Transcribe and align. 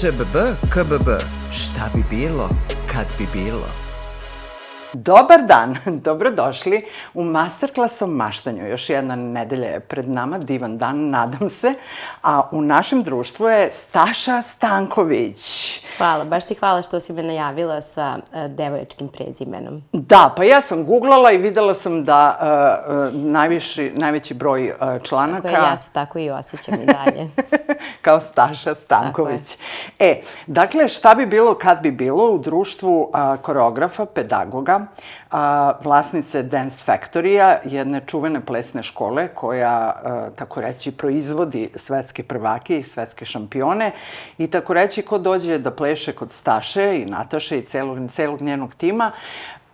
ŠBB, 0.00 0.36
KBB, 0.70 1.08
šta 1.52 1.90
bi 1.94 2.02
bilo, 2.10 2.48
kad 2.92 3.06
bi 3.18 3.26
bilo? 3.32 3.87
Dobar 5.04 5.42
dan, 5.46 5.76
dobrodošli 6.04 6.86
u 7.14 7.24
Masterclass 7.24 8.02
o 8.02 8.06
maštanju. 8.06 8.68
Još 8.68 8.90
jedna 8.90 9.16
nedelja 9.16 9.68
je 9.68 9.80
pred 9.80 10.08
nama, 10.08 10.38
divan 10.38 10.78
dan, 10.78 11.10
nadam 11.10 11.50
se. 11.50 11.74
A 12.22 12.42
u 12.52 12.62
našem 12.62 13.02
društvu 13.02 13.48
je 13.48 13.70
Staša 13.70 14.42
Stanković. 14.42 15.38
Hvala, 15.98 16.24
baš 16.24 16.46
ti 16.46 16.54
hvala 16.54 16.82
što 16.82 17.00
si 17.00 17.12
me 17.12 17.22
najavila 17.22 17.80
sa 17.80 18.16
uh, 18.16 18.50
devojačkim 18.50 19.08
prezimenom. 19.08 19.82
Da, 19.92 20.34
pa 20.36 20.44
ja 20.44 20.60
sam 20.60 20.84
googlala 20.84 21.32
i 21.32 21.38
videla 21.38 21.74
sam 21.74 22.04
da 22.04 22.38
uh, 22.40 23.14
uh, 23.14 23.14
najviši, 23.14 23.92
najveći 23.94 24.34
broj 24.34 24.70
uh, 24.70 25.02
članaka... 25.02 25.42
Tako 25.42 25.62
je, 25.62 25.68
ja 25.70 25.76
se 25.76 25.90
tako 25.92 26.18
i 26.18 26.30
osjećam 26.30 26.74
i 26.74 26.86
dalje. 26.86 27.30
kao 28.04 28.20
Staša 28.20 28.74
Stanković. 28.74 29.56
E, 29.98 30.20
dakle, 30.46 30.88
šta 30.88 31.14
bi 31.14 31.26
bilo 31.26 31.54
kad 31.54 31.80
bi 31.82 31.90
bilo 31.90 32.30
u 32.30 32.38
društvu 32.38 33.00
uh, 33.02 33.40
koreografa, 33.42 34.06
pedagoga, 34.06 34.87
a, 35.30 35.72
vlasnice 35.84 36.42
Dance 36.42 36.82
Factory-a, 36.86 37.58
jedne 37.64 38.00
čuvene 38.06 38.40
plesne 38.40 38.82
škole 38.82 39.28
koja, 39.28 39.70
a, 39.70 40.28
tako 40.36 40.60
reći, 40.60 40.92
proizvodi 40.92 41.70
svetske 41.74 42.22
prvake 42.22 42.78
i 42.78 42.82
svetske 42.82 43.24
šampione 43.24 43.92
i 44.38 44.46
tako 44.46 44.74
reći 44.74 45.02
ko 45.02 45.18
dođe 45.18 45.58
da 45.58 45.70
pleše 45.70 46.12
kod 46.12 46.32
Staše 46.32 47.00
i 47.00 47.04
Nataše 47.04 47.58
i 47.58 47.64
celog, 47.64 47.98
celog 48.10 48.40
njenog 48.40 48.74
tima, 48.74 49.12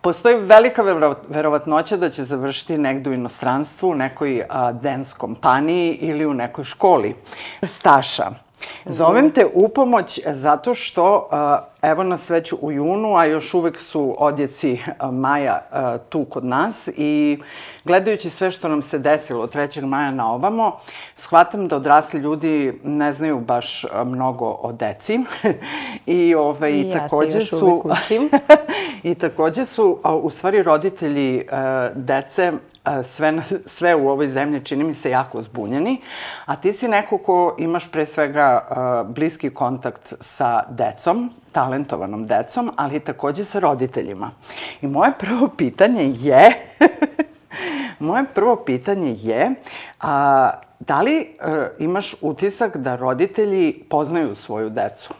Postoji 0.05 0.35
velika 0.35 0.83
verovatnoća 1.27 1.97
da 1.97 2.09
će 2.09 2.23
završiti 2.23 2.77
negde 2.77 3.09
u 3.09 3.13
inostranstvu, 3.13 3.89
u 3.89 3.95
nekoj 3.95 4.43
a, 4.49 4.71
dance 4.71 5.15
kompaniji 5.17 5.93
ili 6.01 6.25
u 6.25 6.33
nekoj 6.33 6.63
školi. 6.63 7.15
Staša, 7.63 8.31
zovem 8.85 9.29
te 9.29 9.45
u 9.53 9.69
pomoć 9.69 10.19
zato 10.25 10.73
što 10.73 11.27
a, 11.31 11.59
Evo 11.85 12.03
nas 12.03 12.29
već 12.29 12.53
u 12.61 12.71
junu, 12.71 13.17
a 13.17 13.25
još 13.25 13.53
uvek 13.53 13.79
su 13.79 14.15
odjeci 14.17 14.79
maja 15.11 15.61
tu 16.09 16.25
kod 16.25 16.45
nas 16.45 16.89
i 16.97 17.39
gledajući 17.83 18.29
sve 18.29 18.51
što 18.51 18.69
nam 18.69 18.81
se 18.81 18.99
desilo 18.99 19.43
od 19.43 19.55
3. 19.55 19.85
maja 19.85 20.11
na 20.11 20.31
ovamo, 20.31 20.77
shvatam 21.15 21.67
da 21.67 21.75
odrasli 21.75 22.19
ljudi 22.19 22.79
ne 22.83 23.13
znaju 23.13 23.39
baš 23.39 23.85
mnogo 24.05 24.45
o 24.45 24.71
deci. 24.71 25.19
I, 26.05 26.35
ove, 26.35 26.45
ovaj, 26.45 26.71
I 26.71 26.89
ja 26.89 26.99
takođe 26.99 27.31
se 27.31 27.37
još 27.37 27.49
su, 27.49 27.67
uvek 27.67 27.85
učim. 27.85 28.29
I 29.09 29.15
takođe 29.15 29.65
su, 29.65 29.99
u 30.21 30.29
stvari, 30.29 30.63
roditelji 30.63 31.47
dece 31.95 32.51
sve, 33.03 33.41
sve 33.65 33.95
u 33.95 34.09
ovoj 34.09 34.27
zemlji 34.27 34.65
čini 34.65 34.83
mi 34.83 34.93
se 34.93 35.09
jako 35.09 35.41
zbunjeni, 35.41 36.01
a 36.45 36.55
ti 36.55 36.73
si 36.73 36.87
neko 36.87 37.17
ko 37.17 37.55
imaš 37.57 37.91
pre 37.91 38.05
svega 38.05 38.67
bliski 39.07 39.49
kontakt 39.49 40.13
sa 40.21 40.63
decom, 40.69 41.31
talentovanom 41.55 42.25
decom, 42.25 42.71
ali 42.75 42.99
takođe 42.99 43.45
sa 43.45 43.59
roditeljima. 43.59 44.31
I 44.81 44.87
moje 44.87 45.11
prvo 45.19 45.47
pitanje 45.47 46.13
je... 46.19 46.51
moje 47.99 48.25
prvo 48.33 48.55
pitanje 48.55 49.15
je... 49.19 49.51
A, 50.01 50.51
da 50.79 51.01
li 51.01 51.17
e, 51.17 51.25
imaš 51.79 52.15
utisak 52.21 52.77
da 52.77 52.95
roditelji 52.95 53.83
poznaju 53.89 54.35
svoju 54.35 54.69
decu? 54.69 55.13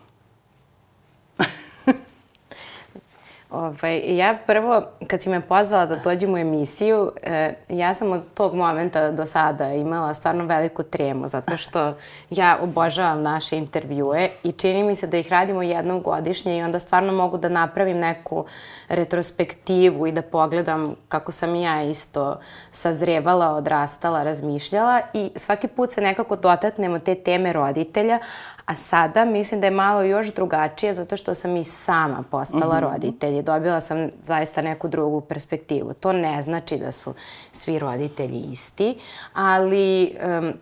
Ovaj, 3.56 4.18
ja 4.18 4.38
prvo, 4.48 4.84
kad 5.08 5.22
si 5.22 5.30
me 5.30 5.42
pozvala 5.42 5.86
da 5.86 5.96
dođem 5.96 6.34
u 6.34 6.38
emisiju, 6.38 7.12
eh, 7.24 7.54
ja 7.70 7.94
sam 7.94 8.12
od 8.12 8.22
tog 8.34 8.56
momenta 8.56 9.12
do 9.12 9.26
sada 9.26 9.74
imala 9.74 10.14
stvarno 10.14 10.46
veliku 10.46 10.84
tremu, 10.84 11.28
zato 11.28 11.58
što 11.58 11.94
ja 12.30 12.58
obožavam 12.62 13.22
naše 13.22 13.58
intervjue 13.58 14.30
i 14.44 14.52
čini 14.52 14.84
mi 14.84 14.96
se 14.96 15.08
da 15.08 15.18
ih 15.18 15.32
radimo 15.32 15.62
jednom 15.62 16.02
godišnje 16.02 16.58
i 16.58 16.64
onda 16.64 16.80
stvarno 16.80 17.14
mogu 17.14 17.38
da 17.38 17.50
napravim 17.50 17.98
neku 17.98 18.46
retrospektivu 18.88 20.08
i 20.08 20.12
da 20.12 20.22
pogledam 20.22 20.96
kako 21.10 21.32
sam 21.32 21.56
i 21.56 21.62
ja 21.62 21.84
isto 21.84 22.40
sazrevala, 22.72 23.52
odrastala, 23.52 24.24
razmišljala 24.24 25.02
i 25.14 25.32
svaki 25.36 25.68
put 25.68 25.92
se 25.92 26.02
nekako 26.02 26.36
dotaknemo 26.36 27.00
te 27.00 27.16
teme 27.16 27.54
roditelja, 27.54 28.20
A 28.66 28.76
sada 28.76 29.26
mislim 29.26 29.62
da 29.62 29.68
je 29.68 29.72
malo 29.72 30.02
još 30.02 30.34
drugačije 30.34 30.94
zato 30.94 31.18
što 31.18 31.34
sam 31.34 31.58
i 31.58 31.64
sama 31.64 32.24
postala 32.32 32.76
mm 32.76 32.84
-hmm. 32.84 32.92
roditelj 32.92 33.36
dobila 33.46 33.82
sam 33.82 34.10
zaista 34.24 34.62
neku 34.62 34.88
drugu 34.88 35.22
perspektivu. 35.22 35.94
To 35.94 36.14
ne 36.14 36.42
znači 36.42 36.78
da 36.78 36.92
su 36.92 37.14
svi 37.52 37.80
roditelji 37.80 38.40
isti, 38.52 38.98
ali 39.34 40.16
um, 40.40 40.54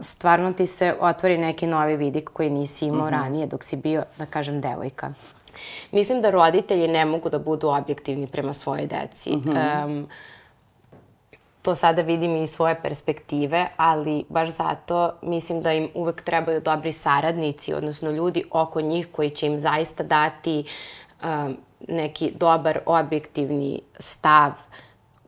stvarno 0.00 0.52
ti 0.52 0.66
se 0.66 0.94
otvori 1.00 1.38
neki 1.38 1.66
novi 1.66 1.96
vidik 1.96 2.30
koji 2.32 2.50
nisi 2.50 2.86
imao 2.86 3.06
mm 3.06 3.08
-hmm. 3.08 3.22
ranije 3.22 3.46
dok 3.46 3.64
si 3.64 3.76
bio, 3.76 4.04
da 4.18 4.26
kažem, 4.26 4.60
devojka. 4.60 5.12
Mislim 5.92 6.22
da 6.22 6.30
roditelji 6.30 6.88
ne 6.88 7.04
mogu 7.04 7.28
da 7.28 7.38
budu 7.38 7.68
objektivni 7.68 8.26
prema 8.26 8.52
svojoj 8.52 8.86
deci. 8.86 9.36
Mm 9.36 9.42
-hmm. 9.42 9.84
um, 9.84 10.08
to 11.66 11.74
sada 11.74 12.02
vidim 12.02 12.36
i 12.36 12.42
iz 12.42 12.50
svoje 12.50 12.82
perspektive, 12.82 13.66
ali 13.76 14.24
baš 14.28 14.48
zato 14.48 15.12
mislim 15.22 15.62
da 15.62 15.72
im 15.72 15.88
uvek 15.94 16.22
trebaju 16.22 16.60
dobri 16.60 16.92
saradnici, 16.92 17.74
odnosno 17.74 18.10
ljudi 18.10 18.44
oko 18.50 18.80
njih 18.80 19.08
koji 19.12 19.30
će 19.30 19.46
im 19.46 19.58
zaista 19.58 20.02
dati 20.02 20.64
um, 21.24 21.56
neki 21.88 22.32
dobar 22.38 22.78
objektivni 22.86 23.80
stav 23.98 24.52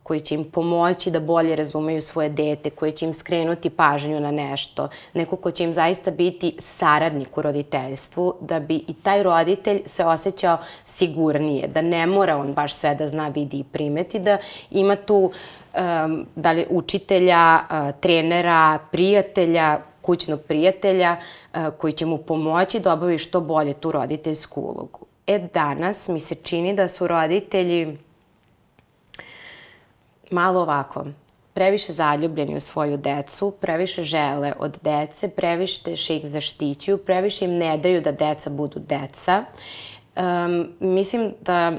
koji 0.08 0.20
će 0.20 0.34
im 0.34 0.44
pomoći 0.44 1.10
da 1.10 1.20
bolje 1.20 1.56
razumeju 1.56 2.00
svoje 2.02 2.28
dete, 2.28 2.70
koji 2.70 2.92
će 2.92 3.06
im 3.06 3.14
skrenuti 3.14 3.70
pažnju 3.70 4.20
na 4.20 4.30
nešto, 4.30 4.88
neko 5.14 5.36
ko 5.36 5.50
će 5.50 5.64
im 5.64 5.74
zaista 5.74 6.10
biti 6.10 6.54
saradnik 6.58 7.38
u 7.38 7.42
roditeljstvu, 7.42 8.34
da 8.40 8.60
bi 8.60 8.76
i 8.88 8.94
taj 8.94 9.22
roditelj 9.22 9.82
se 9.86 10.04
osjećao 10.04 10.58
sigurnije, 10.84 11.68
da 11.68 11.82
ne 11.82 12.06
mora 12.06 12.36
on 12.36 12.54
baš 12.54 12.74
sve 12.74 12.94
da 12.94 13.06
zna, 13.06 13.28
vidi 13.28 13.58
i 13.58 13.64
primeti, 13.64 14.18
da 14.18 14.38
ima 14.70 14.96
tu 14.96 15.18
um, 15.18 16.26
da 16.36 16.52
li 16.52 16.66
učitelja, 16.70 17.60
uh, 17.60 18.00
trenera, 18.00 18.78
prijatelja, 18.92 19.78
kućnog 20.02 20.40
prijatelja 20.40 21.16
uh, 21.16 21.60
koji 21.78 21.92
će 21.92 22.06
mu 22.06 22.18
pomoći 22.18 22.80
da 22.80 22.92
obavi 22.92 23.18
što 23.18 23.40
bolje 23.40 23.74
tu 23.74 23.92
roditeljsku 23.92 24.60
ulogu. 24.60 25.07
E 25.28 25.38
danas 25.54 26.08
mi 26.08 26.20
se 26.20 26.34
čini 26.34 26.74
da 26.74 26.88
su 26.88 27.06
roditelji 27.06 27.98
malo 30.30 30.60
ovako, 30.60 31.04
previše 31.54 31.92
zaljubljeni 31.92 32.56
u 32.56 32.60
svoju 32.60 32.96
decu, 32.96 33.50
previše 33.60 34.02
žele 34.02 34.52
od 34.58 34.78
dece, 34.82 35.28
previše 35.28 36.16
ih 36.16 36.26
zaštićuju, 36.26 36.98
previše 36.98 37.44
im 37.44 37.58
ne 37.58 37.78
daju 37.78 38.00
da 38.00 38.12
deca 38.12 38.50
budu 38.50 38.78
deca. 38.78 39.44
Um, 40.16 40.68
mislim 40.80 41.34
da 41.40 41.72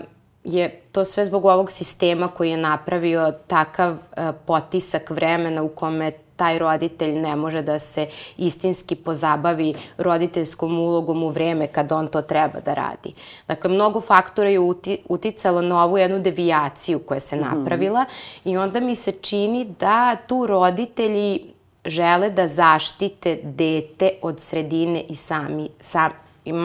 je 0.44 0.82
to 0.92 1.06
sve 1.06 1.26
zbog 1.26 1.46
ovog 1.46 1.72
sistema 1.72 2.28
koji 2.28 2.52
je 2.52 2.58
napravio 2.58 3.34
takav 3.48 3.92
uh, 3.92 4.00
potisak 4.46 5.10
vremena 5.10 5.64
u 5.64 5.70
kome 5.70 6.12
taj 6.40 6.60
roditelj 6.60 7.16
ne 7.20 7.36
može 7.36 7.62
da 7.62 7.80
se 7.80 8.08
istinski 8.38 8.96
pozabavi 8.96 9.74
roditeljskom 9.98 10.80
ulogom 10.80 11.24
u 11.24 11.30
vreme 11.30 11.68
kad 11.68 11.92
on 11.92 12.08
to 12.08 12.22
treba 12.22 12.60
da 12.60 12.74
radi. 12.74 13.14
Dakle, 13.48 13.70
mnogo 13.70 14.02
faktora 14.02 14.50
je 14.50 14.60
uti, 14.60 14.98
uticalo 15.10 15.62
na 15.62 15.84
ovu 15.84 15.98
jednu 15.98 16.20
devijaciju 16.20 17.00
koja 17.00 17.20
se 17.20 17.36
mhm. 17.36 17.46
napravila 17.46 18.02
mm 18.04 18.40
i 18.46 18.58
onda 18.58 18.80
mi 18.80 18.96
se 18.96 19.12
čini 19.12 19.66
da 19.80 20.16
tu 20.28 20.46
roditelji 20.48 21.54
žele 21.86 22.30
da 22.30 22.48
zaštite 22.48 23.40
dete 23.44 24.12
od 24.22 24.40
sredine 24.40 25.04
i 25.10 25.16
sami, 25.16 25.70
sam, 25.80 26.12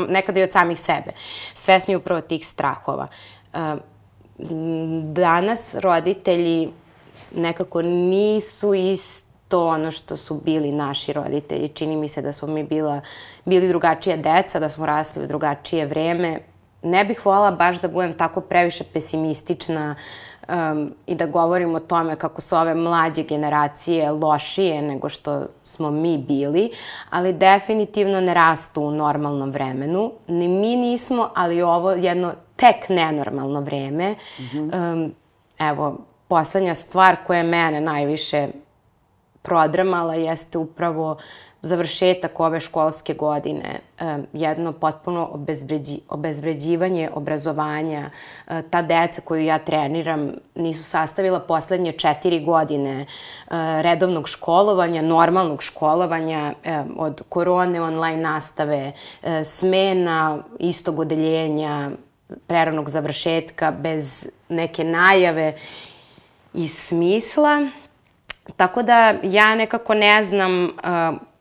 nekada 0.09 0.41
i 0.41 0.43
od 0.43 0.53
samih 0.53 0.81
sebe. 0.81 1.13
Svesni 1.55 1.97
upravo 1.97 2.21
tih 2.21 2.47
strahova. 2.47 3.09
Danas 5.13 5.75
roditelji 5.75 6.71
nekako 7.35 7.83
nisu 7.83 8.75
isto 9.55 9.67
ono 9.67 9.91
što 9.91 10.17
su 10.17 10.41
bili 10.45 10.73
naši 10.73 11.13
roditelji. 11.13 11.69
Čini 11.69 11.97
mi 11.97 12.09
se 12.09 12.23
da 12.23 12.33
smo 12.33 12.49
mi 12.49 12.65
bila, 12.65 13.01
bili 13.45 13.69
drugačija 13.69 14.17
deca, 14.17 14.61
da 14.61 14.69
smo 14.69 14.87
rasli 14.87 15.25
u 15.25 15.27
drugačije 15.27 15.87
vreme. 15.87 16.41
Ne 16.83 17.05
bih 17.05 17.27
volala 17.27 17.51
baš 17.51 17.81
da 17.81 17.89
budem 17.89 18.19
tako 18.19 18.41
previše 18.41 18.85
pesimistična 18.93 19.95
um, 20.49 20.95
i 21.07 21.15
da 21.15 21.27
govorim 21.27 21.75
o 21.75 21.81
tome 21.81 22.17
kako 22.17 22.41
su 22.41 22.57
ove 22.57 22.75
mlađe 22.75 23.23
generacije 23.23 24.11
lošije 24.11 24.83
nego 24.83 25.09
što 25.09 25.47
smo 25.65 25.91
mi 25.91 26.19
bili, 26.19 26.71
ali 27.11 27.33
definitivno 27.33 28.21
ne 28.21 28.35
rastu 28.35 28.83
u 28.83 28.91
normalnom 28.91 29.51
vremenu. 29.51 30.13
Ni 30.29 30.49
mi 30.49 30.77
nismo, 30.77 31.31
ali 31.35 31.63
ovo 31.63 31.93
jedno 31.93 32.33
tek 32.57 32.89
nenormalno 32.89 33.61
vreme. 33.61 34.13
Mm 34.13 34.43
-hmm. 34.43 34.93
um, 34.93 35.15
evo, 35.59 35.99
poslednja 36.29 36.75
stvar 36.75 37.17
koja 37.27 37.39
je 37.39 37.45
mene 37.45 37.81
najviše 37.81 38.49
prodramala 39.45 40.15
jeste 40.15 40.59
upravo 40.59 41.17
završetak 41.65 42.41
ove 42.41 42.61
školske 42.61 43.15
godine, 43.15 43.81
jedno 44.33 44.73
potpuno 44.73 45.29
obezvređi, 45.33 46.01
obezvređivanje 46.09 47.11
obrazovanja. 47.15 48.11
E, 48.49 48.63
ta 48.71 48.83
deca 48.83 49.21
koju 49.21 49.45
ja 49.45 49.59
treniram 49.59 50.33
nisu 50.55 50.85
sastavila 50.85 51.41
poslednje 51.41 51.93
četiri 51.93 52.45
godine 52.45 53.01
e, 53.01 53.07
redovnog 53.83 54.29
školovanja, 54.29 55.03
normalnog 55.03 55.63
školovanja, 55.63 56.55
e, 56.65 56.83
od 56.97 57.23
korone, 57.29 57.81
online 57.83 58.23
nastave, 58.23 58.93
smena, 59.45 60.39
istog 60.59 60.99
odeljenja, 60.99 61.91
preranog 62.47 62.91
završetka, 62.91 63.71
bez 63.71 64.27
neke 64.49 64.85
najave 64.85 65.55
i 66.55 66.69
smisla. 66.69 67.67
Tako 68.57 68.83
da 68.83 69.15
ja 69.23 69.55
nekako 69.55 69.95
ne 69.95 70.25
znam 70.25 70.65
uh, 70.65 70.71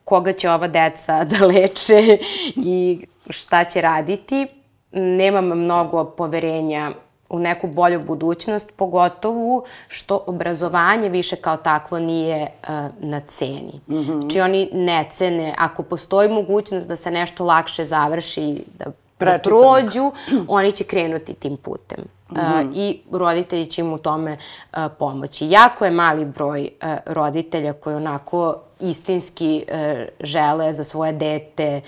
koga 0.05 0.33
će 0.33 0.49
ova 0.49 0.67
deca 0.67 1.23
da 1.31 1.45
leče 1.45 2.17
i 2.55 3.05
šta 3.29 3.63
će 3.63 3.81
raditi. 3.81 4.47
Nemam 4.91 5.45
mnogo 5.45 6.05
poverenja 6.05 6.91
u 7.29 7.39
neku 7.39 7.67
bolju 7.67 7.99
budućnost, 7.99 8.71
pogotovo 8.75 9.63
što 9.87 10.23
obrazovanje 10.27 11.09
više 11.09 11.35
kao 11.35 11.57
takvo 11.57 11.99
nije 11.99 12.47
uh, 12.61 12.69
na 12.99 13.19
ceni. 13.27 13.81
Mm 13.87 13.93
-hmm. 13.95 14.21
Či 14.21 14.33
znači 14.37 14.41
oni 14.41 14.69
ne 14.73 15.07
cene, 15.11 15.53
ako 15.57 15.83
postoji 15.83 16.29
mogućnost 16.29 16.87
da 16.87 16.95
se 16.95 17.11
nešto 17.11 17.43
lakše 17.45 17.85
završi, 17.85 18.63
da, 18.77 18.85
da 19.19 19.39
prođu, 19.43 20.11
oni 20.47 20.71
će 20.71 20.83
krenuti 20.83 21.33
tim 21.33 21.57
putem. 21.57 21.99
Mm 22.33 22.69
-hmm. 22.69 22.71
I 22.75 22.99
roditelji 23.11 23.65
će 23.65 23.81
im 23.81 23.93
u 23.93 23.97
tome 23.97 24.37
uh, 24.37 24.79
pomoći. 24.99 25.49
Jako 25.49 25.85
je 25.85 25.91
mali 25.91 26.25
broj 26.25 26.69
uh, 26.81 26.89
roditelja 27.05 27.73
koji 27.73 27.95
onako 27.95 28.55
istinski 28.83 29.63
e, 29.67 30.07
žele 30.19 30.73
za 30.73 30.83
svoje 30.83 31.13
dete 31.13 31.81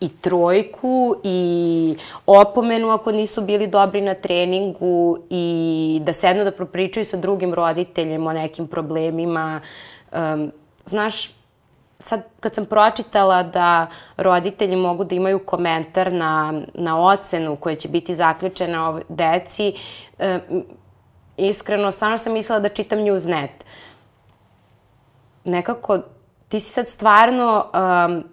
i 0.00 0.08
trojku 0.08 1.14
i 1.24 1.96
opomenu 2.26 2.90
ako 2.90 3.12
nisu 3.12 3.42
bili 3.42 3.66
dobri 3.66 4.00
na 4.00 4.14
treningu 4.14 5.18
i 5.30 6.00
da 6.02 6.12
sednu 6.12 6.44
da 6.44 6.52
propričaju 6.52 7.04
sa 7.04 7.16
drugim 7.16 7.54
roditeljem 7.54 8.26
o 8.26 8.32
nekim 8.32 8.66
problemima. 8.66 9.60
Um, 10.12 10.52
znaš, 10.84 11.30
sad 12.04 12.22
kad 12.40 12.54
sam 12.54 12.66
pročitala 12.66 13.42
da 13.42 13.86
roditelji 14.16 14.76
mogu 14.76 15.04
da 15.04 15.14
imaju 15.14 15.38
komentar 15.38 16.12
na, 16.12 16.62
na 16.74 17.00
ocenu 17.00 17.56
koja 17.56 17.74
će 17.74 17.88
biti 17.88 18.14
zaključena 18.14 18.90
o 18.90 19.00
deci, 19.08 19.74
um, 20.18 20.64
iskreno, 21.36 21.92
stvarno 21.92 22.18
sam 22.18 22.32
mislila 22.32 22.60
da 22.60 22.68
čitam 22.68 22.98
Newsnet. 22.98 23.64
Nekako 25.44 25.98
ti 26.48 26.60
si 26.60 26.70
sad 26.70 26.88
stvarno 26.88 27.66
um, 27.74 28.24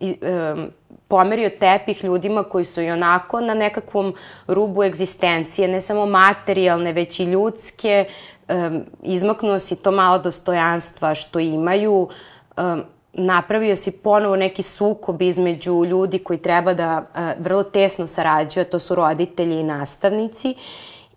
i, 0.00 0.16
um, 0.54 0.70
pomerio 1.08 1.50
tepih 1.60 2.04
ljudima 2.04 2.42
koji 2.42 2.64
su 2.64 2.82
i 2.82 2.90
onako 2.90 3.40
na 3.40 3.54
nekakvom 3.54 4.14
rubu 4.46 4.82
egzistencije, 4.82 5.68
ne 5.68 5.80
samo 5.80 6.06
materijalne, 6.06 6.92
već 6.92 7.20
i 7.20 7.24
ljudske, 7.24 8.06
um, 8.48 8.82
izmaknuo 9.02 9.58
si 9.58 9.76
to 9.76 9.90
malo 9.90 10.18
dostojanstva 10.18 11.14
što 11.14 11.38
imaju, 11.38 12.08
um, 12.56 12.82
napravio 13.14 13.76
si 13.76 13.90
ponovo 13.90 14.36
neki 14.36 14.62
sukob 14.62 15.22
između 15.22 15.84
ljudi 15.84 16.18
koji 16.18 16.38
treba 16.38 16.74
da 16.74 16.98
uh, 16.98 17.44
vrlo 17.44 17.62
tesno 17.62 18.06
sarađuju, 18.06 18.62
a 18.62 18.70
to 18.70 18.78
su 18.78 18.94
roditelji 18.94 19.60
i 19.60 19.64
nastavnici. 19.64 20.54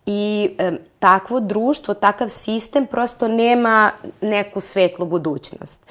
I 0.09 0.49
e, 0.57 0.71
takvo 0.99 1.39
društvo, 1.39 1.93
takav 1.93 2.29
sistem 2.29 2.85
prosto 2.85 3.27
nema 3.27 3.91
neku 4.21 4.61
svetlu 4.61 5.05
budućnost. 5.05 5.85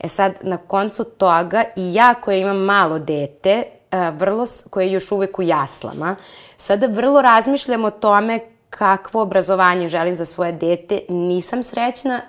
E 0.00 0.08
sad, 0.08 0.32
na 0.42 0.56
koncu 0.56 1.04
toga, 1.04 1.64
i 1.76 1.94
ja 1.94 2.14
koja 2.14 2.36
imam 2.36 2.56
malo 2.56 2.98
dete, 2.98 3.64
e, 3.90 4.10
vrlo, 4.10 4.44
koje 4.70 4.86
je 4.86 4.92
još 4.92 5.12
uvek 5.12 5.38
u 5.38 5.42
jaslama, 5.42 6.16
sada 6.56 6.86
vrlo 6.86 7.22
razmišljam 7.22 7.84
o 7.84 7.90
tome 7.90 8.40
kakvo 8.70 9.22
obrazovanje 9.22 9.88
želim 9.88 10.14
za 10.14 10.24
svoje 10.24 10.52
dete. 10.52 11.00
Nisam 11.08 11.62
srećna 11.62 12.20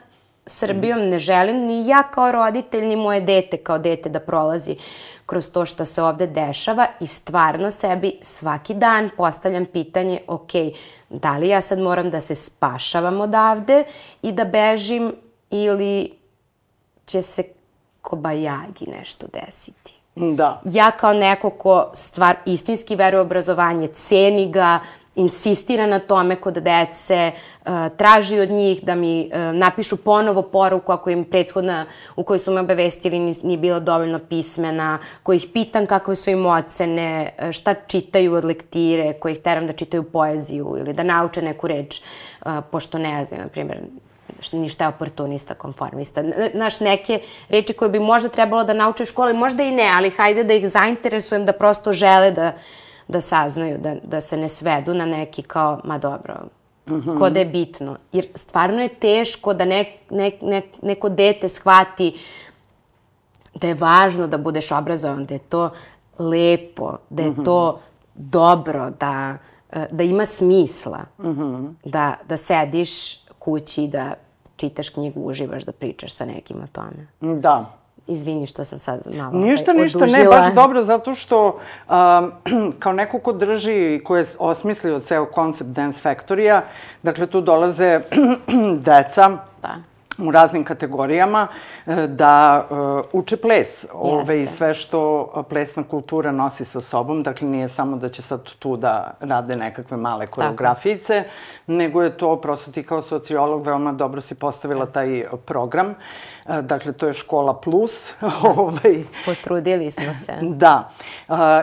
Srbijom, 0.45 0.99
ne 0.99 1.19
želim 1.19 1.57
ni 1.57 1.87
ja 1.87 2.03
kao 2.03 2.31
roditelj, 2.31 2.85
ni 2.85 2.95
moje 2.95 3.21
dete 3.21 3.57
kao 3.57 3.77
dete 3.77 4.09
da 4.09 4.19
prolazi 4.19 4.75
kroz 5.25 5.51
to 5.51 5.65
što 5.65 5.85
se 5.85 6.03
ovde 6.03 6.27
dešava 6.27 6.87
i 6.99 7.07
stvarno 7.07 7.71
sebi 7.71 8.17
svaki 8.21 8.73
dan 8.73 9.09
postavljam 9.17 9.65
pitanje, 9.65 10.19
ok, 10.27 10.51
da 11.09 11.37
li 11.37 11.47
ja 11.47 11.61
sad 11.61 11.79
moram 11.79 12.09
da 12.09 12.21
se 12.21 12.35
spašavam 12.35 13.21
odavde 13.21 13.83
i 14.21 14.31
da 14.31 14.45
bežim 14.45 15.15
ili 15.49 16.11
će 17.05 17.21
se 17.21 17.43
kobajagi 18.01 18.85
nešto 18.99 19.27
desiti. 19.33 19.99
Da. 20.15 20.61
Ja 20.65 20.91
kao 20.91 21.13
neko 21.13 21.49
ko 21.49 21.91
stvar 21.93 22.35
istinski 22.45 22.95
veruje 22.95 23.21
obrazovanje, 23.21 23.87
ceni 23.87 24.51
ga, 24.51 24.79
insistira 25.15 25.87
na 25.87 25.99
tome 25.99 26.35
kod 26.35 26.53
dece, 26.53 27.31
uh, 27.31 27.71
traži 27.97 28.39
od 28.39 28.49
njih 28.49 28.83
da 28.83 28.95
mi 28.95 29.29
uh, 29.33 29.55
napišu 29.55 29.97
ponovo 29.97 30.41
poruku 30.41 30.91
ako 30.91 31.09
im 31.09 31.23
prethodna 31.23 31.85
u 32.15 32.23
kojoj 32.23 32.39
su 32.39 32.51
me 32.51 32.61
obavestili 32.61 33.19
nije 33.19 33.57
bila 33.57 33.79
dovoljno 33.79 34.19
pismena, 34.19 34.99
koji 35.23 35.37
ih 35.37 35.47
pitam 35.53 35.85
kakve 35.85 36.15
su 36.15 36.29
im 36.29 36.45
ocene, 36.45 37.33
uh, 37.39 37.51
šta 37.51 37.73
čitaju 37.73 38.33
od 38.33 38.45
lektire, 38.45 39.13
koji 39.13 39.31
ih 39.31 39.39
teram 39.39 39.67
da 39.67 39.73
čitaju 39.73 40.03
poeziju 40.03 40.75
ili 40.79 40.93
da 40.93 41.03
nauče 41.03 41.41
neku 41.41 41.67
reč, 41.67 42.01
pošto 42.71 42.97
ne 42.97 43.25
znam, 43.25 43.41
na 43.41 43.47
primjer, 43.47 43.79
ništa 44.51 44.83
je 44.83 44.87
oportunista, 44.87 45.53
konformista. 45.53 46.23
Znaš, 46.53 46.79
neke 46.79 47.19
reči 47.49 47.73
koje 47.73 47.89
bi 47.89 47.99
možda 47.99 48.29
trebalo 48.29 48.63
da 48.63 48.73
nauče 48.73 49.03
u 49.03 49.05
školi, 49.05 49.33
možda 49.33 49.63
i 49.63 49.71
ne, 49.71 49.91
ali 49.95 50.09
hajde 50.09 50.43
da 50.43 50.53
ih 50.53 50.69
zainteresujem 50.69 51.45
da 51.45 51.53
prosto 51.53 51.93
žele 51.93 52.31
da, 52.31 52.53
da 53.07 53.21
saznaju, 53.21 53.77
da, 53.77 53.95
da 54.03 54.21
se 54.21 54.37
ne 54.37 54.47
svedu 54.47 54.93
na 54.93 55.05
neki 55.05 55.41
kao, 55.41 55.81
ma 55.83 55.97
dobro, 55.97 56.35
Mm 56.87 56.93
-hmm. 56.93 57.17
ko 57.17 57.29
da 57.29 57.39
je 57.39 57.45
bitno. 57.45 57.97
Jer 58.11 58.27
stvarno 58.35 58.81
je 58.81 58.89
teško 58.89 59.53
da 59.53 59.65
ne, 59.65 59.85
ne, 60.09 60.31
ne, 60.41 60.61
neko 60.81 61.09
dete 61.09 61.49
shvati 61.49 62.19
da 63.55 63.67
je 63.67 63.73
važno 63.73 64.27
da 64.27 64.37
budeš 64.37 64.71
obrazovan, 64.71 65.25
da 65.25 65.33
je 65.33 65.39
to 65.39 65.69
lepo, 66.19 66.97
da 67.09 67.23
je 67.23 67.29
mm 67.29 67.35
-hmm. 67.35 67.45
to 67.45 67.79
dobro, 68.15 68.89
da, 68.89 69.37
da 69.91 70.03
ima 70.03 70.25
smisla. 70.25 70.99
Mm 71.19 71.25
-hmm. 71.25 71.73
da, 71.85 72.15
da 72.29 72.37
sediš 72.37 73.23
kući, 73.39 73.87
da 73.87 74.13
čitaš 74.55 74.89
knjigu, 74.89 75.21
uživaš 75.21 75.63
da 75.63 75.71
pričaš 75.71 76.11
sa 76.11 76.25
nekim 76.25 76.57
o 76.63 76.67
tome. 76.67 77.07
Da. 77.39 77.82
Izvini 78.07 78.47
što 78.47 78.63
sam 78.63 78.79
sad 78.79 79.01
malo 79.15 79.31
Ništa, 79.39 79.71
ovaj, 79.71 79.83
ništa, 79.83 80.05
ne, 80.05 80.27
baš 80.27 80.53
dobro, 80.53 80.83
zato 80.83 81.15
što 81.15 81.59
um, 81.89 82.31
kao 82.79 82.93
neko 82.93 83.19
ko 83.19 83.33
drži 83.33 83.95
i 83.95 84.03
ko 84.03 84.17
je 84.17 84.25
osmislio 84.39 84.99
ceo 84.99 85.25
koncept 85.25 85.69
Dance 85.69 85.99
Factory-a, 86.03 86.61
dakle 87.03 87.27
tu 87.27 87.41
dolaze 87.41 88.01
deca, 88.85 89.37
da 89.61 89.92
u 90.17 90.31
raznim 90.31 90.63
kategorijama 90.63 91.47
e, 91.85 92.07
da 92.07 92.65
uh, 92.69 93.21
uče 93.21 93.37
ples 93.37 93.85
ove, 93.93 94.41
i 94.41 94.45
sve 94.45 94.73
što 94.73 95.27
plesna 95.49 95.83
kultura 95.83 96.31
nosi 96.31 96.65
sa 96.65 96.81
sobom. 96.81 97.23
Dakle, 97.23 97.47
nije 97.47 97.69
samo 97.69 97.97
da 97.97 98.09
će 98.09 98.21
sad 98.21 98.53
tu 98.59 98.77
da 98.77 99.13
rade 99.19 99.55
nekakve 99.55 99.97
male 99.97 100.27
koreografijice, 100.27 101.23
Tako. 101.23 101.33
nego 101.67 102.03
je 102.03 102.17
to, 102.17 102.35
prosto 102.41 102.71
ti 102.71 102.83
kao 102.83 103.01
sociolog 103.01 103.65
veoma 103.65 103.91
dobro 103.91 104.21
si 104.21 104.35
postavila 104.35 104.85
taj 104.85 105.25
program. 105.45 105.89
Uh, 106.45 106.59
dakle, 106.59 106.93
to 106.93 107.07
je 107.07 107.13
škola 107.13 107.53
plus. 107.53 108.13
Da. 108.23 108.49
ovaj. 108.49 109.03
Potrudili 109.25 109.91
smo 109.91 110.13
se. 110.13 110.33
Da. 110.41 110.89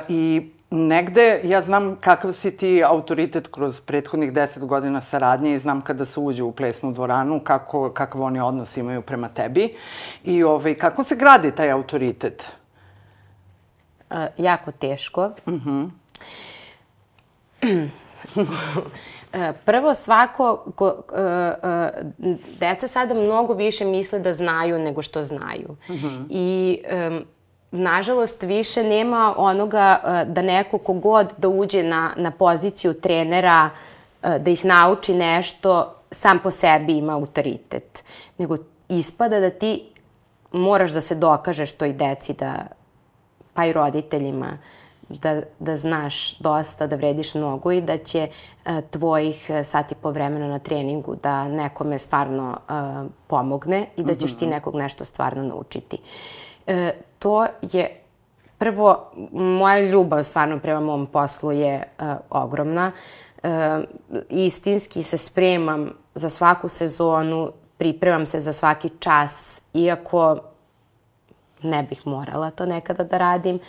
I 0.09 0.51
negde 0.71 1.41
ja 1.45 1.63
znam 1.63 1.97
kakav 1.97 2.33
si 2.33 2.57
ti 2.57 2.85
autoritet 2.85 3.49
kroz 3.49 3.81
prethodnih 3.81 4.33
deset 4.33 4.65
godina 4.65 5.01
saradnje 5.01 5.55
i 5.55 5.59
znam 5.59 5.81
kada 5.81 6.05
se 6.05 6.21
uđe 6.21 6.43
u 6.43 6.53
plesnu 6.53 6.93
dvoranu, 6.93 7.41
kako, 7.45 7.91
kakav 7.91 8.23
oni 8.23 8.41
odnos 8.41 8.77
imaju 8.77 9.03
prema 9.03 9.29
tebi 9.29 9.75
i 10.25 10.43
ovaj, 10.43 10.75
kako 10.75 11.05
se 11.05 11.17
gradi 11.17 11.51
taj 11.51 11.71
autoritet? 11.71 12.47
Uh, 14.11 14.17
jako 14.39 14.71
teško. 14.71 15.31
Uh 18.35 18.37
-huh. 18.37 19.53
Prvo, 19.65 19.95
svako, 19.95 20.73
ko, 20.77 20.87
uh, 20.87 20.95
uh, 22.19 22.35
deca 22.61 22.89
sada 22.89 23.15
mnogo 23.15 23.55
više 23.55 23.85
misle 23.85 24.19
da 24.19 24.33
znaju 24.33 24.79
nego 24.79 25.03
što 25.03 25.23
znaju. 25.23 25.77
Uh 25.89 25.97
-huh. 25.97 26.27
I 26.31 26.79
um, 27.09 27.25
nažalost, 27.71 28.43
više 28.43 28.83
nema 28.83 29.35
onoga 29.37 30.01
e, 30.05 30.25
da 30.25 30.43
neko 30.43 30.79
kogod 30.79 31.35
da 31.39 31.49
uđe 31.49 31.83
na, 31.83 32.13
na 32.17 32.31
poziciju 32.31 32.95
trenera, 32.95 33.71
e, 34.23 34.39
da 34.39 34.51
ih 34.51 34.65
nauči 34.65 35.15
nešto, 35.15 35.95
sam 36.11 36.39
po 36.39 36.51
sebi 36.51 36.99
ima 36.99 37.15
autoritet. 37.15 38.05
Nego 38.39 38.57
ispada 38.89 39.41
da 39.41 39.51
ti 39.51 39.83
moraš 40.53 40.91
da 40.91 41.01
se 41.01 41.15
dokažeš 41.15 41.73
toj 41.73 41.93
deci 41.93 42.33
da, 42.33 42.55
pa 43.55 43.67
i 43.67 43.73
roditeljima, 43.73 44.59
da, 45.09 45.43
da 45.59 45.77
znaš 45.77 46.39
dosta, 46.39 46.87
da 46.87 46.97
vrediš 46.97 47.35
mnogo 47.35 47.73
i 47.73 47.81
da 47.81 47.99
će 47.99 48.29
uh, 48.29 48.73
tvojih 48.91 49.51
sati 49.65 49.95
po 49.95 50.11
vremena 50.11 50.49
na 50.49 50.59
treningu 50.59 51.17
da 51.23 51.49
nekome 51.49 51.99
stvarno 51.99 52.57
pomogne 53.27 53.87
i 53.97 54.05
da 54.05 54.15
ćeš 54.15 54.37
ti 54.37 54.45
mhm. 54.45 54.55
nekog 54.55 54.75
nešto 54.75 55.05
stvarno 55.05 55.43
naučiti. 55.43 55.99
To 57.21 57.47
je 57.63 58.01
prvo, 58.59 59.11
moja 59.33 59.81
ljubav 59.81 60.23
stvarno 60.23 60.59
prema 60.59 60.81
mom 60.81 61.07
poslu 61.07 61.53
je 61.53 61.83
uh, 61.99 62.07
ogromna. 62.31 62.93
Uh, 63.43 63.51
istinski 64.29 65.03
se 65.03 65.17
spremam 65.17 65.91
za 66.15 66.29
svaku 66.29 66.69
sezonu, 66.69 67.53
pripremam 67.77 68.27
se 68.27 68.41
za 68.41 68.53
svaki 68.53 68.89
čas, 68.99 69.63
iako 69.75 70.37
ne 71.63 71.83
bih 71.83 72.07
morala 72.07 72.51
to 72.51 72.67
nekada 72.67 73.05
da 73.05 73.19
radim. 73.19 73.57
E, 73.57 73.61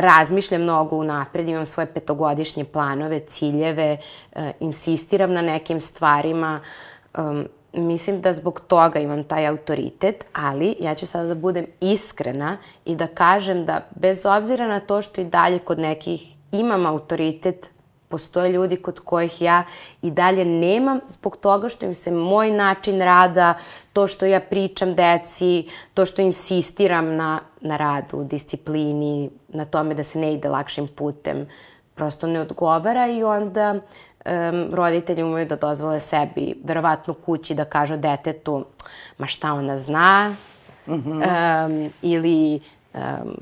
razmišljam 0.00 0.62
mnogo 0.62 0.96
unapred, 0.96 1.48
imam 1.48 1.66
svoje 1.66 1.86
petogodišnje 1.86 2.64
planove, 2.64 3.18
ciljeve, 3.18 3.96
e, 4.32 4.52
insistiram 4.60 5.32
na 5.32 5.42
nekim 5.42 5.80
stvarima. 5.80 6.60
E, 7.14 7.18
mislim 7.74 8.20
da 8.20 8.32
zbog 8.32 8.60
toga 8.66 8.98
imam 8.98 9.24
taj 9.24 9.46
autoritet, 9.46 10.24
ali 10.32 10.76
ja 10.80 10.94
ću 10.94 11.06
sada 11.06 11.28
da 11.28 11.34
budem 11.34 11.66
iskrena 11.80 12.56
i 12.84 12.96
da 12.96 13.06
kažem 13.06 13.64
da 13.64 13.80
bez 13.90 14.26
obzira 14.26 14.68
na 14.68 14.80
to 14.80 15.02
što 15.02 15.20
i 15.20 15.24
dalje 15.24 15.58
kod 15.58 15.78
nekih 15.78 16.36
imam 16.52 16.86
autoritet, 16.86 17.70
postoje 18.08 18.52
ljudi 18.52 18.76
kod 18.76 19.00
kojih 19.00 19.42
ja 19.42 19.62
i 20.02 20.10
dalje 20.10 20.44
nemam 20.44 21.00
zbog 21.06 21.36
toga 21.36 21.68
što 21.68 21.86
im 21.86 21.94
se 21.94 22.10
moj 22.10 22.50
način 22.50 23.00
rada, 23.00 23.54
to 23.92 24.06
što 24.06 24.26
ja 24.26 24.40
pričam 24.40 24.94
deci, 24.94 25.68
to 25.94 26.06
što 26.06 26.22
insistiram 26.22 27.16
na, 27.16 27.40
na 27.60 27.76
radu, 27.76 28.24
disciplini, 28.24 29.30
na 29.48 29.64
tome 29.64 29.94
da 29.94 30.02
se 30.02 30.18
ne 30.18 30.34
ide 30.34 30.48
lakšim 30.48 30.88
putem, 30.88 31.46
prosto 31.94 32.26
ne 32.26 32.40
odgovara 32.40 33.06
i 33.06 33.22
onda 33.22 33.80
um, 34.24 34.74
roditelji 34.74 35.22
umeju 35.22 35.46
da 35.46 35.56
dozvole 35.56 36.00
sebi, 36.00 36.54
verovatno 36.64 37.14
kući 37.14 37.54
da 37.54 37.64
kažu 37.64 37.96
detetu, 37.96 38.64
ma 39.18 39.26
šta 39.26 39.52
ona 39.52 39.78
zna, 39.78 40.36
mm 40.86 40.92
-hmm. 40.92 41.66
um, 41.66 41.92
ili 42.02 42.60
um, 42.94 43.36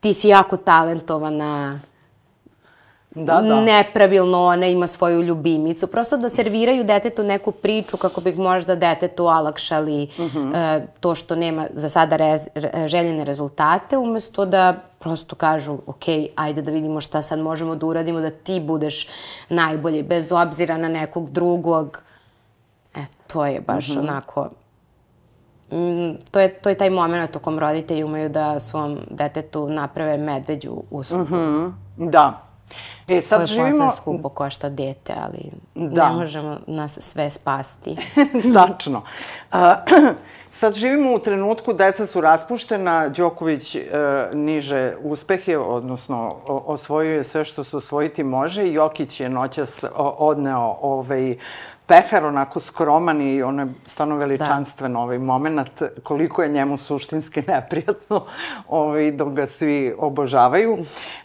ti 0.00 0.12
si 0.12 0.28
jako 0.28 0.56
talentovana, 0.56 1.80
da, 3.14 3.40
da. 3.40 3.60
nepravilno 3.60 4.44
ona 4.44 4.66
ima 4.66 4.86
svoju 4.86 5.22
ljubimicu. 5.22 5.86
Prosto 5.86 6.16
da 6.16 6.28
serviraju 6.28 6.84
detetu 6.84 7.22
neku 7.22 7.52
priču 7.52 7.96
kako 7.96 8.20
bi 8.20 8.34
možda 8.34 8.74
detetu 8.74 9.26
alakšali 9.26 10.08
uh 10.18 10.24
mhm. 10.24 10.38
-huh. 10.38 10.76
e, 10.76 10.86
to 11.00 11.14
što 11.14 11.36
nema 11.36 11.66
za 11.72 11.88
sada 11.88 12.16
rez, 12.16 12.48
re, 12.54 12.88
željene 12.88 13.24
rezultate, 13.24 13.96
umesto 13.96 14.46
da 14.46 14.74
prosto 14.98 15.36
kažu, 15.36 15.78
ok, 15.86 16.04
ajde 16.36 16.62
da 16.62 16.70
vidimo 16.70 17.00
šta 17.00 17.22
sad 17.22 17.38
možemo 17.38 17.76
da 17.76 17.86
uradimo, 17.86 18.20
da 18.20 18.30
ti 18.30 18.60
budeš 18.60 19.08
najbolji, 19.48 20.02
bez 20.02 20.32
obzira 20.32 20.76
na 20.76 20.88
nekog 20.88 21.30
drugog. 21.30 22.02
E, 22.94 23.04
to 23.26 23.46
je 23.46 23.60
baš 23.60 23.88
uh 23.88 23.96
mhm. 23.96 24.06
-huh. 24.06 24.10
onako 24.10 24.48
Mm, 25.72 26.18
to, 26.30 26.40
je, 26.40 26.48
to 26.48 26.68
je 26.68 26.74
taj 26.74 26.90
moment 26.90 27.36
u 27.36 27.38
kom 27.38 27.58
roditelji 27.58 28.04
umeju 28.04 28.28
da 28.28 28.58
svom 28.58 28.98
detetu 29.10 29.68
naprave 29.68 30.16
medveđu 30.16 30.82
uslugu. 30.90 31.36
Mm 31.36 31.72
-hmm. 31.98 32.10
Da, 32.10 32.49
E, 33.10 33.20
sad 33.22 33.38
koje 33.38 33.46
živimo... 33.46 33.84
posle 33.84 33.96
skupo 33.96 34.28
košta 34.28 34.68
dete, 34.68 35.14
ali 35.22 35.50
da. 35.74 36.08
ne 36.08 36.14
možemo 36.14 36.56
nas 36.66 36.98
sve 37.00 37.30
spasti. 37.30 37.96
Tačno. 38.54 39.02
Uh, 39.52 39.58
sad 40.52 40.74
živimo 40.74 41.14
u 41.14 41.18
trenutku, 41.18 41.72
deca 41.72 42.06
su 42.06 42.20
raspuštena, 42.20 43.08
Đoković 43.08 43.76
uh, 43.76 43.82
niže 44.32 44.94
uspehe, 45.02 45.58
odnosno 45.58 46.36
osvojuje 46.46 47.24
sve 47.24 47.44
što 47.44 47.64
se 47.64 47.76
osvojiti 47.76 48.24
može, 48.24 48.72
Jokić 48.72 49.20
je 49.20 49.28
noćas 49.28 49.84
odneo 49.96 50.78
ovaj, 50.80 51.36
pehar, 51.90 52.24
onako 52.24 52.60
skroman 52.60 53.20
i 53.20 53.42
ono 53.42 53.62
je 53.62 53.68
stvarno 53.84 54.16
veličanstven 54.16 54.92
da. 54.92 54.98
ovaj 54.98 55.18
moment, 55.18 55.82
koliko 56.02 56.42
je 56.42 56.48
njemu 56.48 56.76
suštinski 56.76 57.42
neprijatno 57.52 58.26
ovaj, 58.68 59.10
dok 59.10 59.32
ga 59.32 59.46
svi 59.46 59.94
obožavaju. 59.98 60.78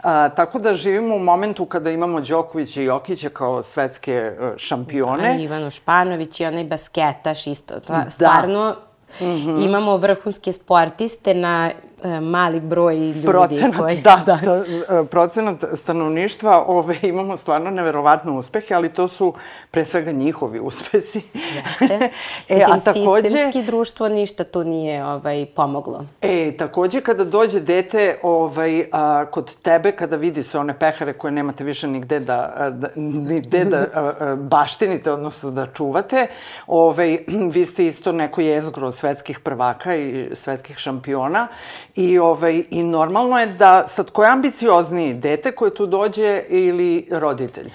A, 0.04 0.30
tako 0.30 0.60
da 0.60 0.74
živimo 0.74 1.16
u 1.16 1.20
momentu 1.20 1.66
kada 1.66 1.92
imamo 1.92 2.22
Đokovića 2.22 2.82
i 2.82 2.86
Jokića 2.86 3.30
kao 3.30 3.64
svetske 3.64 4.14
e, 4.14 4.54
šampione. 4.58 5.34
Da, 5.34 5.44
Ivanu 5.44 5.70
Španović 5.70 6.40
i 6.40 6.46
onaj 6.46 6.64
basketaš 6.64 7.48
isto. 7.48 7.74
Da. 7.88 8.10
Stvarno, 8.10 8.60
da 8.60 8.76
Mm 9.20 9.26
-hmm. 9.26 9.66
Imamo 9.66 9.98
vrhunske 9.98 10.52
sportiste 10.52 11.34
na 11.34 11.72
mali 12.22 12.60
broj 12.60 12.96
ljudi 12.96 13.28
procenat, 13.28 13.78
koji... 13.78 14.02
Da, 14.02 14.24
da. 14.26 14.38
Sta, 14.38 14.64
e, 15.02 15.06
procenat 15.06 15.64
stanovništva, 15.74 16.64
ove, 16.68 16.98
imamo 17.14 17.38
stvarno 17.38 17.70
neverovatne 17.70 18.32
uspehe, 18.32 18.76
ali 18.76 18.90
to 18.90 19.08
su 19.08 19.34
pre 19.72 19.86
svega 19.86 20.12
njihovi 20.12 20.60
uspesi. 20.60 21.22
Jeste. 21.34 21.96
e, 22.50 22.56
Mislim, 22.56 22.76
a 22.76 22.80
takođe, 22.80 23.30
sistemski 23.30 23.64
društvo 23.64 24.10
ništa 24.10 24.44
tu 24.44 24.64
nije 24.64 25.06
ovaj, 25.06 25.46
pomoglo. 25.56 26.06
E, 26.22 26.58
takođe 26.58 27.02
kada 27.02 27.24
dođe 27.24 27.60
dete 27.60 28.20
ovaj, 28.24 28.86
a, 28.92 29.26
kod 29.32 29.56
tebe, 29.62 29.92
kada 29.92 30.16
vidi 30.16 30.44
se 30.44 30.60
one 30.60 30.80
pehare 30.80 31.14
koje 31.14 31.32
nemate 31.32 31.64
više 31.64 31.88
nigde 31.88 32.20
da, 32.20 32.70
da, 32.72 32.88
nigde 32.96 33.66
da 33.66 33.78
a, 33.78 34.14
a, 34.20 34.36
baštinite, 34.36 35.12
odnosno 35.12 35.52
da 35.52 35.68
čuvate, 35.74 36.28
ovaj, 36.68 37.18
vi 37.52 37.66
ste 37.66 37.86
isto 37.86 38.12
neko 38.12 38.42
jezgro 38.42 38.92
svetskih 38.92 39.40
prvaka 39.40 39.96
i 39.96 40.30
svetskih 40.34 40.78
šampiona 40.78 41.48
i, 41.96 42.20
ovaj, 42.20 42.64
i 42.70 42.84
normalno 42.84 43.40
je 43.40 43.48
da 43.48 43.88
sad 43.88 44.12
ko 44.12 44.24
je 44.24 44.30
ambiciozniji, 44.30 45.14
dete 45.14 45.52
koje 45.52 45.76
tu 45.76 45.86
dođe 45.86 46.44
ili 46.50 47.08
roditelj? 47.12 47.72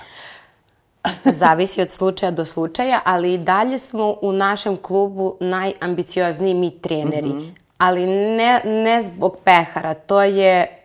Zavisi 1.24 1.82
od 1.82 1.90
slučaja 1.90 2.30
do 2.30 2.44
slučaja, 2.44 3.00
ali 3.04 3.34
i 3.34 3.38
dalje 3.38 3.78
smo 3.78 4.16
u 4.22 4.32
našem 4.32 4.76
klubu 4.76 5.36
najambiciozniji 5.40 6.54
mi 6.54 6.70
treneri. 6.70 7.28
Mm 7.28 7.40
-hmm. 7.40 7.50
Ali 7.78 8.06
ne, 8.06 8.60
ne 8.64 9.00
zbog 9.00 9.36
pehara, 9.44 9.94
to 9.94 10.22
je, 10.22 10.84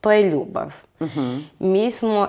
to 0.00 0.12
je 0.12 0.30
ljubav. 0.30 0.74
Mm 1.00 1.04
-hmm. 1.04 1.42
Mi 1.58 1.90
smo 1.90 2.26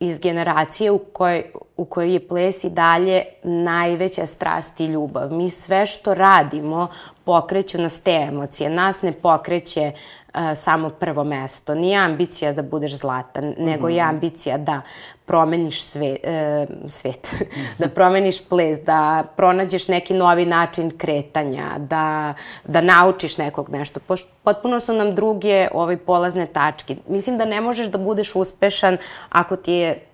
iz 0.00 0.18
generacije 0.18 0.90
u 0.90 0.98
kojoj, 0.98 1.44
u 1.80 1.84
kojoj 1.84 2.12
je 2.12 2.28
ples 2.28 2.64
i 2.64 2.70
dalje 2.70 3.24
najveća 3.42 4.26
strast 4.26 4.80
i 4.80 4.86
ljubav. 4.86 5.32
Mi 5.32 5.48
sve 5.50 5.86
što 5.86 6.14
radimo 6.14 6.88
pokreću 7.24 7.78
nas 7.78 7.98
te 7.98 8.26
emocije. 8.28 8.70
Nas 8.70 9.02
ne 9.02 9.12
pokreće 9.12 9.92
uh, 9.92 10.40
samo 10.54 10.90
prvo 10.90 11.24
mesto. 11.24 11.74
Nije 11.74 11.98
ambicija 11.98 12.52
da 12.52 12.62
budeš 12.62 12.96
zlatan, 12.96 13.44
mm 13.44 13.52
-hmm. 13.52 13.64
nego 13.64 13.88
je 13.88 14.02
mhm. 14.02 14.14
ambicija 14.14 14.58
da 14.58 14.80
promeniš 15.24 15.82
sve, 15.82 16.16
uh, 16.22 16.88
svet, 16.88 17.34
da 17.80 17.88
promeniš 17.88 18.44
ples, 18.48 18.80
da 18.80 19.24
pronađeš 19.36 19.88
neki 19.88 20.14
novi 20.14 20.46
način 20.46 20.90
kretanja, 20.98 21.66
da, 21.78 22.34
da 22.64 22.80
naučiš 22.80 23.38
nekog 23.38 23.70
nešto. 23.70 24.00
Poš, 24.00 24.20
potpuno 24.42 24.80
su 24.80 24.92
nam 24.92 25.14
druge 25.14 25.68
ovaj, 25.72 25.96
polazne 25.96 26.46
tačke. 26.46 26.96
Mislim 27.08 27.38
da 27.38 27.44
ne 27.44 27.60
možeš 27.60 27.86
da 27.86 27.98
budeš 27.98 28.34
uspešan 28.34 28.96
ako 29.30 29.56
ti 29.56 29.72
je 29.72 30.09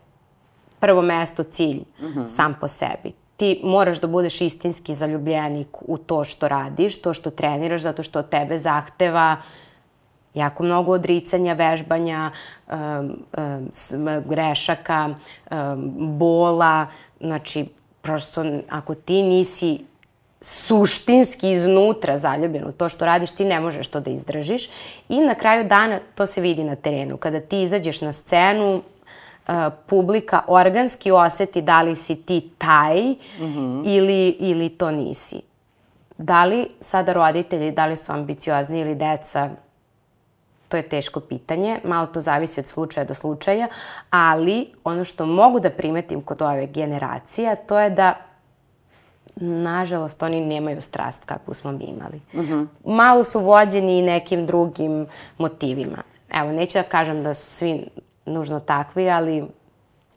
prvo 0.86 1.02
mesto 1.02 1.42
cilj 1.42 1.82
mm 2.00 2.06
-hmm. 2.06 2.26
sam 2.26 2.54
po 2.60 2.68
sebi 2.68 3.12
ti 3.36 3.60
moraš 3.64 4.00
da 4.00 4.06
budeš 4.06 4.40
istinski 4.40 4.94
zaljubljenik 4.94 5.68
u 5.80 5.98
to 5.98 6.24
što 6.24 6.48
radiš, 6.48 7.00
to 7.02 7.14
što 7.14 7.30
treniraš, 7.30 7.82
zato 7.82 8.02
što 8.02 8.18
od 8.18 8.28
tebe 8.28 8.58
zahteva 8.58 9.36
jako 10.34 10.62
mnogo 10.62 10.92
odricanja, 10.92 11.52
vežbanja, 11.52 12.30
um, 12.68 12.76
um, 13.38 14.22
grešaka, 14.24 15.14
um, 15.50 15.92
bola. 16.18 16.86
Znači, 17.20 17.66
prosto, 18.02 18.44
ako 18.68 18.94
ti 18.94 19.22
nisi 19.22 19.78
suštinski 20.40 21.50
iznutra 21.50 22.18
zaljubljen 22.18 22.68
u 22.68 22.72
to 22.72 22.88
što 22.88 23.04
radiš, 23.04 23.30
ti 23.30 23.44
ne 23.44 23.60
možeš 23.60 23.88
to 23.88 24.00
da 24.00 24.10
izdržiš. 24.10 24.68
I 25.08 25.20
na 25.20 25.34
kraju 25.34 25.64
dana 25.64 26.00
to 26.14 26.26
se 26.26 26.40
vidi 26.40 26.64
na 26.64 26.76
terenu. 26.76 27.16
Kada 27.16 27.40
ti 27.40 27.62
izađeš 27.62 28.00
na 28.00 28.12
scenu, 28.12 28.82
publika 29.86 30.42
organski 30.46 31.10
oseti 31.10 31.62
da 31.62 31.82
li 31.82 31.94
si 31.94 32.14
ti 32.14 32.50
taj 32.58 33.00
mm 33.00 33.16
-hmm. 33.38 33.82
ili, 33.84 34.28
ili 34.28 34.68
to 34.68 34.90
nisi. 34.90 35.40
Da 36.18 36.44
li 36.44 36.68
sada 36.80 37.12
roditelji, 37.12 37.72
da 37.72 37.86
li 37.86 37.96
su 37.96 38.12
ambiciozni 38.12 38.80
ili 38.80 38.94
deca, 38.94 39.50
to 40.68 40.76
je 40.76 40.88
teško 40.88 41.20
pitanje, 41.20 41.80
malo 41.84 42.06
to 42.06 42.20
zavisi 42.20 42.60
od 42.60 42.66
slučaja 42.66 43.04
do 43.04 43.14
slučaja, 43.14 43.68
ali 44.10 44.72
ono 44.84 45.04
što 45.04 45.26
mogu 45.26 45.60
da 45.60 45.70
primetim 45.70 46.20
kod 46.20 46.42
ove 46.42 46.66
generacije, 46.66 47.56
to 47.66 47.78
je 47.78 47.90
da 47.90 48.14
nažalost 49.40 50.22
oni 50.22 50.40
nemaju 50.40 50.82
strast 50.82 51.24
kakvu 51.24 51.54
smo 51.54 51.72
mi 51.72 51.84
imali. 51.84 52.20
Mm 52.34 52.40
-hmm. 52.40 52.66
Malo 52.84 53.24
su 53.24 53.40
vođeni 53.40 54.02
nekim 54.02 54.46
drugim 54.46 55.06
motivima. 55.38 55.98
Evo, 56.30 56.52
neću 56.52 56.78
da 56.78 56.82
kažem 56.82 57.22
da 57.22 57.34
su 57.34 57.50
svi 57.50 57.88
nužno 58.26 58.60
takvi, 58.60 59.10
ali 59.10 59.44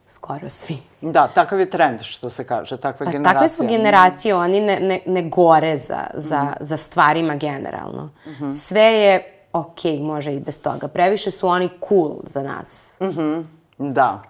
skoro 0.06 0.48
svi. 0.48 0.78
Da, 1.00 1.28
takav 1.28 1.60
je 1.60 1.70
trend, 1.70 2.02
što 2.02 2.30
se 2.30 2.44
kaže, 2.44 2.76
takva 2.76 3.06
pa, 3.06 3.12
generacija. 3.12 3.32
Takve 3.32 3.48
su 3.48 3.66
generacije, 3.66 4.34
oni 4.34 4.60
ne, 4.60 4.80
ne, 4.80 5.00
ne 5.06 5.22
gore 5.22 5.76
za, 5.76 6.06
za, 6.14 6.42
mm 6.42 6.46
-hmm. 6.46 6.56
za 6.60 6.76
stvarima 6.76 7.34
generalno. 7.36 8.10
Mm 8.26 8.30
-hmm. 8.30 8.50
Sve 8.50 8.82
je 8.82 9.40
ok, 9.52 9.84
može 10.00 10.34
i 10.34 10.40
bez 10.40 10.62
toga. 10.62 10.88
Previše 10.88 11.30
su 11.30 11.48
oni 11.48 11.70
cool 11.88 12.12
za 12.24 12.42
nas. 12.42 12.96
Mhm, 13.00 13.40
da. 13.78 14.22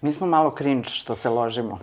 Mi 0.00 0.12
smo 0.12 0.26
malo 0.26 0.54
cringe 0.58 0.88
što 0.88 1.16
se 1.16 1.28
ložimo. 1.28 1.78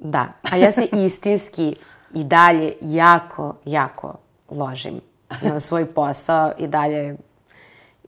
Da, 0.00 0.26
a 0.42 0.56
ja 0.56 0.70
se 0.72 0.88
istinski 0.92 1.76
i 2.14 2.24
dalje 2.24 2.72
jako, 2.80 3.54
jako 3.64 4.14
ložim 4.50 5.00
na 5.42 5.60
svoj 5.60 5.86
posao 5.86 6.52
i 6.58 6.66
dalje 6.66 7.16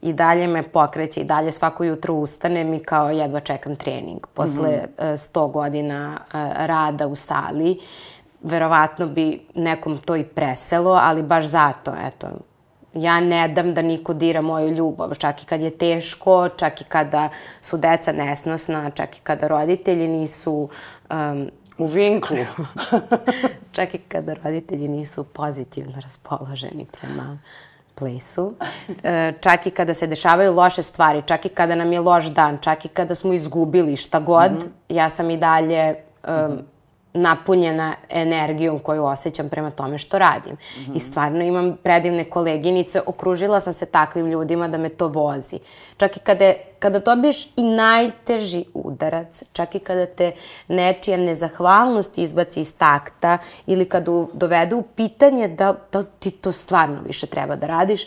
i 0.03 0.13
dalje 0.13 0.47
me 0.47 0.63
pokreće 0.63 1.21
i 1.21 1.25
dalje 1.25 1.53
svako 1.53 1.85
jutro 1.85 2.15
ustanem 2.15 2.75
i 2.75 2.81
kao 2.81 3.11
jedva 3.11 3.41
čekam 3.41 3.77
trening. 3.77 4.27
Posle 4.35 4.69
mm 4.69 5.03
-hmm. 5.03 5.33
100 5.33 5.51
godina 5.51 6.19
e, 6.19 6.27
rada 6.67 7.07
u 7.07 7.15
sali, 7.15 7.81
verovatno 8.43 9.07
bi 9.07 9.47
nekom 9.55 9.99
to 9.99 10.17
i 10.17 10.25
preselo, 10.25 10.91
ali 11.03 11.23
baš 11.23 11.45
zato, 11.45 11.95
eto, 12.07 12.29
ja 12.95 13.21
ne 13.21 13.49
dam 13.49 13.75
da 13.75 13.83
niko 13.83 14.15
dira 14.15 14.41
moju 14.41 14.69
ljubav, 14.69 15.15
čak 15.15 15.43
i 15.43 15.47
kad 15.47 15.63
je 15.63 15.71
teško, 15.71 16.49
čak 16.49 16.81
i 16.81 16.85
kada 16.85 17.29
su 17.63 17.77
deca 17.77 18.13
nesnosna, 18.13 18.91
čak 18.91 19.17
i 19.17 19.21
kada 19.21 19.49
roditelji 19.49 20.09
nisu 20.09 20.69
um, 21.11 21.51
U 21.79 21.87
vinklu. 21.87 22.37
čak 23.73 23.95
i 23.95 23.99
kada 23.99 24.35
roditelji 24.35 24.89
nisu 24.89 25.25
pozitivno 25.25 25.93
raspoloženi 26.01 26.87
prema 26.93 27.39
plesu. 27.99 28.55
E, 29.03 29.33
čak 29.41 29.67
i 29.67 29.71
kada 29.71 29.95
se 29.95 30.07
dešavaju 30.07 30.53
loše 30.55 30.83
stvari, 30.83 31.23
čak 31.27 31.47
i 31.47 31.49
kada 31.49 31.75
nam 31.75 31.93
je 31.93 32.01
loš 32.01 32.27
dan, 32.27 32.59
čak 32.59 32.85
i 32.85 32.89
kada 32.89 33.15
smo 33.15 33.33
izgubili 33.33 33.97
šta 33.97 34.21
god, 34.21 34.53
mm 34.53 34.59
-hmm. 34.59 34.97
ja 34.97 35.09
sam 35.09 35.31
i 35.31 35.37
dalje 35.37 35.95
um, 36.29 36.35
mm 36.35 36.39
-hmm 36.39 36.78
napunjena 37.19 37.95
energijom 38.09 38.79
koju 38.79 39.05
osjećam 39.05 39.49
prema 39.49 39.71
tome 39.71 39.99
što 39.99 40.19
radim. 40.19 40.53
Mm 40.53 40.57
-hmm. 40.57 40.97
I 40.97 41.01
stvarno 41.01 41.45
imam 41.45 41.77
predivne 41.83 42.25
koleginice, 42.25 43.01
okružila 43.07 43.61
sam 43.61 43.73
se 43.73 43.87
takvim 43.87 44.27
ljudima 44.27 44.69
da 44.69 44.79
me 44.79 44.89
to 44.89 45.09
vozi. 45.09 45.59
Čak 45.97 46.17
i 46.17 46.21
kada, 46.21 46.53
kada 46.79 46.99
dobiješ 46.99 47.45
i 47.57 47.63
najteži 47.63 48.65
udarac, 48.75 49.43
čak 49.53 49.75
i 49.75 49.79
kada 49.79 50.07
te 50.07 50.33
nečija 50.69 51.17
nezahvalnost 51.17 52.19
izbaci 52.19 52.61
iz 52.61 52.77
takta 52.77 53.39
ili 53.67 53.85
kada 53.85 54.27
dovede 54.33 54.75
u 54.75 54.83
pitanje 54.83 55.49
da, 55.49 55.75
da 55.93 56.03
ti 56.03 56.31
to 56.31 56.53
stvarno 56.53 57.01
više 57.07 57.27
treba 57.27 57.57
da 57.57 57.67
radiš, 57.67 58.07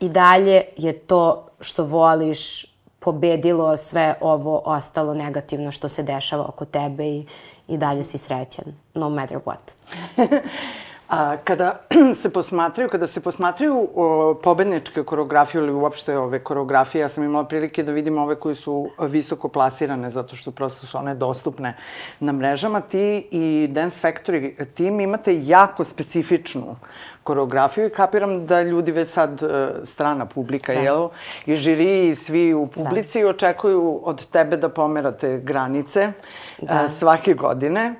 i 0.00 0.08
dalje 0.08 0.62
je 0.76 0.92
to 0.92 1.46
što 1.60 1.84
voliš 1.84 2.67
pobedilo 3.00 3.76
sve 3.76 4.14
ovo 4.20 4.62
ostalo 4.64 5.14
negativno 5.14 5.70
što 5.70 5.88
se 5.88 6.02
dešava 6.02 6.44
oko 6.48 6.64
tebe 6.64 7.06
i, 7.06 7.26
i 7.68 7.76
dalje 7.76 8.02
si 8.02 8.18
srećan, 8.18 8.64
no 8.94 9.08
matter 9.08 9.38
what. 9.38 9.74
A, 11.08 11.36
kada 11.44 11.80
se 12.22 12.30
posmatraju, 12.30 12.88
kada 12.88 13.06
se 13.06 13.20
posmatraju 13.20 13.88
o, 13.94 14.34
pobedničke 14.42 15.02
koreografije 15.02 15.62
ili 15.62 15.72
uopšte 15.72 16.18
ove 16.18 16.38
koreografije, 16.38 17.00
ja 17.00 17.08
sam 17.08 17.24
imala 17.24 17.44
prilike 17.44 17.82
da 17.82 17.92
vidim 17.92 18.18
ove 18.18 18.34
koje 18.34 18.54
su 18.54 18.90
visoko 19.00 19.48
plasirane, 19.48 20.10
zato 20.10 20.36
što 20.36 20.50
prosto 20.50 20.86
su 20.86 20.98
one 20.98 21.14
dostupne 21.14 21.76
na 22.20 22.32
mrežama. 22.32 22.80
Ti 22.80 23.28
i 23.30 23.68
Dance 23.70 24.00
Factory 24.02 24.64
tim 24.74 25.00
imate 25.00 25.46
jako 25.46 25.84
specifičnu 25.84 26.76
koreografiju 27.22 27.86
i 27.86 27.90
kapiram 27.90 28.46
da 28.46 28.62
ljudi 28.62 28.92
već 28.92 29.08
sad 29.08 29.42
e, 29.42 29.70
strana 29.84 30.26
publika, 30.26 30.74
da. 30.74 30.80
jel? 30.80 31.08
I 31.46 31.56
žiri 31.56 32.08
i 32.08 32.14
svi 32.14 32.54
u 32.54 32.66
publici 32.66 33.22
da. 33.22 33.28
očekuju 33.28 34.00
od 34.04 34.26
tebe 34.26 34.56
da 34.56 34.68
pomerate 34.68 35.38
granice 35.44 36.00
e, 36.00 36.12
da. 36.60 36.88
svake 36.88 37.34
godine. 37.34 37.94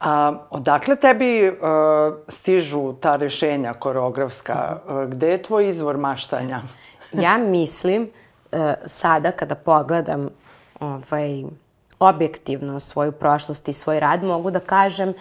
A, 0.00 0.32
odakle 0.50 0.96
tebi 0.96 1.48
uh, 1.48 1.54
stižu 2.54 2.92
ta 3.00 3.16
rešenja 3.16 3.74
koreografska? 3.74 4.78
Uh, 4.86 5.10
gde 5.10 5.28
je 5.28 5.42
tvoj 5.42 5.68
izvor 5.68 5.98
maštanja? 5.98 6.62
ja 7.12 7.38
mislim, 7.38 8.10
uh, 8.52 8.58
sada 8.86 9.30
kada 9.30 9.54
pogledam 9.54 10.28
ovaj, 10.80 11.44
objektivno 11.98 12.80
svoju 12.80 13.12
prošlost 13.12 13.68
i 13.68 13.72
svoj 13.72 14.00
rad, 14.00 14.24
mogu 14.24 14.50
da 14.50 14.60
kažem 14.60 15.14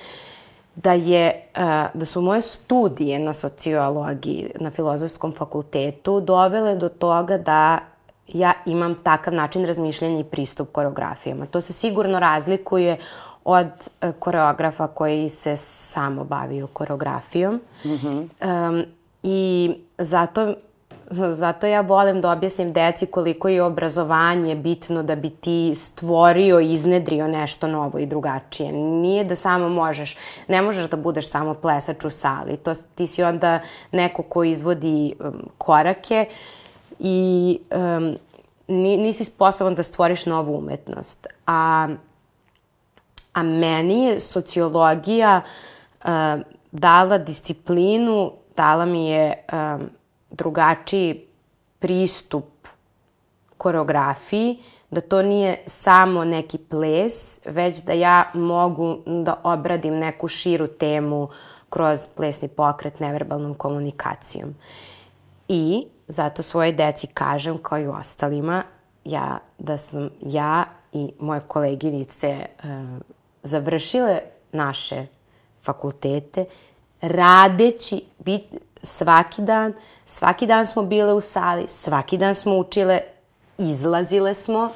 da, 0.75 0.93
je, 0.93 1.49
da 1.93 2.05
su 2.05 2.21
moje 2.21 2.41
studije 2.41 3.19
na 3.19 3.33
sociologiji 3.33 4.51
na 4.59 4.71
filozofskom 4.71 5.33
fakultetu 5.33 6.19
dovele 6.19 6.75
do 6.75 6.89
toga 6.89 7.37
da 7.37 7.79
ja 8.27 8.53
imam 8.65 8.95
takav 8.95 9.33
način 9.33 9.65
razmišljanja 9.65 10.19
i 10.19 10.23
pristup 10.23 10.71
koreografijama. 10.71 11.45
To 11.45 11.61
se 11.61 11.73
sigurno 11.73 12.19
razlikuje 12.19 12.97
od 13.45 13.89
e, 14.01 14.11
koreografa 14.19 14.87
koji 14.87 15.29
se 15.29 15.55
samo 15.55 16.23
bavio 16.23 16.67
koreografijom. 16.67 17.61
Mm 17.85 17.89
-hmm. 17.89 18.27
um, 18.69 18.83
I 19.23 19.71
zato 19.97 20.53
Zato 21.09 21.67
ja 21.67 21.81
volim 21.81 22.21
da 22.21 22.31
objasnim 22.31 22.73
deci 22.73 23.05
koliko 23.05 23.49
je 23.49 23.63
obrazovanje 23.63 24.55
bitno 24.55 25.03
da 25.03 25.15
bi 25.15 25.29
ti 25.29 25.71
stvorio 25.75 26.59
i 26.59 26.71
iznedrio 26.71 27.27
nešto 27.27 27.67
novo 27.67 27.99
i 27.99 28.05
drugačije. 28.05 28.71
Nije 28.71 29.23
da 29.23 29.35
samo 29.35 29.69
možeš, 29.69 30.17
ne 30.47 30.61
možeš 30.61 30.89
da 30.89 30.97
budeš 30.97 31.29
samo 31.29 31.53
plesač 31.53 32.05
u 32.05 32.09
sali. 32.09 32.57
To, 32.57 32.73
ti 32.95 33.07
si 33.07 33.23
onda 33.23 33.59
neko 33.91 34.23
ko 34.23 34.43
izvodi 34.43 35.13
um, 35.19 35.49
korake 35.57 36.25
i 36.99 37.59
um, 37.71 38.15
nisi 38.67 39.23
sposoban 39.23 39.75
da 39.75 39.83
stvoriš 39.83 40.25
novu 40.25 40.57
umetnost. 40.57 41.27
A, 41.47 41.87
a 43.33 43.43
meni 43.43 44.05
je 44.05 44.19
sociologija 44.19 45.41
uh, 45.41 46.09
dala 46.71 47.17
disciplinu, 47.17 48.31
dala 48.57 48.85
mi 48.85 49.07
je 49.07 49.45
um, 49.53 49.89
drugačiji 50.31 51.25
pristup 51.79 52.45
koreografiji, 53.57 54.57
da 54.91 55.01
to 55.01 55.21
nije 55.21 55.63
samo 55.65 56.25
neki 56.25 56.57
ples, 56.57 57.39
već 57.45 57.81
da 57.81 57.93
ja 57.93 58.23
mogu 58.33 58.97
da 59.05 59.41
obradim 59.43 59.99
neku 59.99 60.27
širu 60.27 60.67
temu 60.67 61.29
kroz 61.69 62.07
plesni 62.15 62.47
pokret 62.47 62.99
neverbalnom 62.99 63.53
komunikacijom. 63.53 64.55
I 65.47 65.87
zato 66.07 66.41
svoje 66.41 66.71
deci 66.71 67.07
kažem, 67.07 67.57
kao 67.57 67.79
i 67.79 67.87
ostalima, 67.87 68.63
ja, 69.05 69.39
da 69.57 69.77
sam 69.77 70.09
ja 70.21 70.65
i 70.91 71.11
moje 71.19 71.41
koleginice 71.47 72.27
e, 72.27 72.45
završile 73.43 74.19
naše 74.51 75.05
fakultete 75.61 76.45
radeći, 77.01 78.01
bit, 78.19 78.43
svaki 78.83 79.41
dan, 79.41 79.73
svaki 80.05 80.47
dan 80.47 80.65
smo 80.65 80.83
bile 80.83 81.13
u 81.13 81.21
sali, 81.21 81.67
svaki 81.67 82.17
dan 82.17 82.35
smo 82.35 82.57
učile, 82.57 82.99
izlazile 83.57 84.33
smo, 84.33 84.69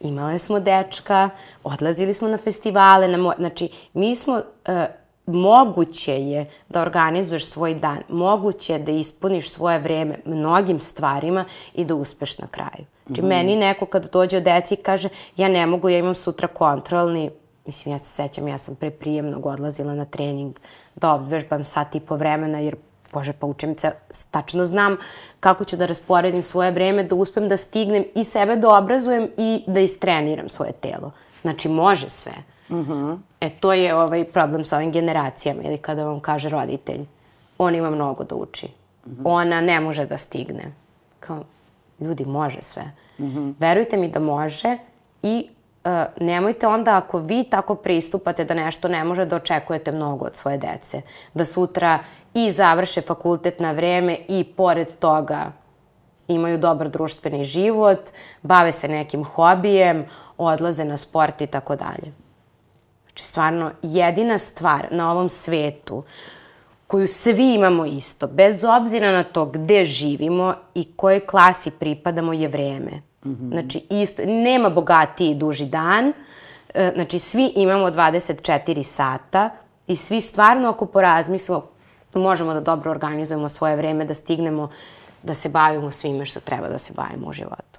imale 0.00 0.38
smo 0.38 0.60
dečka, 0.60 1.30
odlazili 1.64 2.14
smo 2.14 2.28
na 2.28 2.36
festivale, 2.36 3.08
na 3.08 3.32
znači 3.38 3.68
mi 3.94 4.16
smo, 4.16 4.34
uh, 4.34 4.42
moguće 5.26 6.12
je 6.12 6.50
da 6.68 6.82
organizuješ 6.82 7.46
svoj 7.46 7.74
dan, 7.74 7.98
moguće 8.08 8.72
je 8.72 8.78
da 8.78 8.92
ispuniš 8.92 9.50
svoje 9.50 9.78
vreme 9.78 10.18
mnogim 10.24 10.80
stvarima 10.80 11.44
i 11.74 11.84
da 11.84 11.94
uspeš 11.94 12.38
na 12.38 12.46
kraju. 12.46 12.86
Znači, 13.06 13.22
mm 13.22 13.24
-hmm. 13.24 13.28
meni 13.28 13.56
neko 13.56 13.86
kada 13.86 14.08
dođe 14.08 14.36
od 14.36 14.42
deci 14.42 14.74
i 14.74 14.76
kaže 14.76 15.08
ja 15.36 15.48
ne 15.48 15.66
mogu, 15.66 15.88
ja 15.88 15.98
imam 15.98 16.14
sutra 16.14 16.48
kontrolni, 16.48 17.30
mislim, 17.66 17.92
ja 17.94 17.98
se 17.98 18.04
sećam, 18.04 18.48
ja 18.48 18.58
sam 18.58 18.74
pre 18.74 18.90
prijemnog 18.90 19.46
odlazila 19.46 19.94
na 19.94 20.04
trening 20.04 20.60
da 20.94 21.14
obvežbam 21.14 21.64
sat 21.64 21.94
i 21.94 22.00
po 22.00 22.16
vremena, 22.16 22.58
jer 22.58 22.76
Bože, 23.12 23.32
pa 23.32 23.46
učim 23.46 23.78
se, 23.78 23.92
tačno 24.30 24.64
znam 24.64 24.96
kako 25.40 25.64
ću 25.64 25.76
da 25.76 25.86
rasporedim 25.86 26.42
svoje 26.42 26.70
vreme, 26.70 27.04
da 27.04 27.14
uspem 27.14 27.48
da 27.48 27.56
stignem 27.56 28.04
i 28.14 28.24
sebe 28.24 28.56
da 28.56 28.76
obrazujem 28.78 29.28
i 29.36 29.64
da 29.66 29.80
istreniram 29.80 30.48
svoje 30.48 30.72
telo. 30.72 31.10
Znači, 31.42 31.68
može 31.68 32.08
sve. 32.08 32.32
Mm 32.68 32.74
-hmm. 32.74 33.18
E, 33.40 33.50
to 33.50 33.72
je 33.72 33.94
ovaj 33.94 34.24
problem 34.24 34.64
sa 34.64 34.76
ovim 34.76 34.92
generacijama, 34.92 35.62
ili 35.62 35.78
kada 35.78 36.04
vam 36.04 36.20
kaže 36.20 36.48
roditelj, 36.48 37.04
on 37.58 37.74
ima 37.74 37.90
mnogo 37.90 38.24
da 38.24 38.34
uči. 38.34 38.66
Mm 38.66 39.10
-hmm. 39.10 39.22
Ona 39.24 39.60
ne 39.60 39.80
može 39.80 40.06
da 40.06 40.18
stigne. 40.18 40.72
Kao, 41.20 41.44
ljudi, 42.00 42.24
može 42.24 42.62
sve. 42.62 42.82
Mm 43.18 43.24
-hmm. 43.24 43.54
Verujte 43.58 43.96
mi 43.96 44.08
da 44.08 44.20
može 44.20 44.78
i 45.22 45.48
uh, 45.84 45.90
nemojte 46.20 46.66
onda 46.66 46.96
ako 46.96 47.18
vi 47.18 47.44
tako 47.44 47.74
pristupate 47.74 48.44
da 48.44 48.54
nešto 48.54 48.88
ne 48.88 49.04
može 49.04 49.24
da 49.24 49.36
očekujete 49.36 49.92
mnogo 49.92 50.24
od 50.24 50.36
svoje 50.36 50.58
dece. 50.58 51.02
Da 51.34 51.44
sutra 51.44 51.98
i 52.34 52.50
završe 52.50 53.00
fakultet 53.00 53.60
na 53.60 53.72
vreme 53.72 54.18
i 54.28 54.44
pored 54.44 54.98
toga 54.98 55.52
imaju 56.28 56.58
dobar 56.58 56.88
društveni 56.88 57.44
život, 57.44 58.10
bave 58.42 58.72
se 58.72 58.88
nekim 58.88 59.24
hobijem, 59.24 60.06
odlaze 60.38 60.84
na 60.84 60.96
sport 60.96 61.40
i 61.40 61.46
tako 61.46 61.76
dalje. 61.76 62.12
Znači, 63.06 63.24
stvarno, 63.24 63.70
jedina 63.82 64.38
stvar 64.38 64.88
na 64.90 65.12
ovom 65.12 65.28
svetu 65.28 66.02
koju 66.86 67.06
svi 67.06 67.54
imamo 67.54 67.86
isto, 67.86 68.26
bez 68.26 68.64
obzira 68.64 69.12
na 69.12 69.22
to 69.22 69.46
gde 69.46 69.84
živimo 69.84 70.54
i 70.74 70.92
kojoj 70.96 71.26
klasi 71.26 71.70
pripadamo, 71.70 72.32
je 72.32 72.48
vreme. 72.48 73.11
Mm 73.24 73.30
-hmm. 73.30 73.50
Znači, 73.50 73.86
isto, 73.90 74.22
nema 74.24 74.70
bogatiji 74.70 75.34
duži 75.34 75.66
dan, 75.66 76.12
e, 76.74 76.92
znači, 76.94 77.18
svi 77.18 77.52
imamo 77.56 77.90
24 77.90 78.82
sata 78.82 79.50
i 79.86 79.96
svi 79.96 80.20
stvarno, 80.20 80.68
ako 80.68 80.86
porazmislimo, 80.86 81.66
možemo 82.14 82.54
da 82.54 82.60
dobro 82.60 82.90
organizujemo 82.90 83.48
svoje 83.48 83.76
vreme, 83.76 84.04
da 84.04 84.14
stignemo 84.14 84.68
da 85.22 85.34
se 85.34 85.48
bavimo 85.48 85.90
svime 85.90 86.26
što 86.26 86.40
treba 86.40 86.68
da 86.68 86.78
se 86.78 86.92
bavimo 86.96 87.28
u 87.28 87.32
životu. 87.32 87.78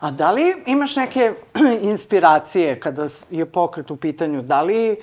A 0.00 0.10
da 0.10 0.30
li 0.30 0.62
imaš 0.66 0.96
neke 0.96 1.32
inspiracije 1.92 2.80
kada 2.80 3.06
je 3.30 3.46
pokret 3.46 3.90
u 3.90 3.96
pitanju? 3.96 4.42
Da 4.42 4.62
li 4.62 4.90
uh, 4.92 4.98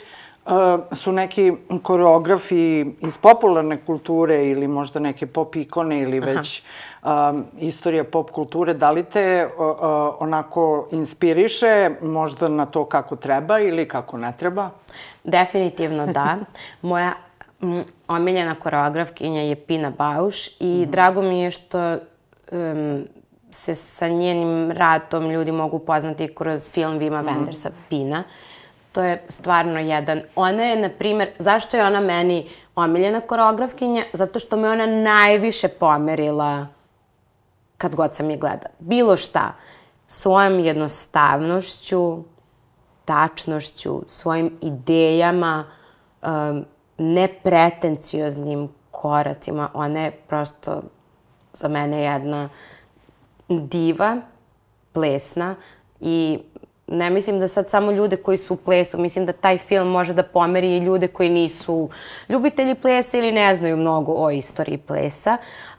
su 0.92 1.12
neki 1.12 1.54
koreografi 1.84 2.86
iz 3.02 3.18
popularne 3.18 3.78
kulture 3.86 4.50
ili 4.50 4.68
možda 4.68 5.00
neke 5.00 5.26
pop 5.26 5.56
ikone 5.56 6.02
ili 6.02 6.20
već 6.20 6.64
um, 7.06 7.46
istorija 7.60 8.04
pop 8.04 8.32
kulture, 8.32 8.74
da 8.74 8.92
li 8.92 9.04
te 9.04 9.48
uh, 9.58 9.66
uh, 9.66 9.76
onako 10.20 10.88
inspiriše 10.92 11.90
možda 12.02 12.48
na 12.48 12.66
to 12.66 12.86
kako 12.86 13.16
treba 13.16 13.60
ili 13.60 13.88
kako 13.88 14.18
ne 14.18 14.34
treba? 14.38 14.70
Definitivno 15.24 16.08
da. 16.08 16.38
Moja 16.82 17.14
m, 17.62 17.84
omiljena 18.08 18.56
koreografkinja 18.56 19.42
je 19.42 19.56
Pina 19.56 19.92
Bauš 19.98 20.48
i 20.60 20.86
mm. 20.88 20.92
drago 20.92 21.22
mi 21.22 21.42
je 21.42 21.52
što 21.52 21.98
um, 22.52 23.06
se 23.52 23.76
sa 23.76 24.08
njenim 24.08 24.72
radom 24.72 25.30
ljudi 25.30 25.52
mogu 25.52 25.80
poznati 25.80 26.36
kroz 26.36 26.70
film 26.70 26.98
Vima 26.98 27.22
mm. 27.22 27.26
Wendersa 27.26 27.70
Pina. 27.90 28.24
To 28.96 29.04
je 29.04 29.24
stvarno 29.30 29.80
jedan... 29.80 30.22
Ona 30.36 30.64
je, 30.64 30.76
na 30.76 30.90
primer, 30.90 31.30
zašto 31.40 31.78
je 31.78 31.86
ona 31.86 32.00
meni 32.00 32.50
omiljena 32.76 33.22
koreografkinja? 33.22 34.04
Zato 34.14 34.40
što 34.40 34.58
me 34.58 34.70
ona 34.70 34.86
najviše 34.86 35.68
pomerila 35.68 36.68
kad 37.78 37.96
god 37.96 38.16
sam 38.16 38.30
je 38.30 38.38
gleda. 38.38 38.68
Bilo 38.80 39.18
šta. 39.18 39.54
Svojom 40.08 40.60
jednostavnošću, 40.60 42.24
tačnošću, 43.06 44.02
svojim 44.08 44.58
idejama, 44.62 45.66
um, 46.24 46.66
nepretencioznim 46.98 48.70
koracima. 48.92 49.70
Ona 49.74 50.00
je 50.00 50.12
prosto 50.12 50.82
za 51.54 51.68
mene 51.68 52.02
jedna 52.02 52.50
diva, 53.50 54.18
plesna 54.94 55.56
i 56.00 56.40
ne 56.88 57.10
mislim 57.10 57.40
da 57.40 57.48
sad 57.48 57.70
samo 57.70 57.92
ljude 57.92 58.18
koji 58.18 58.38
su 58.38 58.54
u 58.54 58.58
plesu, 58.58 58.98
mislim 58.98 59.26
da 59.26 59.34
taj 59.34 59.58
film 59.58 59.88
može 59.88 60.14
da 60.14 60.24
pomeri 60.24 60.78
i 60.78 60.80
ljude 60.80 61.08
koji 61.08 61.30
nisu 61.30 61.90
ljubitelji 62.30 62.76
plesa 62.76 63.18
ili 63.18 63.32
ne 63.32 63.56
znaju 63.56 63.78
mnogo 63.78 64.14
o 64.14 64.32
istoriji 64.32 64.78
plesa. 64.78 65.38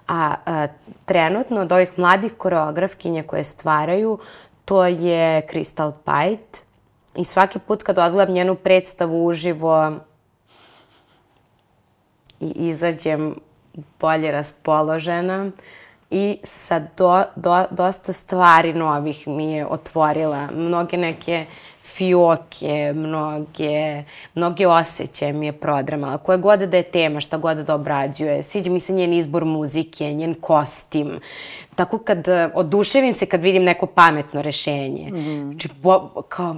A, 0.08 0.34
a 0.46 0.66
trenutno 1.04 1.60
od 1.60 1.72
ovih 1.72 1.98
mladih 1.98 2.34
koreografkinja 2.34 3.22
koje 3.22 3.44
stvaraju, 3.44 4.18
to 4.64 4.86
je 4.86 5.46
Crystal 5.46 5.92
Pite. 5.92 6.58
I 7.16 7.24
svaki 7.24 7.58
put 7.58 7.82
kad 7.82 7.98
odgledam 7.98 8.34
njenu 8.34 8.54
predstavu 8.54 9.26
uživo 9.26 9.92
i 12.40 12.52
izađem 12.56 13.34
bolje 14.00 14.32
raspoložena, 14.32 15.50
i 16.10 16.38
sa 16.44 16.80
do, 16.96 17.22
do, 17.36 17.64
dosta 17.70 18.12
stvari 18.12 18.72
novih 18.74 19.28
mi 19.28 19.52
je 19.52 19.66
otvorila. 19.66 20.48
Mnoge 20.52 20.96
neke 20.96 21.46
fioke, 21.82 22.92
mnoge, 22.94 24.02
mnoge 24.34 24.66
osjećaje 24.66 25.32
mi 25.32 25.46
je 25.46 25.52
prodramala. 25.52 26.18
Koje 26.18 26.38
god 26.38 26.60
da 26.60 26.76
je 26.76 26.82
tema, 26.82 27.20
šta 27.20 27.38
god 27.38 27.56
da 27.56 27.74
obrađuje. 27.74 28.42
Sviđa 28.42 28.70
mi 28.70 28.80
se 28.80 28.92
njen 28.92 29.12
izbor 29.12 29.44
muzike, 29.44 30.12
njen 30.12 30.34
kostim. 30.34 31.20
Tako 31.74 31.98
kad 31.98 32.28
oduševim 32.54 33.14
se 33.14 33.26
kad 33.26 33.42
vidim 33.42 33.62
neko 33.62 33.86
pametno 33.86 34.42
rešenje. 34.42 35.10
Mm 35.10 35.16
-hmm. 35.16 35.50
Znači, 35.50 35.68
bo, 35.82 36.22
kao, 36.28 36.56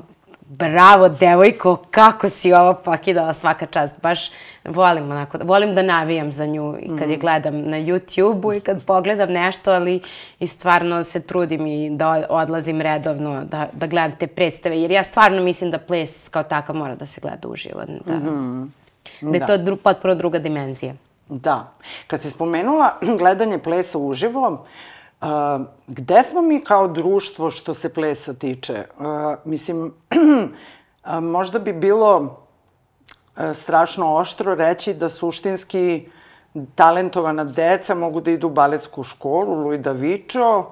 bravo 0.48 1.08
devojko, 1.08 1.76
kako 1.90 2.28
si 2.28 2.52
ovo 2.52 2.74
pokidala 2.74 3.32
svaka 3.32 3.66
čast. 3.66 3.94
Baš 4.02 4.30
volim 4.64 5.10
onako, 5.10 5.38
volim 5.42 5.74
da 5.74 5.82
navijam 5.82 6.32
za 6.32 6.46
nju 6.46 6.76
i 6.80 6.88
kad 6.98 7.08
mm. 7.08 7.10
je 7.10 7.16
gledam 7.16 7.60
na 7.60 7.76
YouTube-u 7.76 8.52
i 8.52 8.60
kad 8.60 8.84
pogledam 8.84 9.32
nešto, 9.32 9.72
ali 9.72 10.00
i 10.40 10.46
stvarno 10.46 11.04
se 11.04 11.20
trudim 11.20 11.66
i 11.66 11.90
da 11.90 12.26
odlazim 12.28 12.80
redovno 12.80 13.44
da, 13.44 13.68
da 13.72 13.86
gledam 13.86 14.12
te 14.18 14.26
predstave, 14.26 14.80
jer 14.80 14.90
ja 14.90 15.02
stvarno 15.02 15.42
mislim 15.42 15.70
da 15.70 15.78
ples 15.78 16.28
kao 16.28 16.42
takav 16.42 16.76
mora 16.76 16.94
da 16.94 17.06
se 17.06 17.20
gleda 17.20 17.48
uživo. 17.48 17.82
Da, 18.06 18.14
mm 18.14 18.70
-hmm. 19.20 19.30
da 19.30 19.36
je 19.36 19.40
da. 19.40 19.46
to 19.46 19.58
dru, 19.58 19.76
potpuno 19.76 20.14
druga 20.14 20.38
dimenzija. 20.38 20.94
Da. 21.28 21.72
Kad 22.06 22.22
si 22.22 22.30
spomenula 22.30 22.94
gledanje 23.18 23.58
plesa 23.58 23.98
uživo, 23.98 24.48
uh, 24.48 24.58
Uh, 25.20 25.28
gde 25.86 26.22
smo 26.22 26.42
mi 26.42 26.60
kao 26.60 26.88
društvo 26.88 27.50
što 27.50 27.74
se 27.74 27.94
plesa 27.94 28.34
tiče? 28.34 28.84
Uh, 28.98 29.06
mislim, 29.44 29.92
možda 31.22 31.58
bi 31.58 31.72
bilo 31.72 32.16
uh, 32.16 32.28
strašno 33.54 34.16
oštro 34.16 34.54
reći 34.54 34.94
da 34.94 35.08
suštinski 35.08 36.08
talentovana 36.74 37.44
deca 37.44 37.94
mogu 37.94 38.20
da 38.20 38.30
idu 38.30 38.46
u 38.46 38.50
baletsku 38.50 39.02
školu, 39.02 39.54
Louis 39.54 39.80
da 39.80 39.92
Vičo, 39.92 40.64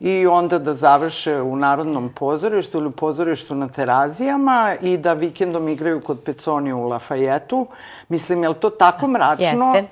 i 0.00 0.26
onda 0.26 0.58
da 0.58 0.72
završe 0.74 1.40
u 1.40 1.56
Narodnom 1.56 2.08
pozorištu 2.08 2.78
ili 2.78 2.86
u 2.86 2.90
pozorištu 2.90 3.54
na 3.54 3.68
Terazijama 3.68 4.76
i 4.82 4.96
da 4.96 5.12
vikendom 5.12 5.68
igraju 5.68 6.00
kod 6.00 6.20
Peconi 6.24 6.72
u 6.72 6.88
Lafajetu. 6.88 7.66
Mislim, 8.08 8.42
je 8.42 8.48
li 8.48 8.54
to 8.54 8.70
tako 8.70 9.08
mračno? 9.08 9.46
Jeste, 9.46 9.84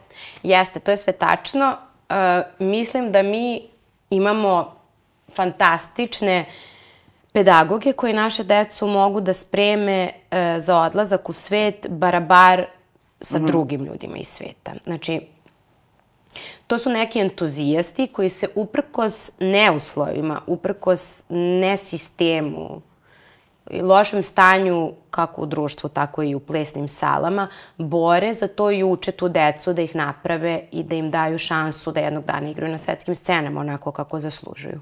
jeste, 0.42 0.80
to 0.80 0.90
je 0.90 0.96
sve 0.96 1.12
tačno. 1.12 1.76
Uh, 2.08 2.16
mislim 2.58 3.12
da 3.12 3.22
mi 3.22 3.70
imamo 4.10 4.74
fantastične 5.34 6.44
pedagoge 7.32 7.92
koji 7.92 8.12
naše 8.12 8.44
decu 8.44 8.86
mogu 8.86 9.20
da 9.20 9.34
spreme 9.34 10.10
e, 10.30 10.56
za 10.60 10.78
odlazak 10.78 11.28
u 11.28 11.32
svet 11.32 11.86
barabar 11.88 12.66
sa 13.20 13.38
mm 13.38 13.42
-hmm. 13.42 13.46
drugim 13.46 13.84
ljudima 13.84 14.16
iz 14.16 14.28
sveta. 14.28 14.72
Znači, 14.84 15.20
to 16.66 16.78
su 16.78 16.90
neki 16.90 17.18
entuzijasti 17.20 18.06
koji 18.06 18.28
se 18.28 18.48
uprkos 18.54 19.30
neuslovima, 19.40 20.40
uprkos 20.46 21.22
nesistemu, 21.28 22.80
lošem 23.82 24.22
stanju 24.22 24.92
kako 25.10 25.42
u 25.42 25.46
društvu, 25.46 25.90
tako 25.90 26.22
i 26.22 26.34
u 26.34 26.40
plesnim 26.40 26.88
salama, 26.88 27.48
bore 27.76 28.32
za 28.32 28.48
to 28.48 28.70
i 28.70 28.82
uče 28.84 29.12
tu 29.12 29.28
decu 29.28 29.72
da 29.72 29.82
ih 29.82 29.96
naprave 29.96 30.62
i 30.72 30.82
da 30.82 30.96
im 30.96 31.10
daju 31.10 31.38
šansu 31.38 31.92
da 31.92 32.00
jednog 32.00 32.24
dana 32.24 32.50
igraju 32.50 32.72
na 32.72 32.78
svetskim 32.78 33.14
scenama 33.14 33.60
onako 33.60 33.92
kako 33.92 34.20
zaslužuju. 34.20 34.80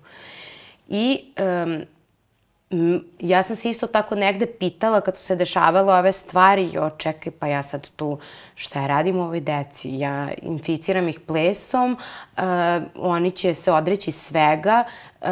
I 0.89 1.21
um, 1.39 1.85
ja 3.19 3.43
sam 3.43 3.57
se 3.57 3.71
isto 3.71 3.87
tako 3.87 4.15
negde 4.15 4.47
pitala 4.47 5.01
kad 5.01 5.17
su 5.17 5.23
se 5.23 5.37
dešavale 5.37 5.95
ove 5.95 6.13
stvari, 6.13 6.71
jo, 6.73 6.91
čekaj, 6.99 7.33
pa 7.39 7.47
ja 7.47 7.63
sad 7.63 7.91
tu 7.97 8.19
šta 8.55 8.81
ja 8.81 8.87
radim 8.87 9.19
ovoj 9.19 9.41
deci? 9.41 9.91
Ja 9.99 10.31
inficiram 10.43 11.09
ih 11.09 11.21
plesom, 11.21 11.93
uh, 11.93 12.43
oni 12.95 13.31
će 13.31 13.55
se 13.55 13.73
odreći 13.73 14.11
svega 14.11 14.85
uh, 15.21 15.27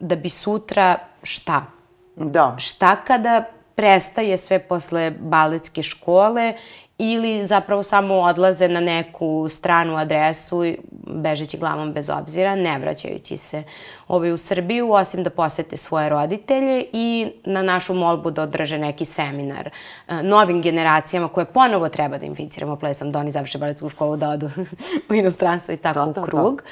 da 0.00 0.16
bi 0.16 0.28
sutra 0.28 0.98
šta? 1.22 1.66
Da. 2.16 2.56
Šta 2.58 2.96
kada 2.96 3.44
prestaje 3.74 4.36
sve 4.36 4.58
posle 4.58 5.10
baletske 5.10 5.82
škole 5.82 6.54
ili 6.98 7.46
zapravo 7.46 7.82
samo 7.82 8.14
odlaze 8.14 8.68
na 8.68 8.80
neku 8.80 9.48
stranu 9.48 9.96
adresu 9.96 10.64
bežeći 11.06 11.58
glavom 11.58 11.92
bez 11.92 12.10
obzira, 12.10 12.54
ne 12.54 12.78
vraćajući 12.78 13.36
se 13.36 13.62
ovaj 14.08 14.32
u 14.32 14.36
Srbiju, 14.36 14.92
osim 14.92 15.22
da 15.22 15.30
posete 15.30 15.76
svoje 15.76 16.08
roditelje 16.08 16.84
i 16.92 17.32
na 17.44 17.62
našu 17.62 17.94
molbu 17.94 18.30
da 18.30 18.42
održe 18.42 18.78
neki 18.78 19.04
seminar 19.04 19.70
uh, 20.08 20.22
novim 20.22 20.62
generacijama 20.62 21.28
koje 21.28 21.44
ponovo 21.44 21.88
treba 21.88 22.18
da 22.18 22.26
inficiramo 22.26 22.76
plesom, 22.76 23.12
da 23.12 23.18
oni 23.18 23.30
završe 23.30 23.58
baletsku 23.58 23.88
školu, 23.88 24.16
da 24.16 24.28
odu 24.28 24.50
u 25.10 25.14
inostranstvo 25.14 25.74
i 25.74 25.76
tako 25.76 25.98
da, 25.98 26.06
u 26.06 26.12
da, 26.12 26.22
krug. 26.22 26.62
Da. 26.62 26.68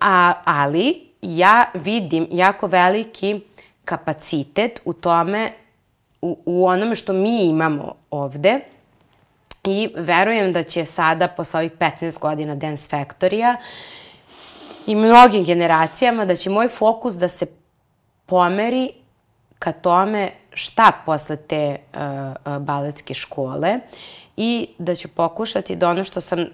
A, 0.00 0.32
ali 0.44 1.08
ja 1.22 1.64
vidim 1.74 2.26
jako 2.30 2.66
veliki 2.66 3.40
kapacitet 3.84 4.80
u 4.84 4.92
tome, 4.92 5.50
u, 6.22 6.38
u 6.44 6.66
onome 6.66 6.94
što 6.94 7.12
mi 7.12 7.44
imamo 7.44 7.94
ovde. 8.10 8.60
I 9.64 9.90
verujem 9.96 10.52
da 10.52 10.62
će 10.62 10.84
sada, 10.84 11.28
posle 11.28 11.60
ovih 11.60 11.72
15 11.72 12.18
godina 12.18 12.54
Dance 12.54 12.96
Factory-a 12.96 13.56
i 14.86 14.94
mnogim 14.94 15.44
generacijama, 15.44 16.24
da 16.24 16.36
će 16.36 16.50
moj 16.50 16.68
fokus 16.68 17.14
da 17.14 17.28
se 17.28 17.46
pomeri 18.26 18.90
ka 19.58 19.72
tome 19.72 20.30
šta 20.52 20.92
posle 21.06 21.36
te 21.36 21.76
uh, 21.94 22.00
uh, 22.00 22.58
baletske 22.58 23.14
škole 23.14 23.78
i 24.36 24.68
da 24.78 24.94
ću 24.94 25.08
pokušati 25.08 25.76
da 25.76 25.90
ono 25.90 26.04
što 26.04 26.20
sam 26.20 26.46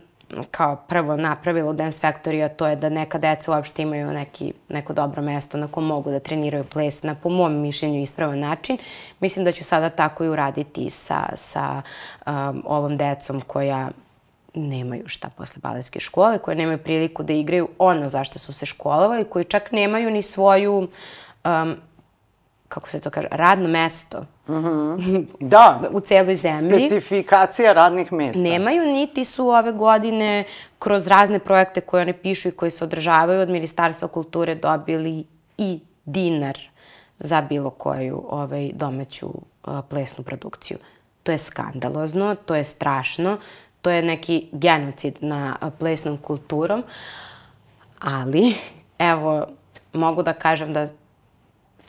kao 0.50 0.76
prvo 0.76 1.16
napravila 1.16 1.70
u 1.70 1.72
Dance 1.72 2.06
Factory, 2.06 2.44
a 2.44 2.48
to 2.48 2.66
je 2.66 2.76
da 2.76 2.88
neka 2.88 3.18
deca 3.18 3.52
uopšte 3.52 3.82
imaju 3.82 4.06
neki, 4.06 4.52
neko 4.68 4.92
dobro 4.92 5.22
mesto 5.22 5.58
na 5.58 5.68
kom 5.68 5.86
mogu 5.86 6.10
da 6.10 6.20
treniraju 6.20 6.64
ples 6.64 7.02
na, 7.02 7.14
po 7.14 7.28
mom 7.28 7.60
mišljenju, 7.60 8.00
ispravan 8.00 8.38
način. 8.38 8.78
Mislim 9.20 9.44
da 9.44 9.52
ću 9.52 9.64
sada 9.64 9.90
tako 9.90 10.24
i 10.24 10.28
uraditi 10.28 10.90
sa, 10.90 11.28
sa 11.34 11.82
um, 12.26 12.62
ovom 12.66 12.96
decom 12.96 13.40
koja 13.40 13.90
nemaju 14.54 15.08
šta 15.08 15.28
posle 15.28 15.60
baletske 15.62 16.00
škole, 16.00 16.38
koje 16.38 16.56
nemaju 16.56 16.78
priliku 16.78 17.22
da 17.22 17.32
igraju 17.32 17.68
ono 17.78 18.08
zašto 18.08 18.38
su 18.38 18.52
se 18.52 18.66
školovali, 18.66 19.24
koji 19.24 19.44
čak 19.44 19.72
nemaju 19.72 20.10
ni 20.10 20.22
svoju 20.22 20.88
um, 21.44 21.76
kako 22.70 22.88
se 22.88 23.00
to 23.00 23.10
kaže, 23.10 23.28
radno 23.30 23.68
mesto 23.68 24.26
Da, 25.40 25.80
u 25.96 26.00
celoj 26.00 26.34
zemlji. 26.34 26.88
specifikacija 26.88 27.72
radnih 27.72 28.12
mesta. 28.12 28.42
Nemaju, 28.42 28.92
niti 28.92 29.24
su 29.24 29.48
ove 29.48 29.72
godine 29.72 30.44
kroz 30.78 31.06
razne 31.06 31.38
projekte 31.38 31.80
koje 31.80 32.02
oni 32.02 32.12
pišu 32.12 32.48
i 32.48 32.52
koji 32.52 32.70
se 32.70 32.84
održavaju 32.84 33.40
od 33.40 33.48
Ministarstva 33.48 34.08
kulture 34.08 34.54
dobili 34.54 35.24
i 35.58 35.80
dinar 36.04 36.58
za 37.18 37.40
bilo 37.40 37.70
koju 37.70 38.24
ovaj, 38.30 38.70
domaću 38.74 39.30
a, 39.64 39.82
plesnu 39.82 40.24
produkciju. 40.24 40.78
To 41.22 41.32
je 41.32 41.38
skandalozno, 41.38 42.34
to 42.34 42.54
je 42.54 42.64
strašno, 42.64 43.38
to 43.82 43.90
je 43.90 44.02
neki 44.02 44.48
genocid 44.52 45.18
na 45.20 45.56
a, 45.60 45.70
plesnom 45.70 46.18
kulturom, 46.18 46.84
ali 47.98 48.54
evo, 48.98 49.46
mogu 49.92 50.22
da 50.22 50.32
kažem 50.32 50.72
da 50.72 50.86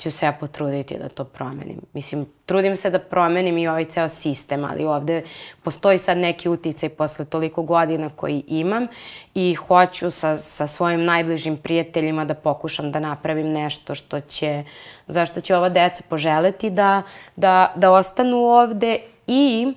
ću 0.01 0.11
se 0.11 0.25
ja 0.25 0.31
potruditi 0.31 0.97
da 0.97 1.09
to 1.09 1.23
promenim. 1.23 1.81
Mislim, 1.93 2.25
trudim 2.45 2.75
se 2.77 2.89
da 2.89 2.99
promenim 2.99 3.57
i 3.57 3.67
ovaj 3.67 3.85
ceo 3.85 4.09
sistem, 4.09 4.63
ali 4.63 4.85
ovde 4.85 5.23
postoji 5.63 5.97
sad 5.97 6.17
neki 6.17 6.49
uticaj 6.49 6.89
posle 6.89 7.25
toliko 7.25 7.63
godina 7.63 8.09
koji 8.09 8.43
imam 8.47 8.87
i 9.35 9.53
hoću 9.53 10.11
sa, 10.11 10.37
sa 10.37 10.67
svojim 10.67 11.05
najbližim 11.05 11.57
prijateljima 11.57 12.25
da 12.25 12.33
pokušam 12.33 12.91
da 12.91 12.99
napravim 12.99 13.51
nešto 13.51 13.95
što 13.95 14.19
će, 14.19 14.63
zašto 15.07 15.41
će 15.41 15.55
ova 15.55 15.69
deca 15.69 16.03
poželeti 16.09 16.69
da, 16.69 17.01
da, 17.35 17.73
da 17.75 17.91
ostanu 17.91 18.37
ovde 18.37 18.99
i 19.27 19.73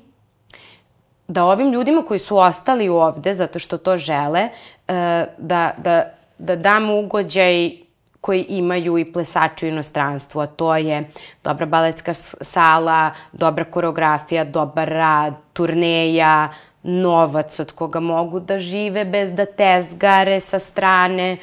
da 1.29 1.45
ovim 1.45 1.73
ljudima 1.73 2.03
koji 2.03 2.19
su 2.19 2.37
ostali 2.37 2.89
ovde 2.89 3.33
zato 3.35 3.59
što 3.59 3.79
to 3.79 3.97
žele, 3.97 4.41
e, 4.41 4.51
da, 5.39 5.71
da, 5.79 6.13
da 6.39 6.57
dam 6.57 6.91
ugođaj 6.91 7.84
koji 8.25 8.47
imaju 8.49 8.99
i 8.99 9.05
plesači 9.13 9.67
u 9.67 9.69
inostranstvu, 9.69 10.41
a 10.41 10.47
to 10.47 10.77
je 10.77 11.11
dobra 11.45 11.67
baletska 11.67 12.15
sala, 12.15 13.11
dobra 13.33 13.65
koreografija, 13.65 14.45
dobar 14.45 14.89
rad, 14.89 15.35
turneja, 15.53 16.49
novac 16.83 17.61
od 17.61 17.73
koga 17.73 18.01
mogu 18.01 18.41
da 18.41 18.59
žive 18.59 19.05
bez 19.05 19.33
da 19.33 19.45
tezgare 19.47 20.41
sa 20.41 20.59
strane, 20.59 21.37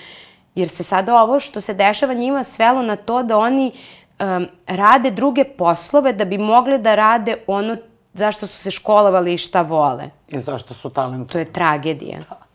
jer 0.56 0.70
se 0.70 0.84
sada 0.84 1.22
ovo 1.22 1.40
što 1.40 1.62
se 1.62 1.74
dešava 1.74 2.14
njima 2.14 2.44
svelo 2.44 2.82
na 2.82 2.96
to 2.96 3.24
da 3.24 3.38
oni 3.38 3.72
um, 3.72 4.48
rade 4.68 5.12
druge 5.12 5.44
poslove 5.44 6.14
da 6.14 6.26
bi 6.26 6.38
mogli 6.38 6.80
da 6.80 6.96
rade 6.96 7.44
ono 7.48 7.76
zašto 8.14 8.48
su 8.48 8.58
se 8.58 8.72
školovali 8.72 9.34
i 9.34 9.38
šta 9.38 9.62
vole. 9.62 10.10
I 10.28 10.40
zašto 10.40 10.74
su 10.74 10.90
talentovani. 10.90 11.28
To 11.28 11.40
je 11.40 11.54
tragedija. 11.54 12.20
Da. 12.30 12.51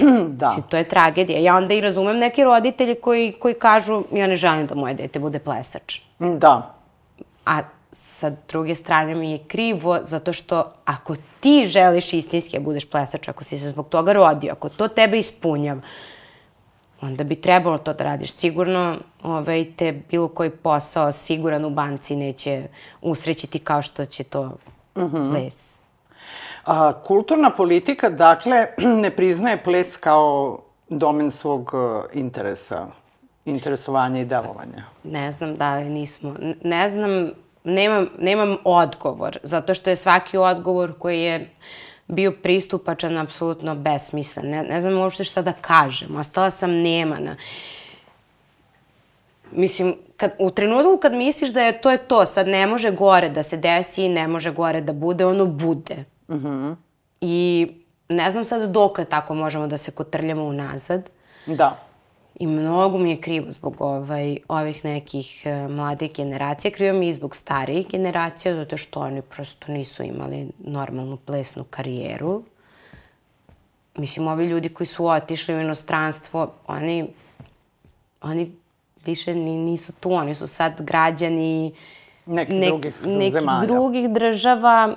Mislim, 0.40 0.64
to 0.68 0.76
je 0.76 0.88
tragedija. 0.88 1.40
Ja 1.40 1.56
onda 1.56 1.74
i 1.74 1.80
razumem 1.80 2.18
neke 2.18 2.44
roditelji 2.44 2.94
koji, 2.94 3.32
koji 3.32 3.54
kažu 3.54 4.04
ja 4.12 4.26
ne 4.26 4.36
želim 4.36 4.66
da 4.66 4.74
moje 4.74 4.94
dete 4.94 5.18
bude 5.18 5.38
plesač. 5.38 6.00
Da. 6.18 6.74
A 7.46 7.62
sa 7.92 8.30
druge 8.48 8.74
strane 8.74 9.14
mi 9.14 9.30
je 9.30 9.38
krivo 9.38 9.98
zato 10.02 10.32
što 10.32 10.72
ako 10.84 11.16
ti 11.40 11.66
želiš 11.66 12.12
istinski 12.12 12.58
da 12.58 12.64
budeš 12.64 12.90
plesač, 12.90 13.28
ako 13.28 13.44
si 13.44 13.58
se 13.58 13.68
zbog 13.68 13.88
toga 13.88 14.12
rodio, 14.12 14.52
ako 14.52 14.68
to 14.68 14.88
tebe 14.88 15.18
ispunjava, 15.18 15.80
onda 17.00 17.24
bi 17.24 17.34
trebalo 17.34 17.78
to 17.78 17.92
da 17.92 18.04
radiš. 18.04 18.32
Sigurno 18.32 18.96
ovaj, 19.22 19.66
te 19.76 19.92
bilo 20.10 20.28
koji 20.28 20.50
posao 20.50 21.12
siguran 21.12 21.64
u 21.64 21.70
banci 21.70 22.16
neće 22.16 22.66
usrećiti 23.02 23.58
kao 23.58 23.82
što 23.82 24.04
će 24.04 24.24
to 24.24 24.44
mm 24.96 25.00
-hmm. 25.00 25.30
ples. 25.30 25.69
A, 26.64 26.92
kulturna 27.04 27.50
politika, 27.50 28.10
dakle, 28.10 28.66
ne 29.02 29.10
priznaje 29.10 29.62
ples 29.62 29.96
kao 29.96 30.58
domen 30.88 31.30
svog 31.30 31.70
uh, 31.74 32.04
interesa, 32.12 32.86
interesovanja 33.44 34.20
i 34.20 34.24
delovanja. 34.24 34.84
Ne 35.04 35.32
znam 35.32 35.56
da 35.56 35.76
li 35.76 35.84
nismo, 35.84 36.34
ne 36.62 36.88
znam, 36.88 37.30
nemam, 37.64 38.08
nemam 38.18 38.56
odgovor, 38.64 39.38
zato 39.42 39.74
što 39.74 39.90
je 39.90 39.96
svaki 39.96 40.36
odgovor 40.36 40.92
koji 40.98 41.20
je 41.20 41.50
bio 42.10 42.32
pristupačan 42.32 43.18
apsolutno 43.18 43.74
besmislen. 43.74 44.50
Ne, 44.50 44.62
ne 44.62 44.80
znam 44.80 44.98
uopšte 44.98 45.24
šta 45.24 45.42
da 45.42 45.52
kažem, 45.52 46.16
ostala 46.16 46.50
sam 46.50 46.70
nemana. 46.70 47.36
Mislim, 49.52 49.96
kad, 50.16 50.32
u 50.38 50.50
trenutku 50.50 50.98
kad 51.02 51.12
misliš 51.12 51.50
da 51.50 51.62
je 51.62 51.80
to 51.80 51.90
je 51.90 51.98
to, 51.98 52.26
sad 52.26 52.48
ne 52.48 52.66
može 52.66 52.90
gore 52.90 53.28
da 53.28 53.42
se 53.42 53.56
desi, 53.56 54.08
ne 54.08 54.28
može 54.28 54.52
gore 54.52 54.80
da 54.80 54.92
bude, 54.92 55.26
ono 55.26 55.46
bude. 55.46 56.04
Mm 56.30 56.34
-hmm. 56.34 56.76
I 57.20 57.68
ne 58.08 58.30
znam 58.30 58.44
sad 58.44 58.70
dok 58.70 58.98
tako 59.10 59.34
možemo 59.34 59.66
da 59.66 59.76
se 59.76 59.90
kotrljamo 59.90 60.44
unazad. 60.44 61.10
Da. 61.46 61.78
I 62.34 62.46
mnogo 62.46 62.98
mi 62.98 63.10
je 63.10 63.20
krivo 63.20 63.50
zbog 63.50 63.76
ovaj, 63.78 64.38
ovih 64.48 64.84
nekih 64.84 65.42
uh, 65.44 65.70
mladih 65.70 66.12
generacija. 66.12 66.70
Krivo 66.70 66.98
mi 66.98 67.08
i 67.08 67.12
zbog 67.12 67.36
starijih 67.36 67.88
generacija, 67.90 68.54
zato 68.54 68.76
što 68.76 69.00
oni 69.00 69.22
prosto 69.22 69.72
nisu 69.72 70.02
imali 70.02 70.48
normalnu 70.58 71.16
plesnu 71.16 71.64
karijeru. 71.70 72.42
Mislim, 73.96 74.28
ovi 74.28 74.46
ljudi 74.46 74.68
koji 74.68 74.86
su 74.86 75.06
otišli 75.06 75.54
u 75.54 75.60
inostranstvo, 75.60 76.52
oni, 76.66 77.06
oni 78.22 78.52
više 79.06 79.34
ni, 79.34 79.56
nisu 79.56 79.92
tu, 79.92 80.12
oni 80.12 80.34
su 80.34 80.46
sad 80.46 80.80
građani 80.80 81.74
nekih 82.26 82.54
nek, 82.54 82.68
drugih 82.68 82.94
nekih 83.06 83.32
zemalja. 83.32 83.66
drugih 83.66 84.10
država 84.10 84.96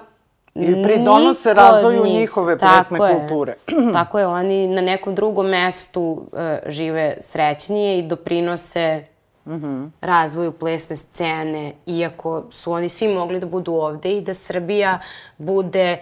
I 0.55 0.83
pridonose 0.83 1.49
Niko 1.49 1.61
razvoju 1.61 2.05
njihove 2.05 2.57
plesne 2.57 2.99
tako 2.99 3.19
kulture. 3.19 3.55
Je, 3.67 3.91
tako 3.93 4.19
je, 4.19 4.27
oni 4.27 4.67
na 4.67 4.81
nekom 4.81 5.15
drugom 5.15 5.47
mestu 5.47 6.01
uh, 6.01 6.39
žive 6.67 7.17
srećnije 7.21 7.99
i 7.99 8.03
doprinose 8.03 9.03
mm 9.45 9.51
-hmm. 9.51 9.89
razvoju 10.01 10.51
plesne 10.51 10.95
scene, 10.95 11.73
iako 11.85 12.43
su 12.51 12.71
oni 12.71 12.89
svi 12.89 13.07
mogli 13.07 13.39
da 13.39 13.45
budu 13.45 13.73
ovde 13.73 14.17
i 14.17 14.21
da 14.21 14.33
Srbija 14.33 14.99
bude 15.37 15.97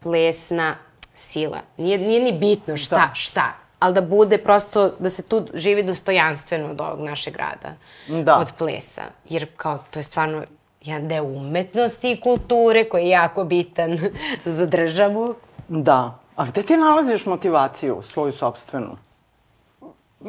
plesna 0.00 0.74
sila. 1.14 1.58
Nije, 1.76 1.98
nije 1.98 2.20
ni 2.20 2.32
bitno 2.32 2.76
šta, 2.76 2.96
da. 2.96 3.10
šta, 3.14 3.52
ali 3.78 3.94
da 3.94 4.00
bude 4.00 4.38
prosto, 4.38 4.90
da 4.98 5.10
se 5.10 5.28
tu 5.28 5.46
živi 5.54 5.82
dostojanstveno 5.82 6.70
od 6.70 6.80
ovog 6.80 7.00
našeg 7.00 7.34
grada, 7.34 7.74
da. 8.24 8.36
od 8.36 8.52
plesa. 8.58 9.02
Jer 9.28 9.46
kao, 9.56 9.78
to 9.90 9.98
je 9.98 10.02
stvarno 10.02 10.44
jedan 10.82 11.08
deo 11.08 11.24
umetnosti 11.24 12.10
i 12.12 12.20
kulture 12.20 12.88
koji 12.88 13.02
je 13.02 13.08
jako 13.08 13.44
bitan 13.44 13.98
za 14.56 14.66
državu. 14.66 15.34
Da. 15.68 16.18
A 16.36 16.46
gde 16.46 16.62
ti 16.62 16.76
nalaziš 16.76 17.26
motivaciju, 17.26 18.02
svoju 18.02 18.32
sobstvenu? 18.32 18.96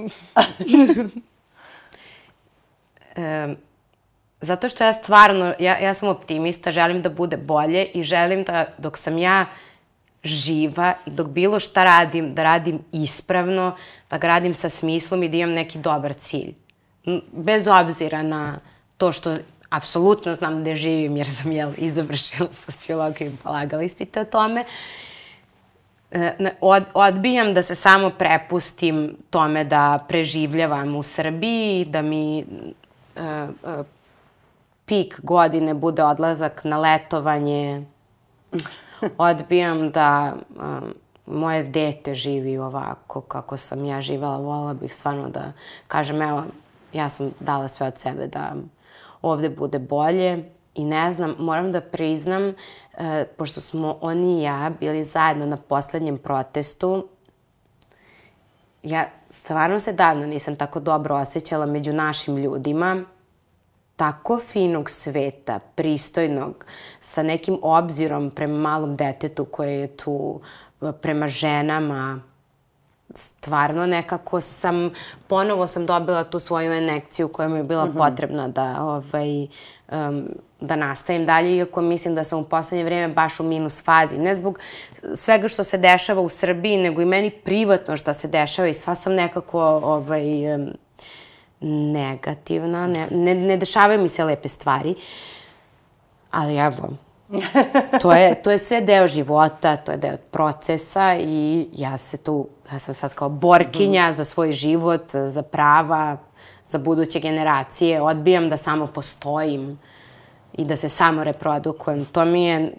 e, 3.16 3.56
zato 4.42 4.70
što 4.70 4.84
ja 4.84 4.94
stvarno, 4.94 5.54
ja, 5.60 5.78
ja 5.78 5.94
sam 5.94 6.10
optimista, 6.10 6.72
želim 6.72 7.02
da 7.02 7.10
bude 7.10 7.38
bolje 7.38 7.86
i 7.86 8.04
želim 8.04 8.44
da 8.44 8.66
dok 8.78 8.98
sam 8.98 9.18
ja 9.18 9.46
živa 10.24 10.94
i 11.06 11.12
dok 11.12 11.28
bilo 11.28 11.60
šta 11.60 11.84
radim, 11.84 12.34
da 12.36 12.44
radim 12.44 12.80
ispravno, 12.92 13.76
da 14.10 14.18
ga 14.18 14.28
radim 14.28 14.54
sa 14.54 14.70
smislom 14.70 15.24
i 15.24 15.30
da 15.30 15.38
imam 15.38 15.52
neki 15.52 15.80
dobar 15.80 16.14
cilj. 16.14 16.54
Bez 17.32 17.68
obzira 17.68 18.24
na 18.24 18.60
to 18.98 19.12
što 19.12 19.38
apsolutno 19.72 20.34
znam 20.34 20.62
gde 20.62 20.76
živim 20.76 21.18
jer 21.18 21.28
sam 21.28 21.52
jel, 21.52 21.72
izavršila 21.78 22.54
sociologiju 22.66 23.28
i 23.28 23.38
polagala 23.44 23.84
ispite 23.84 24.22
o 24.22 24.26
tome. 24.26 24.66
E, 26.12 26.56
od, 26.62 26.84
odbijam 26.94 27.54
da 27.54 27.64
se 27.64 27.76
samo 27.76 28.10
prepustim 28.10 29.18
tome 29.30 29.64
da 29.64 30.06
preživljavam 30.08 30.96
u 30.96 31.04
Srbiji, 31.04 31.86
da 31.86 32.02
mi 32.02 32.46
uh, 33.16 33.50
uh, 33.80 33.86
pik 34.86 35.20
godine 35.24 35.74
bude 35.74 36.04
odlazak 36.04 36.64
na 36.64 36.78
letovanje. 36.78 37.86
Odbijam 39.18 39.92
da 39.92 40.36
uh, 40.50 40.64
moje 41.26 41.64
dete 41.64 42.16
živi 42.16 42.58
ovako 42.58 43.22
kako 43.22 43.58
sam 43.58 43.86
ja 43.86 44.02
živela. 44.02 44.38
Volila 44.38 44.74
bih 44.74 44.94
stvarno 44.94 45.30
da 45.30 45.52
kažem, 45.88 46.22
evo, 46.22 46.44
ja 46.94 47.10
sam 47.10 47.32
dala 47.40 47.68
sve 47.68 47.88
od 47.88 47.98
sebe 47.98 48.28
da 48.28 48.54
ovde 49.22 49.50
bude 49.50 49.80
bolje 49.80 50.44
i 50.76 50.86
ne 50.86 51.14
znam, 51.14 51.36
moram 51.40 51.72
da 51.72 51.82
priznam, 51.82 52.54
e, 52.98 53.26
pošto 53.38 53.62
smo 53.62 53.98
oni 54.02 54.40
i 54.40 54.44
ja 54.44 54.72
bili 54.80 55.04
zajedno 55.04 55.46
na 55.46 55.58
poslednjem 55.58 56.18
protestu, 56.18 57.08
ja 58.84 59.10
stvarno 59.30 59.80
se 59.80 59.94
davno 59.94 60.26
nisam 60.26 60.56
tako 60.56 60.80
dobro 60.80 61.16
osjećala 61.16 61.66
među 61.66 61.94
našim 61.94 62.38
ljudima, 62.38 63.04
tako 63.96 64.40
finog 64.40 64.90
sveta, 64.90 65.60
pristojnog, 65.76 66.66
sa 67.00 67.24
nekim 67.24 67.60
obzirom 67.62 68.32
prema 68.32 68.58
malom 68.58 68.96
detetu 68.96 69.46
koje 69.46 69.80
je 69.80 69.98
tu, 69.98 70.42
prema 71.02 71.28
ženama, 71.28 72.22
stvarno 73.16 73.86
nekako 73.86 74.42
sam, 74.42 74.90
ponovo 75.28 75.68
sam 75.68 75.86
dobila 75.86 76.24
tu 76.24 76.40
svoju 76.40 76.72
enekciju 76.72 77.28
koja 77.28 77.48
mi 77.48 77.58
je 77.58 77.64
bila 77.64 77.86
mm 77.86 77.90
-hmm. 77.90 77.98
potrebna 77.98 78.48
da, 78.48 78.84
ovaj, 78.84 79.48
um, 79.92 80.28
da 80.60 80.76
nastavim 80.76 81.26
dalje, 81.26 81.58
iako 81.58 81.82
mislim 81.82 82.16
da 82.16 82.24
sam 82.24 82.40
u 82.40 82.44
poslednje 82.44 82.84
vreme 82.84 83.14
baš 83.14 83.40
u 83.40 83.44
minus 83.44 83.84
fazi. 83.84 84.18
Ne 84.18 84.36
zbog 84.36 84.60
svega 85.16 85.48
što 85.48 85.64
se 85.64 85.78
dešava 85.78 86.22
u 86.22 86.30
Srbiji, 86.30 86.78
nego 86.78 87.02
i 87.02 87.06
meni 87.06 87.30
privatno 87.30 87.98
što 87.98 88.14
se 88.14 88.28
dešava 88.28 88.68
i 88.68 88.74
sva 88.74 88.96
sam 88.96 89.14
nekako 89.14 89.62
ovaj, 89.84 90.56
um, 90.56 90.72
negativna, 91.62 92.88
ne, 92.88 93.08
ne, 93.12 93.36
ne 93.36 93.58
dešavaju 93.58 94.02
mi 94.02 94.10
se 94.10 94.24
lepe 94.24 94.48
stvari, 94.48 94.96
ali 96.32 96.56
evo, 96.56 96.90
to 98.02 98.12
je, 98.12 98.36
to 98.44 98.52
je 98.52 98.58
sve 98.58 98.82
deo 98.82 99.08
života, 99.08 99.78
to 99.78 99.92
je 99.92 99.98
deo 99.98 100.18
procesa 100.32 101.16
i 101.20 101.68
ja 101.74 101.98
se 101.98 102.18
tu, 102.18 102.48
ja 102.72 102.80
sam 102.80 102.94
sad 102.94 103.14
kao 103.14 103.30
borkinja 103.30 104.12
za 104.12 104.24
svoj 104.24 104.52
život, 104.52 105.12
za 105.12 105.42
prava, 105.42 106.18
za 106.68 106.78
buduće 106.78 107.20
generacije, 107.20 108.02
odbijam 108.02 108.50
da 108.50 108.58
samo 108.58 108.88
postojim 108.88 109.80
i 110.54 110.66
da 110.66 110.76
se 110.76 110.90
samo 110.90 111.24
reprodukujem. 111.24 112.06
To 112.06 112.26
mi 112.26 112.46
je, 112.46 112.74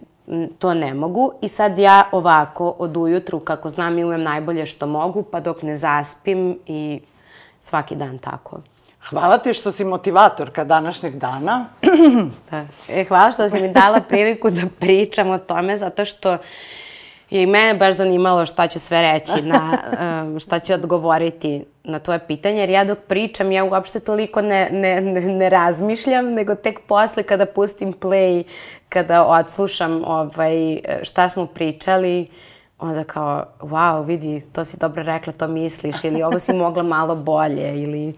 to 0.59 0.73
ne 0.73 0.93
mogu 0.93 1.31
i 1.41 1.47
sad 1.47 1.79
ja 1.79 2.09
ovako 2.11 2.69
od 2.69 2.97
ujutru 2.97 3.39
kako 3.39 3.69
znam 3.69 3.99
i 3.99 4.03
umem 4.03 4.23
najbolje 4.23 4.65
što 4.65 4.87
mogu 4.87 5.23
pa 5.23 5.39
dok 5.39 5.61
ne 5.61 5.75
zaspim 5.75 6.59
i 6.65 7.01
svaki 7.59 7.95
dan 7.95 8.17
tako. 8.17 8.59
Hvala 9.09 9.37
ti 9.37 9.53
što 9.53 9.71
si 9.71 9.85
motivatorka 9.85 10.63
današnjeg 10.63 11.15
dana. 11.15 11.65
da. 12.51 12.65
E, 12.89 13.03
hvala 13.03 13.31
što 13.31 13.49
si 13.49 13.61
mi 13.61 13.71
dala 13.71 14.01
priliku 14.01 14.49
da 14.49 14.61
pričam 14.79 15.29
o 15.29 15.37
tome, 15.37 15.77
zato 15.77 16.05
što 16.05 16.37
je 17.29 17.43
i 17.43 17.45
mene 17.45 17.73
baš 17.73 17.95
zanimalo 17.95 18.45
šta 18.45 18.67
ću 18.67 18.79
sve 18.79 19.01
reći, 19.01 19.41
na, 19.41 19.77
šta 20.39 20.59
ću 20.59 20.73
odgovoriti 20.73 21.65
na 21.83 21.99
tvoje 21.99 22.19
pitanje, 22.19 22.59
jer 22.59 22.69
ja 22.69 22.83
dok 22.83 22.99
pričam, 23.07 23.51
ja 23.51 23.63
uopšte 23.63 23.99
toliko 23.99 24.41
ne, 24.41 24.69
ne, 24.71 25.01
ne, 25.01 25.21
ne 25.21 25.49
razmišljam, 25.49 26.33
nego 26.33 26.55
tek 26.55 26.79
posle 26.87 27.23
kada 27.23 27.45
pustim 27.45 27.93
play, 27.93 28.43
kada 28.89 29.25
odslušam 29.25 30.03
ovaj, 30.05 30.79
šta 31.01 31.29
smo 31.29 31.45
pričali, 31.45 32.27
onda 32.79 33.03
kao, 33.03 33.45
wow, 33.59 34.05
vidi, 34.05 34.41
to 34.53 34.65
si 34.65 34.77
dobro 34.79 35.03
rekla, 35.03 35.33
to 35.33 35.47
misliš, 35.47 36.03
ili 36.03 36.23
ovo 36.23 36.39
si 36.39 36.53
mogla 36.53 36.83
malo 36.83 37.15
bolje, 37.15 37.83
ili 37.83 38.13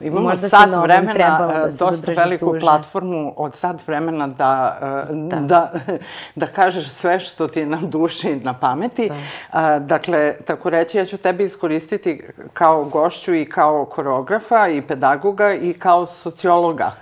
Imamo 0.00 0.28
Možda 0.28 0.48
sat 0.48 0.68
vremena, 0.82 1.12
da 1.38 1.68
dosta 1.78 2.12
veliku 2.16 2.52
tuže. 2.52 2.60
platformu 2.60 3.34
od 3.36 3.54
sat 3.54 3.86
vremena 3.86 4.26
da, 4.26 4.78
da. 5.10 5.36
da, 5.36 5.72
da 6.34 6.46
kažeš 6.46 6.88
sve 6.88 7.20
što 7.20 7.46
ti 7.46 7.60
je 7.60 7.66
na 7.66 7.78
duši 7.82 8.30
i 8.30 8.40
na 8.40 8.54
pameti. 8.54 9.10
Da. 9.52 9.78
Dakle, 9.78 10.34
tako 10.46 10.70
reći, 10.70 10.98
ja 10.98 11.04
ću 11.04 11.16
tebi 11.16 11.44
iskoristiti 11.44 12.24
kao 12.52 12.84
gošću 12.84 13.34
i 13.34 13.44
kao 13.44 13.84
koreografa 13.84 14.68
i 14.68 14.82
pedagoga 14.82 15.54
i 15.54 15.72
kao 15.72 16.06
sociologa. 16.06 16.92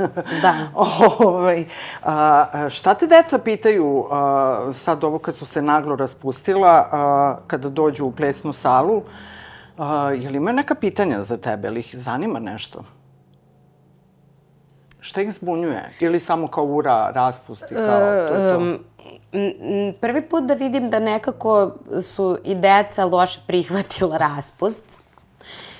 Da. 0.42 0.54
ovaj, 1.18 1.64
šta 2.70 2.94
te 2.94 3.06
deca 3.06 3.38
pitaju 3.38 4.06
sad 4.74 5.04
ovo 5.04 5.18
kad 5.18 5.36
su 5.36 5.46
se 5.46 5.62
naglo 5.62 5.96
raspustila, 5.96 6.88
kada 7.46 7.68
dođu 7.68 8.04
u 8.04 8.12
plesnu 8.12 8.52
salu? 8.52 9.02
A, 9.78 10.10
je 10.10 10.30
li 10.30 10.36
imaju 10.36 10.56
neka 10.56 10.74
pitanja 10.74 11.22
za 11.22 11.36
tebe? 11.36 11.68
Ili 11.68 11.80
ih 11.80 11.96
zanima 11.96 12.38
nešto? 12.38 12.84
Šta 15.00 15.22
ih 15.22 15.32
zbunjuje? 15.32 15.90
Ili 16.00 16.20
samo 16.20 16.46
kao 16.46 16.64
ura, 16.64 17.10
raspusti, 17.10 17.74
kao 17.74 17.98
to 17.98 18.34
je 18.34 18.52
to? 18.52 18.58
Um, 18.58 18.78
prvi 20.00 20.28
put 20.28 20.44
da 20.44 20.54
vidim 20.54 20.90
da 20.90 20.98
nekako 20.98 21.74
su 22.02 22.38
i 22.44 22.54
deca 22.54 23.04
loše 23.04 23.40
prihvatila 23.46 24.16
raspust, 24.18 25.00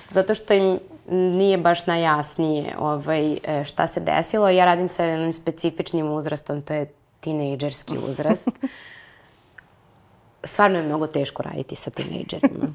zato 0.09 0.33
što 0.33 0.53
im 0.53 0.79
nije 1.09 1.57
baš 1.57 1.87
najjasnije 1.87 2.75
ovaj, 2.79 3.33
e, 3.43 3.63
šta 3.63 3.87
se 3.87 3.99
desilo. 3.99 4.49
Ja 4.49 4.65
radim 4.65 4.89
sa 4.89 5.03
jednim 5.03 5.33
specifičnim 5.33 6.11
uzrastom, 6.11 6.61
to 6.61 6.73
je 6.73 6.91
tinejdžerski 7.19 7.97
uzrast. 8.09 8.49
Stvarno 10.43 10.77
je 10.77 10.85
mnogo 10.85 11.07
teško 11.07 11.43
raditi 11.43 11.75
sa 11.75 11.89
tinejdžerima. 11.89 12.67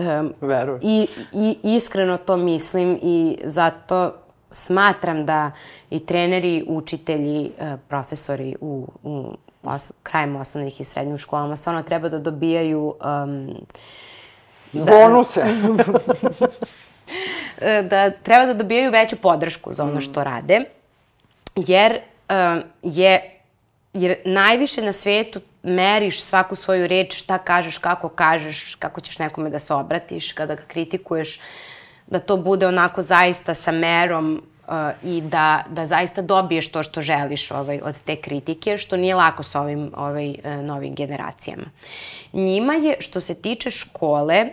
Um, 0.00 0.34
Verujem. 0.40 0.80
I, 0.82 1.08
I 1.32 1.56
iskreno 1.62 2.16
to 2.16 2.36
mislim 2.36 2.98
i 3.02 3.38
zato 3.44 4.14
smatram 4.50 5.26
da 5.26 5.50
i 5.90 6.06
treneri, 6.06 6.64
učitelji, 6.68 7.50
e, 7.58 7.76
profesori 7.88 8.56
u, 8.60 8.88
u 9.02 9.34
os, 9.62 9.92
krajem 10.02 10.36
osnovnih 10.36 10.80
i 10.80 10.84
srednjih 10.84 11.20
školama 11.20 11.56
stvarno 11.56 11.82
treba 11.82 12.08
da 12.08 12.18
dobijaju 12.18 12.94
um, 13.24 13.54
da, 14.72 14.84
bonuse. 14.84 15.44
da 17.90 18.10
treba 18.10 18.46
da 18.46 18.54
dobijaju 18.54 18.90
veću 18.90 19.16
podršku 19.16 19.72
za 19.72 19.84
ono 19.84 19.98
mm. 19.98 20.00
što 20.00 20.24
rade, 20.24 20.64
jer 21.56 21.98
um, 22.30 22.62
je 22.82 23.39
jer 23.94 24.16
najviše 24.24 24.82
na 24.82 24.92
svetu 24.92 25.40
meriš 25.62 26.22
svaku 26.22 26.54
svoju 26.54 26.86
reč, 26.86 27.16
šta 27.16 27.38
kažeš, 27.38 27.78
kako 27.78 28.08
kažeš, 28.08 28.74
kako 28.78 29.00
ćeš 29.00 29.18
nekome 29.18 29.50
da 29.50 29.58
se 29.58 29.74
obratiš, 29.74 30.32
kada 30.32 30.54
ga 30.54 30.62
kritikuješ, 30.62 31.40
da 32.06 32.18
to 32.18 32.36
bude 32.36 32.66
onako 32.66 33.02
zaista 33.02 33.54
sa 33.54 33.72
merom 33.72 34.42
uh, 34.68 34.74
i 35.04 35.20
da, 35.20 35.64
da 35.68 35.86
zaista 35.86 36.22
dobiješ 36.22 36.72
to 36.72 36.82
što 36.82 37.00
želiš 37.00 37.50
ovaj, 37.50 37.80
od 37.84 38.00
te 38.00 38.16
kritike, 38.16 38.78
što 38.78 38.96
nije 38.96 39.14
lako 39.14 39.42
sa 39.42 39.60
ovim 39.60 39.92
ovaj, 39.96 40.30
uh, 40.30 40.64
novim 40.64 40.94
generacijama. 40.94 41.66
Njima 42.32 42.74
je, 42.74 42.96
što 43.00 43.20
se 43.20 43.34
tiče 43.34 43.70
škole, 43.70 44.46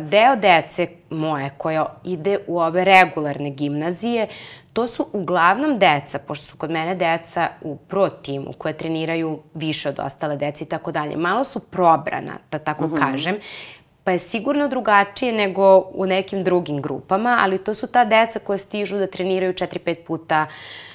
deo 0.00 0.36
dece 0.36 0.86
moje 1.10 1.50
koja 1.58 1.86
ide 2.04 2.38
u 2.46 2.58
ove 2.58 2.84
regularne 2.84 3.50
gimnazije 3.50 4.28
To 4.72 4.86
su 4.86 5.06
uglavnom 5.12 5.78
deca, 5.78 6.18
pošto 6.18 6.46
su 6.46 6.56
kod 6.56 6.70
mene 6.70 6.94
deca 6.94 7.48
u 7.60 7.76
pro 7.76 8.08
timu 8.08 8.52
koje 8.58 8.76
treniraju 8.76 9.38
više 9.54 9.88
od 9.88 9.98
ostale 9.98 10.36
dece 10.36 10.64
i 10.64 10.68
tako 10.68 10.92
dalje. 10.92 11.16
Malo 11.16 11.44
su 11.44 11.60
probrana, 11.60 12.38
da 12.50 12.58
tako 12.58 12.86
mm 12.86 12.90
-hmm. 12.90 12.98
kažem, 12.98 13.36
pa 14.04 14.10
je 14.10 14.18
sigurno 14.18 14.68
drugačije 14.68 15.32
nego 15.32 15.78
u 15.78 16.06
nekim 16.06 16.44
drugim 16.44 16.82
grupama, 16.82 17.38
ali 17.40 17.64
to 17.64 17.74
su 17.74 17.86
ta 17.86 18.04
deca 18.04 18.38
koja 18.38 18.58
stižu 18.58 18.98
da 18.98 19.06
treniraju 19.06 19.52
4-5 19.52 19.94
puta 20.06 20.46
uh, 20.48 20.91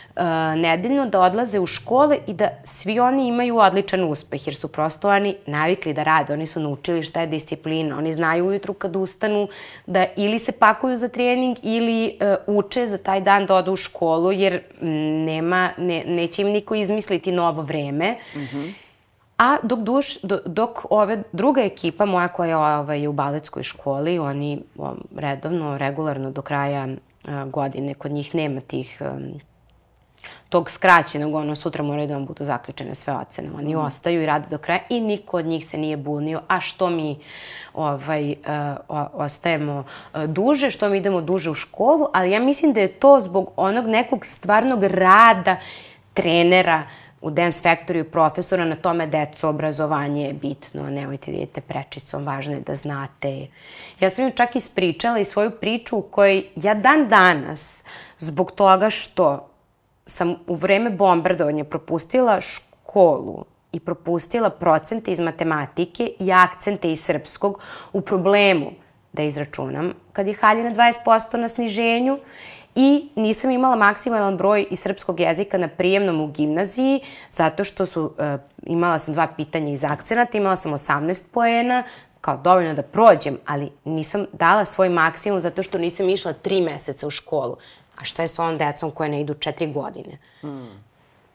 nedeljno 0.56 1.06
da 1.06 1.22
odlaze 1.22 1.60
u 1.60 1.66
škole 1.66 2.18
i 2.28 2.34
da 2.34 2.50
svi 2.64 3.00
oni 3.00 3.28
imaju 3.28 3.58
odličan 3.58 4.04
uspeh, 4.04 4.48
jer 4.48 4.56
su 4.56 4.68
prosto 4.68 5.10
oni 5.10 5.36
navikli 5.46 5.94
da 5.94 6.04
rade, 6.04 6.34
oni 6.34 6.46
su 6.46 6.60
naučili 6.60 7.04
šta 7.04 7.22
je 7.22 7.28
disciplina, 7.28 7.98
oni 7.98 8.14
znaju 8.14 8.46
ujutru 8.46 8.74
kad 8.74 8.96
ustanu 8.96 9.48
da 9.86 10.06
ili 10.16 10.40
se 10.40 10.52
pakuju 10.52 10.96
za 10.96 11.08
trening 11.08 11.58
ili 11.64 12.18
uh, 12.48 12.56
uče 12.56 12.86
za 12.86 12.98
taj 12.98 13.22
dan 13.22 13.46
da 13.46 13.56
odu 13.56 13.72
u 13.72 13.76
školu, 13.76 14.32
jer 14.32 14.62
nema, 15.26 15.70
ne, 15.78 16.04
neće 16.08 16.42
im 16.42 16.48
niko 16.48 16.76
izmisliti 16.76 17.32
novo 17.32 17.62
vreme. 17.62 18.18
Mm 18.36 18.40
-hmm. 18.40 18.74
A 19.38 19.58
dok, 19.64 19.80
duš, 19.80 20.18
dok 20.46 20.86
ove 20.90 21.24
druga 21.32 21.62
ekipa 21.62 22.06
moja 22.06 22.28
koja 22.28 22.50
je 22.50 22.58
ovaj, 22.58 23.08
u 23.08 23.12
baletskoj 23.12 23.64
školi, 23.64 24.20
oni 24.20 24.62
redovno, 25.16 25.78
regularno 25.78 26.32
do 26.32 26.42
kraja 26.42 26.88
uh, 26.88 27.52
godine, 27.52 27.94
kod 27.94 28.12
njih 28.12 28.36
nema 28.36 28.62
tih 28.62 29.02
um, 29.02 29.40
tog 30.50 30.72
skraćenog, 30.72 31.36
ono, 31.36 31.56
sutra 31.56 31.84
moraju 31.84 32.08
da 32.08 32.14
vam 32.14 32.26
budu 32.26 32.46
zaključene 32.46 32.96
sve 32.96 33.14
ocene. 33.14 33.50
Oni 33.58 33.76
mm. 33.76 33.80
ostaju 33.80 34.22
i 34.22 34.26
rade 34.26 34.48
do 34.50 34.58
kraja 34.58 34.80
i 34.90 35.00
niko 35.02 35.38
od 35.38 35.46
njih 35.46 35.66
se 35.66 35.78
nije 35.78 35.98
bunio, 35.98 36.42
a 36.48 36.60
što 36.62 36.90
mi 36.90 37.20
ovaj, 37.74 38.32
uh, 38.32 38.98
ostajemo 39.14 39.84
uh, 40.14 40.24
duže, 40.24 40.72
što 40.72 40.90
mi 40.90 40.98
idemo 40.98 41.22
duže 41.22 41.50
u 41.50 41.56
školu, 41.56 42.08
ali 42.14 42.32
ja 42.32 42.40
mislim 42.40 42.74
da 42.74 42.82
je 42.82 42.94
to 42.94 43.20
zbog 43.20 43.52
onog 43.56 43.88
nekog 43.88 44.26
stvarnog 44.26 44.84
rada 44.84 45.56
trenera, 46.14 46.84
u 47.22 47.32
Dance 47.32 47.70
Factory 47.70 48.04
profesora 48.04 48.66
na 48.66 48.76
tome 48.76 49.08
deco 49.08 49.50
obrazovanje 49.50 50.26
je 50.26 50.34
bitno, 50.34 50.90
nemojte 50.90 51.32
da 51.32 51.38
idete 51.38 51.62
prečicom, 51.62 52.26
važno 52.26 52.54
je 52.54 52.60
da 52.60 52.76
znate. 52.76 53.48
Ja 54.00 54.10
sam 54.10 54.26
im 54.26 54.32
čak 54.32 54.56
ispričala 54.56 55.20
i 55.20 55.26
svoju 55.26 55.52
priču 55.52 55.98
u 55.98 56.02
kojoj 56.02 56.46
ja 56.56 56.74
dan 56.74 57.08
danas, 57.10 57.84
zbog 58.20 58.52
toga 58.52 58.90
što 58.90 59.50
sam 60.08 60.36
u 60.48 60.56
vreme 60.56 60.90
bombardovanja 60.90 61.64
propustila 61.64 62.42
školu 62.42 63.46
i 63.72 63.80
propustila 63.80 64.50
procente 64.50 65.12
iz 65.12 65.20
matematike 65.20 66.12
i 66.20 66.32
akcente 66.32 66.92
iz 66.92 67.04
srpskog 67.04 67.60
u 67.94 68.02
problemu 68.02 68.72
da 69.14 69.24
izračunam 69.24 69.94
kad 70.14 70.28
je 70.28 70.34
haljina 70.34 70.72
20% 70.72 71.38
na 71.38 71.48
sniženju 71.48 72.20
i 72.76 73.10
nisam 73.16 73.52
imala 73.52 73.76
maksimalan 73.76 74.38
broj 74.38 74.68
iz 74.72 74.80
srpskog 74.80 75.20
jezika 75.20 75.58
na 75.58 75.68
prijemnom 75.68 76.22
u 76.22 76.28
gimnaziji 76.28 77.02
zato 77.32 77.64
što 77.64 77.86
su, 77.86 78.04
uh, 78.04 78.40
imala 78.64 79.00
sam 79.00 79.14
dva 79.14 79.28
pitanja 79.28 79.72
iz 79.72 79.84
akcenata, 79.84 80.38
imala 80.38 80.56
sam 80.56 80.72
18 80.72 81.24
poena, 81.34 81.84
kao 82.22 82.38
dovoljno 82.38 82.74
da 82.74 82.82
prođem, 82.82 83.38
ali 83.46 83.72
nisam 83.86 84.26
dala 84.34 84.66
svoj 84.66 84.90
maksimum 84.90 85.42
zato 85.42 85.64
što 85.64 85.78
nisam 85.78 86.10
išla 86.10 86.34
tri 86.34 86.62
meseca 86.62 87.08
u 87.08 87.10
školu. 87.10 87.58
A 87.98 88.06
šta 88.06 88.22
je 88.22 88.28
sa 88.28 88.44
ovom 88.44 88.58
decom 88.58 88.92
koje 88.92 89.10
ne 89.10 89.22
idu 89.22 89.34
četiri 89.34 89.74
godine? 89.74 90.18
Mm. 90.44 90.88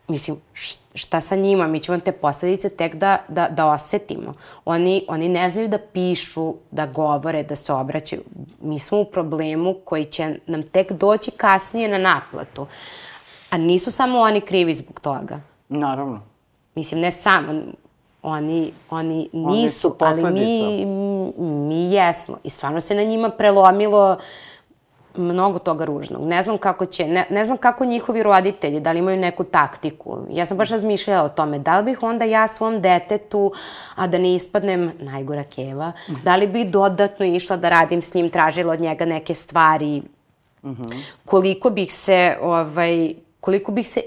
Mislim, 0.08 0.36
šta 0.94 1.20
sa 1.20 1.36
njima? 1.36 1.66
Mi 1.66 1.80
ćemo 1.80 2.00
te 2.00 2.12
posledice 2.12 2.68
tek 2.68 2.94
da, 2.94 3.18
da, 3.28 3.48
da 3.48 3.66
osetimo. 3.66 4.34
Oni, 4.64 5.04
oni 5.08 5.28
ne 5.28 5.50
znaju 5.50 5.68
da 5.68 5.78
pišu, 5.78 6.54
da 6.70 6.86
govore, 6.86 7.42
da 7.42 7.54
se 7.56 7.72
obraćaju. 7.72 8.22
Mi 8.60 8.78
smo 8.78 9.00
u 9.00 9.04
problemu 9.04 9.74
koji 9.84 10.04
će 10.04 10.34
nam 10.46 10.62
tek 10.62 10.92
doći 10.92 11.30
kasnije 11.30 11.88
na 11.88 11.98
naplatu. 11.98 12.66
A 13.50 13.56
nisu 13.56 13.90
samo 13.90 14.18
oni 14.18 14.40
krivi 14.40 14.74
zbog 14.74 15.00
toga. 15.00 15.40
Naravno. 15.68 16.22
Mislim, 16.74 17.00
ne 17.00 17.10
samo. 17.10 17.62
Oni, 18.22 18.72
oni 18.90 19.28
nisu, 19.32 19.96
oni 20.00 20.22
ali 20.22 20.32
mi, 20.32 20.86
mi 21.44 21.92
jesmo. 21.94 22.38
I 22.44 22.50
stvarno 22.50 22.80
se 22.80 22.94
na 22.94 23.02
njima 23.02 23.30
prelomilo 23.30 24.16
mnogo 25.16 25.58
toga 25.58 25.84
ružnog. 25.84 26.22
Ne 26.28 26.42
znam 26.42 26.58
kako 26.58 26.86
će, 26.86 27.06
ne, 27.06 27.26
ne 27.30 27.44
znam 27.44 27.56
kako 27.56 27.84
njihovi 27.84 28.22
roditelji, 28.22 28.80
da 28.80 28.92
li 28.92 28.98
imaju 28.98 29.16
neku 29.16 29.44
taktiku. 29.44 30.18
Ja 30.30 30.46
sam 30.46 30.56
baš 30.56 30.70
razmišljala 30.70 31.24
o 31.24 31.28
tome, 31.28 31.58
da 31.58 31.78
li 31.78 31.84
bih 31.84 32.02
onda 32.02 32.24
ja 32.24 32.48
svom 32.48 32.80
detetu, 32.80 33.52
a 33.94 34.06
da 34.06 34.18
ne 34.18 34.34
ispadnem 34.34 34.92
najgora 35.00 35.44
keva, 35.44 35.92
da 36.24 36.36
li 36.36 36.46
bih 36.46 36.70
dodatno 36.70 37.26
išla 37.26 37.56
da 37.56 37.68
radim 37.68 38.02
s 38.02 38.14
njim, 38.14 38.30
tražila 38.30 38.72
od 38.72 38.80
njega 38.80 39.04
neke 39.04 39.34
stvari, 39.34 40.02
koliko 41.24 41.70
bih 41.70 41.92
se, 41.92 42.36
ovaj, 42.40 43.14
koliko 43.40 43.72
bih 43.72 43.88
se 43.88 44.00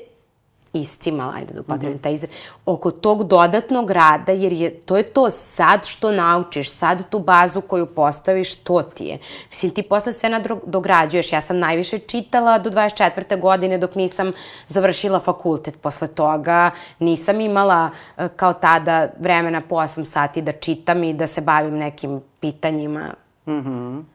iscimala, 0.80 1.34
ajde 1.36 1.54
da 1.54 1.62
upotrebim 1.62 1.96
mm 1.96 2.00
-hmm. 2.00 2.04
taj 2.04 2.14
izraz, 2.14 2.32
oko 2.66 2.92
tog 2.92 3.24
dodatnog 3.24 3.92
rada, 3.92 4.32
jer 4.32 4.54
je, 4.54 4.70
to 4.80 4.98
je 4.98 5.04
to 5.04 5.30
sad 5.30 5.86
što 5.86 6.12
naučiš, 6.12 6.70
sad 6.70 7.10
tu 7.10 7.20
bazu 7.20 7.62
koju 7.62 7.86
postaviš, 7.86 8.56
to 8.56 8.82
ti 8.82 9.06
je. 9.06 9.20
Mislim, 9.50 9.72
ti 9.72 9.84
posle 9.84 10.14
sve 10.14 10.30
nadograđuješ. 10.30 11.34
Ja 11.34 11.42
sam 11.42 11.60
najviše 11.60 11.98
čitala 11.98 12.58
do 12.58 12.70
24. 12.70 13.40
godine 13.40 13.78
dok 13.78 13.96
nisam 13.96 14.32
završila 14.68 15.20
fakultet. 15.20 15.82
Posle 15.82 16.08
toga 16.08 16.72
nisam 17.00 17.42
imala 17.42 17.90
e, 18.18 18.28
kao 18.36 18.54
tada 18.54 19.08
vremena 19.20 19.62
po 19.62 19.76
8 19.76 20.06
sati 20.06 20.42
da 20.42 20.52
čitam 20.52 21.04
i 21.04 21.14
da 21.14 21.28
se 21.28 21.42
bavim 21.42 21.78
nekim 21.78 22.22
pitanjima. 22.40 23.14
Mhm. 23.48 23.70
Mm 23.70 24.15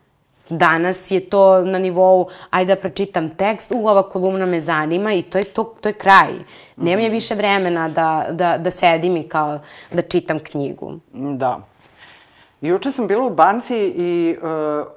Danas 0.50 1.10
je 1.10 1.20
to 1.20 1.62
na 1.64 1.78
nivou, 1.78 2.28
ajde 2.50 2.74
da 2.74 2.80
pročitam 2.80 3.30
tekst, 3.30 3.72
u, 3.74 3.86
ova 3.86 4.02
kolumna 4.08 4.46
me 4.46 4.60
zanima 4.60 5.12
i 5.12 5.22
to 5.22 5.38
je, 5.38 5.44
to, 5.44 5.64
to 5.64 5.88
je 5.88 5.92
kraj. 5.92 6.32
Nema 6.76 7.00
je 7.00 7.08
mhm. 7.08 7.14
više 7.14 7.34
vremena 7.34 7.88
da, 7.88 8.26
da, 8.30 8.58
da 8.58 8.70
sedim 8.70 9.16
i 9.16 9.28
kao 9.28 9.58
da 9.92 10.02
čitam 10.02 10.38
knjigu. 10.38 10.92
Da. 11.12 11.60
Juče 12.60 12.92
sam 12.92 13.06
bila 13.06 13.24
u 13.24 13.30
banci 13.30 13.76
i 13.96 14.36
uh, 14.36 14.48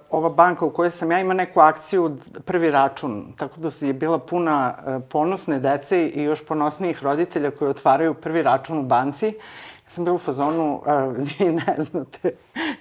ova 0.10 0.30
banka 0.30 0.66
u 0.66 0.70
kojoj 0.70 0.92
sam 0.92 1.12
ja 1.12 1.20
ima 1.20 1.34
neku 1.34 1.60
akciju 1.60 2.18
prvi 2.46 2.72
račun, 2.72 3.34
tako 3.38 3.60
da 3.60 3.70
je 3.88 3.94
bila 3.94 4.18
puna 4.20 4.76
uh, 4.78 5.04
ponosne 5.10 5.60
dece 5.60 6.08
i 6.08 6.24
još 6.24 6.46
ponosnijih 6.46 7.04
roditelja 7.04 7.52
koji 7.52 7.70
otvaraju 7.70 8.14
prvi 8.14 8.42
račun 8.42 8.80
u 8.80 8.84
banci 8.84 9.34
sam 9.94 10.04
bila 10.04 10.16
u 10.16 10.20
fazonu, 10.20 10.82
a, 10.86 11.06
vi 11.40 11.46
ne 11.46 11.76
znate 11.92 12.32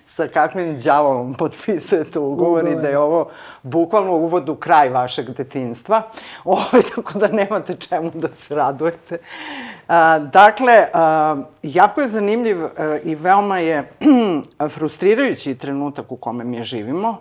sa 0.06 0.28
kakvim 0.28 0.80
đavolom 0.80 1.34
potpisujete 1.34 2.18
ugovor 2.18 2.68
i 2.68 2.74
da 2.74 2.88
je 2.88 2.98
ovo 2.98 3.28
bukvalno 3.62 4.12
uvod 4.12 4.48
u 4.48 4.54
kraj 4.54 4.88
vašeg 4.88 5.30
detinstva. 5.30 6.02
Ovo, 6.44 6.62
ovaj, 6.72 6.82
tako 6.94 7.18
da 7.18 7.28
nemate 7.28 7.76
čemu 7.76 8.10
da 8.14 8.28
se 8.28 8.54
radujete. 8.54 9.18
A, 9.88 10.18
dakle, 10.18 10.86
a, 10.92 11.36
jako 11.62 12.00
je 12.00 12.08
zanimljiv 12.08 12.64
a, 12.64 12.98
i 13.04 13.14
veoma 13.14 13.58
je 13.58 13.92
frustrirajući 14.74 15.54
trenutak 15.54 16.12
u 16.12 16.16
kome 16.16 16.44
mi 16.44 16.62
živimo. 16.62 17.16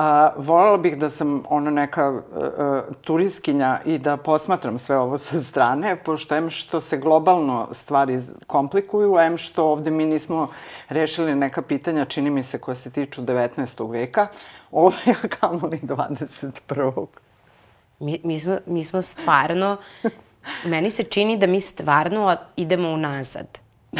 A, 0.00 0.32
volela 0.36 0.76
bih 0.76 0.96
da 0.98 1.10
sam 1.10 1.42
ona 1.48 1.70
neka 1.70 2.04
a, 2.04 2.20
a, 2.58 2.82
turiskinja 3.04 3.80
i 3.84 3.98
da 3.98 4.16
posmatram 4.16 4.78
sve 4.78 4.96
ovo 4.98 5.18
sa 5.18 5.42
strane, 5.42 5.96
pošto 5.96 6.36
em 6.36 6.50
što 6.50 6.80
se 6.80 6.96
globalno 6.96 7.68
stvari 7.72 8.20
komplikuju, 8.46 9.18
em 9.18 9.36
što 9.38 9.64
ovde 9.64 9.90
mi 9.90 10.06
nismo 10.06 10.48
rešili 10.88 11.34
neka 11.34 11.62
pitanja, 11.62 12.04
čini 12.04 12.30
mi 12.30 12.42
se, 12.42 12.58
koje 12.58 12.76
se 12.76 12.90
tiču 12.90 13.22
19. 13.22 13.90
veka, 13.90 14.26
ovo 14.70 14.92
je 15.04 15.14
kamoli 15.40 15.80
21. 15.82 17.06
Mi, 17.98 18.20
mi, 18.24 18.40
smo, 18.40 18.56
mi 18.66 18.84
smo 18.84 19.02
stvarno, 19.02 19.76
meni 20.64 20.90
se 20.90 21.02
čini 21.02 21.36
da 21.36 21.46
mi 21.46 21.60
stvarno 21.60 22.36
idemo 22.56 22.90
unazad. 22.90 23.58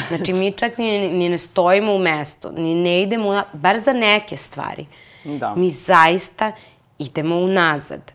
Znači, 0.09 0.33
mi 0.33 0.53
čak 0.53 0.79
ni, 0.79 1.13
ni 1.13 1.29
ne 1.29 1.39
stojimo 1.39 1.95
u 1.95 1.99
mestu, 1.99 2.53
ni 2.53 2.75
ne 2.75 3.03
idemo, 3.03 3.43
bar 3.53 3.79
za 3.79 3.93
neke 3.93 4.37
stvari. 4.37 4.87
Da. 5.25 5.55
Mi 5.55 5.69
zaista 5.71 6.53
idemo 6.99 7.37
unazad. 7.37 8.13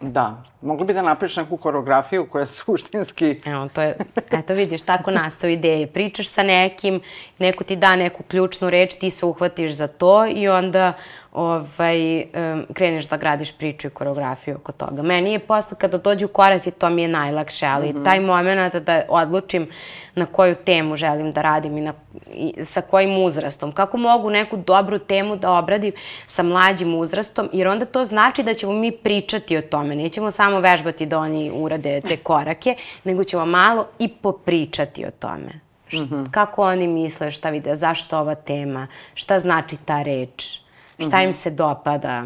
Da. 0.00 0.42
Mogli 0.60 0.86
bi 0.86 0.94
da 0.94 1.02
napiš 1.02 1.36
neku 1.36 1.56
koreografiju 1.56 2.26
koja 2.30 2.40
je 2.40 2.46
suštinski... 2.46 3.40
Evo, 3.46 3.68
to 3.68 3.82
je, 3.82 3.96
eto 4.30 4.54
vidiš, 4.54 4.82
tako 4.82 5.10
nastao 5.10 5.50
ideje. 5.50 5.86
Pričaš 5.86 6.28
sa 6.28 6.42
nekim, 6.42 7.00
neko 7.38 7.64
ti 7.64 7.76
da 7.76 7.96
neku 7.96 8.22
ključnu 8.22 8.70
reč, 8.70 8.94
ti 8.94 9.10
se 9.10 9.26
uhvatiš 9.26 9.72
za 9.72 9.86
to 9.86 10.26
i 10.26 10.48
onda 10.48 10.92
ovaj, 11.34 12.18
um, 12.22 12.66
kreneš 12.74 13.08
da 13.08 13.16
gradiš 13.16 13.52
priču 13.52 13.86
i 13.86 13.90
koreografiju 13.90 14.56
oko 14.56 14.72
toga. 14.72 15.02
Meni 15.02 15.32
je 15.32 15.38
posle 15.38 15.76
kada 15.78 15.98
dođu 15.98 16.28
koraci, 16.28 16.70
to 16.70 16.90
mi 16.90 17.02
je 17.02 17.08
najlakše, 17.08 17.66
ali 17.66 17.92
mm 17.92 17.96
-hmm. 17.96 18.04
taj 18.04 18.20
moment 18.20 18.74
da 18.74 19.02
odlučim 19.08 19.68
na 20.14 20.26
koju 20.26 20.54
temu 20.54 20.96
želim 20.96 21.32
da 21.32 21.42
radim 21.42 21.78
i, 21.78 21.80
na, 21.80 21.92
i 22.34 22.54
sa 22.64 22.80
kojim 22.80 23.24
uzrastom. 23.24 23.72
Kako 23.72 23.96
mogu 23.96 24.30
neku 24.30 24.56
dobru 24.56 24.98
temu 24.98 25.36
da 25.36 25.52
obradim 25.52 25.92
sa 26.26 26.42
mlađim 26.42 26.94
uzrastom, 26.94 27.48
jer 27.52 27.68
onda 27.68 27.84
to 27.84 28.04
znači 28.04 28.42
da 28.42 28.54
ćemo 28.54 28.72
mi 28.72 28.92
pričati 28.92 29.56
o 29.56 29.62
tome. 29.62 29.96
Nećemo 29.96 30.30
samo 30.30 30.60
vežbati 30.60 31.06
da 31.06 31.18
oni 31.18 31.50
urade 31.54 32.00
te 32.00 32.16
korake, 32.16 32.76
nego 33.04 33.24
ćemo 33.24 33.46
malo 33.46 33.86
i 33.98 34.08
popričati 34.08 35.06
o 35.06 35.10
tome. 35.10 35.60
Mm 35.92 35.96
-hmm. 35.96 36.30
Kako 36.30 36.62
oni 36.62 36.86
misle, 36.86 37.30
šta 37.30 37.50
vide, 37.50 37.76
zašto 37.76 38.18
ova 38.18 38.34
tema, 38.34 38.86
šta 39.14 39.38
znači 39.38 39.76
ta 39.76 40.02
reč, 40.02 40.63
šta 40.98 41.22
im 41.22 41.32
se 41.32 41.50
dopada 41.50 42.24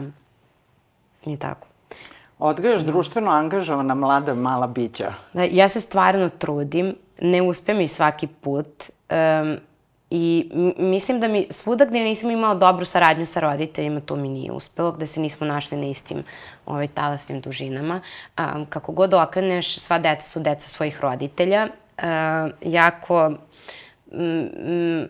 i 1.26 1.36
tako. 1.36 1.68
Odgajaš 2.38 2.82
društveno 2.82 3.30
angažovana 3.30 3.94
mlada 3.94 4.34
mala 4.34 4.66
bića. 4.66 5.12
Da, 5.32 5.42
ja 5.42 5.68
se 5.68 5.80
stvarno 5.80 6.28
trudim, 6.28 6.94
ne 7.20 7.42
uspe 7.42 7.74
mi 7.74 7.88
svaki 7.88 8.26
put 8.26 8.90
um, 9.10 9.56
i 10.10 10.50
mislim 10.78 11.20
da 11.20 11.28
mi 11.28 11.46
svuda 11.50 11.84
gde 11.84 12.00
nisam 12.00 12.30
imala 12.30 12.54
dobru 12.54 12.84
saradnju 12.84 13.26
sa 13.26 13.40
roditeljima, 13.40 14.00
to 14.00 14.16
mi 14.16 14.28
nije 14.28 14.52
uspelo, 14.52 14.92
gde 14.92 15.06
se 15.06 15.20
nismo 15.20 15.46
našli 15.46 15.78
na 15.78 15.86
istim 15.86 16.24
ovaj, 16.66 16.86
talasnim 16.86 17.40
dužinama. 17.40 18.00
Um, 18.38 18.66
kako 18.66 18.92
god 18.92 19.14
okreneš, 19.14 19.78
sva 19.78 19.98
deca 19.98 20.28
su 20.28 20.40
deca 20.40 20.68
svojih 20.68 21.00
roditelja. 21.00 21.68
Uh, 21.98 22.04
jako 22.62 23.32
mm, 24.12 25.04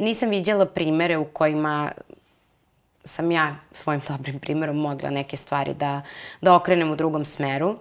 nisam 0.00 0.28
viđala 0.28 0.66
primere 0.66 1.16
u 1.16 1.24
kojima 1.24 1.90
sam 3.08 3.30
ja 3.30 3.56
svojim 3.72 4.02
dobrim 4.08 4.38
primerom 4.38 4.76
mogla 4.76 5.10
neke 5.10 5.36
stvari 5.36 5.74
da, 5.74 6.02
da 6.40 6.54
okrenem 6.54 6.90
u 6.90 6.96
drugom 6.96 7.24
smeru. 7.24 7.76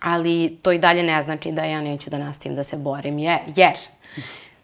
Ali 0.00 0.58
to 0.62 0.72
i 0.72 0.78
dalje 0.78 1.02
ne 1.02 1.22
znači 1.22 1.52
da 1.52 1.64
ja 1.64 1.82
neću 1.82 2.10
da 2.10 2.18
nastavim 2.18 2.56
da 2.56 2.62
se 2.62 2.76
borim, 2.76 3.18
je, 3.18 3.38
jer 3.46 3.76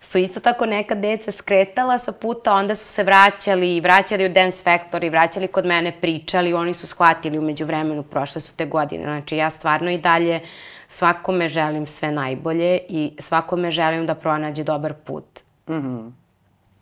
su 0.01 0.19
isto 0.19 0.41
tako 0.41 0.67
neka 0.67 0.95
deca 0.95 1.33
skretala 1.33 1.99
sa 1.99 2.13
puta, 2.13 2.55
onda 2.55 2.75
su 2.75 2.87
se 2.87 3.03
vraćali, 3.03 3.81
vraćali 3.81 4.27
u 4.27 4.33
Dance 4.33 4.65
Factory, 4.65 5.11
vraćali 5.11 5.49
kod 5.49 5.67
mene, 5.67 5.93
pričali, 6.01 6.55
oni 6.55 6.75
su 6.75 6.87
shvatili 6.87 7.39
umeđu 7.39 7.65
vremenu, 7.65 8.03
prošle 8.03 8.41
su 8.41 8.57
te 8.57 8.67
godine. 8.67 9.05
Znači 9.05 9.37
ja 9.37 9.51
stvarno 9.51 9.91
i 9.91 9.99
dalje 9.99 10.41
svakome 10.89 11.49
želim 11.49 11.87
sve 11.87 12.13
najbolje 12.13 12.79
i 12.89 13.13
svakome 13.19 13.71
želim 13.71 14.07
da 14.07 14.15
pronađe 14.15 14.65
dobar 14.65 14.95
put. 14.95 15.41
Mm 15.69 15.73
-hmm. 15.73 16.11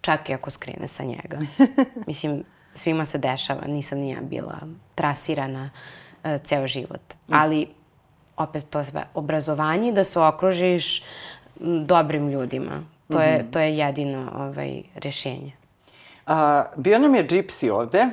Čak 0.01 0.29
i 0.29 0.35
ako 0.35 0.51
skrene 0.51 0.89
sa 0.89 1.03
njega. 1.03 1.39
Mislim, 2.07 2.45
svima 2.79 3.05
se 3.05 3.19
dešava, 3.19 3.67
nisam 3.67 3.99
nija 3.99 4.21
bila 4.21 4.59
trasirana 4.95 5.71
uh, 6.25 6.31
ceo 6.43 6.67
život. 6.67 7.15
Mm. 7.27 7.35
Ali, 7.35 7.67
opet 8.37 8.71
to 8.71 8.85
sve, 8.85 9.05
obrazovanje 9.15 9.93
da 9.93 10.05
se 10.05 10.21
okružiš 10.21 11.03
dobrim 11.61 12.29
ljudima. 12.29 12.73
To, 13.09 13.19
mm 13.19 13.21
-hmm. 13.21 13.33
je, 13.33 13.39
mhm. 13.39 13.51
to 13.51 13.59
je 13.59 13.79
jedino 13.79 14.31
ovaj, 14.35 14.83
rešenje. 14.95 15.53
A, 16.27 16.65
bio 16.77 16.99
nam 16.99 17.15
je 17.15 17.29
Gypsy 17.29 17.71
ovde, 17.71 18.07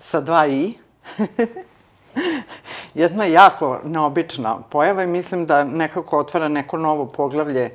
sa 0.00 0.20
dva 0.20 0.46
i. 0.46 0.74
Jedna 2.94 3.24
jako 3.24 3.80
neobična 3.84 4.58
pojava 4.70 5.02
i 5.02 5.06
mislim 5.06 5.46
da 5.46 5.64
nekako 5.64 6.18
otvara 6.18 6.48
neko 6.48 6.76
novo 6.78 7.06
poglavlje 7.06 7.74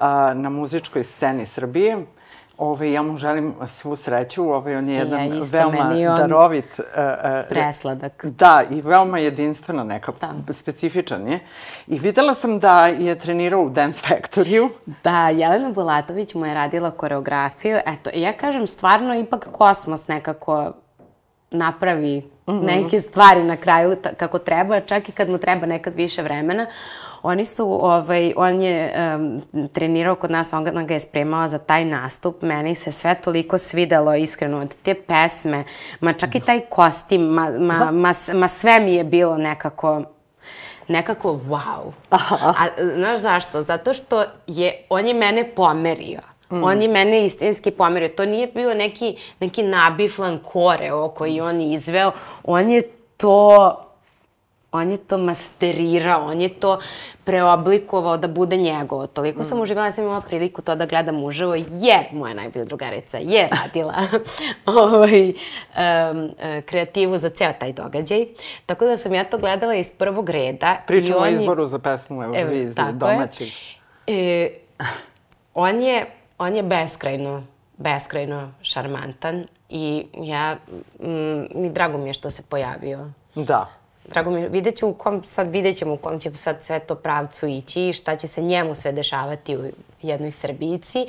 a, 0.00 0.34
na 0.34 0.50
muzičkoj 0.50 1.04
sceni 1.04 1.46
Srbije. 1.46 1.98
Ove, 2.62 2.92
ja 2.92 3.02
mu 3.02 3.16
želim 3.16 3.54
svu 3.66 3.96
sreću, 3.96 4.42
ove, 4.52 4.78
on 4.78 4.88
je 4.88 4.96
jedan 4.96 5.20
ja, 5.20 5.40
veoma 5.52 5.78
on 5.88 6.18
darovit... 6.18 6.78
Uh, 6.78 6.84
uh, 6.86 7.48
presladak. 7.48 8.24
Da, 8.24 8.62
i 8.70 8.80
veoma 8.80 9.18
jedinstvena 9.18 9.84
neka, 9.84 10.12
da. 10.20 10.52
specifičan 10.52 11.28
je. 11.28 11.40
I 11.86 11.98
videla 11.98 12.34
sam 12.34 12.58
da 12.58 12.86
je 12.86 13.18
trenirao 13.18 13.62
u 13.62 13.70
Dance 13.70 14.02
Factory-u. 14.08 14.68
Da, 15.04 15.28
Jelena 15.28 15.70
Bulatović 15.70 16.34
mu 16.34 16.46
je 16.46 16.54
radila 16.54 16.90
koreografiju. 16.90 17.78
Eto, 17.86 18.10
ja 18.14 18.32
kažem, 18.32 18.66
stvarno 18.66 19.14
ipak 19.14 19.48
kosmos 19.52 20.08
nekako 20.08 20.72
napravi 21.50 22.30
mm 22.46 22.52
-hmm. 22.52 22.66
neke 22.66 22.98
stvari 22.98 23.44
na 23.44 23.56
kraju 23.56 23.96
kako 24.16 24.38
treba, 24.38 24.80
čak 24.80 25.08
i 25.08 25.12
kad 25.12 25.28
mu 25.28 25.38
treba 25.38 25.66
nekad 25.66 25.94
više 25.94 26.22
vremena. 26.22 26.66
Oni 27.22 27.44
su, 27.44 27.78
ovaj, 27.86 28.32
on 28.36 28.62
je 28.62 28.94
um, 29.16 29.42
trenirao 29.72 30.14
kod 30.14 30.30
nas, 30.30 30.52
on 30.52 30.64
ga, 30.64 30.94
je 30.94 31.00
spremao 31.00 31.48
za 31.48 31.58
taj 31.58 31.84
nastup. 31.84 32.42
Meni 32.42 32.74
se 32.74 32.92
sve 32.92 33.14
toliko 33.14 33.58
svidelo, 33.58 34.14
iskreno, 34.14 34.58
od 34.58 34.74
te 34.82 34.94
pesme, 34.94 35.64
ma 36.00 36.12
čak 36.12 36.34
i 36.34 36.40
taj 36.40 36.60
kostim, 36.60 37.22
ma, 37.22 37.50
ma, 37.58 37.90
ma, 37.90 38.12
ma 38.34 38.48
sve 38.48 38.80
mi 38.80 38.94
je 38.94 39.04
bilo 39.04 39.36
nekako 39.36 40.02
nekako 40.88 41.40
wow. 41.48 41.92
Aha. 42.10 42.54
A 42.58 42.66
znaš 42.94 43.20
zašto? 43.20 43.62
Zato 43.62 43.94
što 43.94 44.24
je, 44.46 44.86
on 44.88 45.06
je 45.06 45.14
mene 45.14 45.54
pomerio. 45.54 46.20
Mm. 46.50 46.64
On 46.64 46.82
je 46.82 46.88
mene 46.88 47.24
istinski 47.24 47.70
pomerio. 47.70 48.08
To 48.08 48.26
nije 48.26 48.46
bio 48.46 48.74
neki, 48.74 49.16
neki 49.40 49.62
nabiflan 49.62 50.38
koreo 50.38 51.08
koji 51.08 51.40
on 51.40 51.60
izveo. 51.60 52.12
On 52.44 52.70
je 52.70 52.82
to 53.16 53.78
on 54.72 54.90
je 54.90 54.96
to 54.96 55.18
masterirao, 55.18 56.26
on 56.26 56.40
je 56.40 56.48
to 56.48 56.80
preoblikovao 57.24 58.16
da 58.16 58.28
bude 58.28 58.56
njegovo. 58.56 59.06
Toliko 59.06 59.40
mm. 59.40 59.44
sam 59.44 59.60
uživala, 59.60 59.86
ja 59.86 59.92
sam 59.92 60.04
imala 60.04 60.20
priliku 60.20 60.62
to 60.62 60.74
da 60.74 60.86
gledam 60.86 61.24
uživo, 61.24 61.54
jer 61.54 62.04
moja 62.12 62.34
najbolja 62.34 62.64
drugarica 62.64 63.18
je 63.18 63.48
radila 63.52 63.94
ovaj, 64.84 65.28
um, 65.28 66.30
kreativu 66.66 67.18
za 67.18 67.30
ceo 67.30 67.52
taj 67.58 67.72
događaj. 67.72 68.26
Tako 68.66 68.84
da 68.84 68.96
sam 68.96 69.14
ja 69.14 69.24
to 69.24 69.38
gledala 69.38 69.74
iz 69.74 69.92
prvog 69.98 70.30
reda. 70.30 70.76
Pričamo 70.86 71.18
o 71.18 71.26
izboru 71.26 71.66
za 71.66 71.78
pesmu 71.78 72.22
Eurovizije, 72.22 72.92
domaćeg. 72.92 73.48
E, 74.06 74.48
on 75.54 75.82
je, 75.82 76.06
on 76.38 76.56
je 76.56 76.62
beskrajno, 76.62 77.42
beskrajno 77.76 78.52
šarmantan 78.62 79.46
i 79.68 80.06
ja, 80.14 80.56
mm, 81.00 81.60
mi 81.60 81.70
drago 81.70 81.98
mi 81.98 82.08
je 82.08 82.12
što 82.12 82.30
se 82.30 82.42
pojavio. 82.42 83.10
Da. 83.34 83.81
Drago 84.08 84.30
mi 84.30 84.40
je, 84.40 84.48
vidjet 84.48 84.76
ću 84.76 84.88
u 84.88 84.94
kom, 84.94 85.22
sad 85.26 85.50
vidjet 85.50 85.76
ćemo 85.76 85.94
u 85.94 85.96
kom 85.96 86.20
će 86.20 86.30
sad 86.34 86.56
sve 86.60 86.80
to 86.80 86.94
pravcu 86.94 87.46
ići 87.46 87.88
i 87.88 87.92
šta 87.92 88.16
će 88.16 88.28
se 88.28 88.42
njemu 88.42 88.74
sve 88.74 88.92
dešavati 88.92 89.56
u 89.56 89.70
jednoj 90.02 90.30
Srbici, 90.30 91.06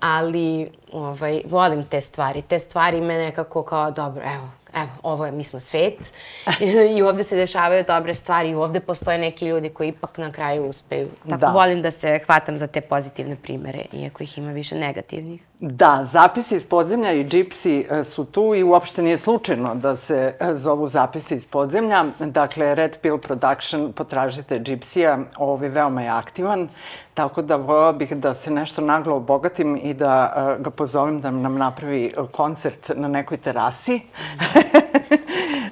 ali 0.00 0.70
ovaj, 0.92 1.42
volim 1.44 1.84
te 1.84 2.00
stvari. 2.00 2.42
Te 2.42 2.58
stvari 2.58 3.00
me 3.00 3.18
nekako 3.18 3.62
kao, 3.62 3.90
dobro, 3.90 4.22
evo, 4.24 4.48
evo, 4.74 4.90
ovo 5.02 5.26
je, 5.26 5.32
mi 5.32 5.44
smo 5.44 5.60
svet 5.60 6.12
i 6.96 7.02
ovde 7.02 7.24
se 7.24 7.36
dešavaju 7.36 7.84
dobre 7.86 8.14
stvari 8.14 8.50
i 8.50 8.54
ovde 8.54 8.80
postoje 8.80 9.18
neki 9.18 9.46
ljudi 9.46 9.68
koji 9.68 9.88
ipak 9.88 10.18
na 10.18 10.32
kraju 10.32 10.64
uspeju. 10.64 11.08
Tako 11.28 11.40
da. 11.40 11.50
volim 11.52 11.82
da 11.82 11.90
se 11.90 12.20
hvatam 12.26 12.58
za 12.58 12.66
te 12.66 12.80
pozitivne 12.80 13.36
primere, 13.36 13.84
iako 13.92 14.22
ih 14.22 14.38
ima 14.38 14.52
više 14.52 14.74
negativnih. 14.74 15.40
Da, 15.60 16.08
zapisi 16.12 16.56
iz 16.56 16.66
podzemlja 16.66 17.12
i 17.12 17.24
džipsi 17.24 17.86
e, 17.90 18.04
su 18.04 18.24
tu 18.24 18.54
i 18.54 18.62
uopšte 18.62 19.02
nije 19.02 19.18
slučajno 19.18 19.74
da 19.74 19.96
se 19.96 20.34
e, 20.40 20.54
zovu 20.54 20.86
zapisi 20.86 21.34
iz 21.34 21.46
podzemlja. 21.46 22.04
Dakle, 22.18 22.74
Red 22.74 22.96
Pill 23.02 23.18
Production, 23.18 23.92
potražite 23.92 24.58
džipsija, 24.58 25.18
ovaj 25.36 25.68
veoma 25.68 26.02
je 26.02 26.08
aktivan, 26.08 26.68
tako 27.14 27.42
da 27.42 27.56
voljela 27.56 27.92
bih 27.92 28.16
da 28.16 28.34
se 28.34 28.50
nešto 28.50 28.82
naglo 28.82 29.16
obogatim 29.16 29.76
i 29.82 29.94
da 29.94 30.32
uh, 30.36 30.64
ga 30.64 30.70
pozovem 30.70 31.20
da 31.20 31.30
nam 31.30 31.58
napravi 31.58 32.14
koncert 32.32 32.90
na 32.94 33.08
nekoj 33.08 33.36
terasi. 33.36 34.00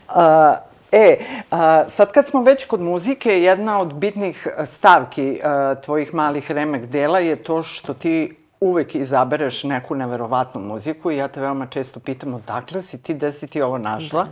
uh, 0.09 0.57
E, 0.93 1.19
a, 1.51 1.85
sad 1.89 2.13
kad 2.13 2.27
smo 2.27 2.43
već 2.43 2.65
kod 2.65 2.81
muzike, 2.81 3.43
jedna 3.43 3.81
od 3.81 3.95
bitnih 3.95 4.47
stavki 4.67 5.41
a, 5.43 5.75
tvojih 5.75 6.15
malih 6.15 6.51
remek 6.51 6.87
dela 6.87 7.19
je 7.19 7.37
to 7.37 7.63
što 7.63 7.95
ti 7.95 8.37
uvek 8.61 8.95
izabereš 8.95 9.65
neku 9.65 9.95
neverovatnu 9.95 10.61
muziku 10.61 11.11
i 11.11 11.17
ja 11.17 11.29
te 11.29 11.41
veoma 11.41 11.67
često 11.67 12.01
pitam 12.01 12.35
odakle 12.35 12.83
si 12.83 13.03
ti, 13.03 13.15
gde 13.15 13.33
si 13.33 13.47
ti 13.47 13.63
ovo 13.63 13.79
našla. 13.79 14.25
Da. 14.25 14.31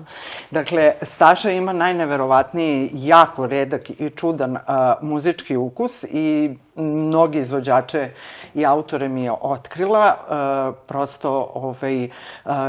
Dakle, 0.50 0.92
Staša 1.02 1.50
ima 1.50 1.72
najneverovatniji, 1.72 2.90
jako 2.94 3.46
redak 3.46 3.90
i 3.90 4.10
čudan 4.10 4.52
uh, 4.52 4.60
muzički 5.00 5.56
ukus 5.56 6.04
i 6.04 6.56
mnogi 6.76 7.38
izvođače 7.38 8.10
i 8.54 8.66
autore 8.66 9.08
mi 9.08 9.24
je 9.24 9.32
otkrila. 9.40 10.16
Uh, 10.18 10.76
prosto, 10.86 11.50
ovaj, 11.54 12.04
uh, 12.04 12.10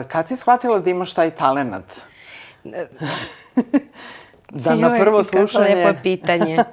kad 0.07 0.27
si 0.27 0.37
shvatila 0.37 0.79
da 0.79 0.89
imaš 0.89 1.13
taj 1.13 1.31
talenat? 1.31 1.83
da 4.49 4.75
na 4.75 4.97
prvo 4.99 5.23
slušanje... 5.23 5.67
Kako 5.67 5.87
lepo 5.87 5.99
pitanje. 6.03 6.57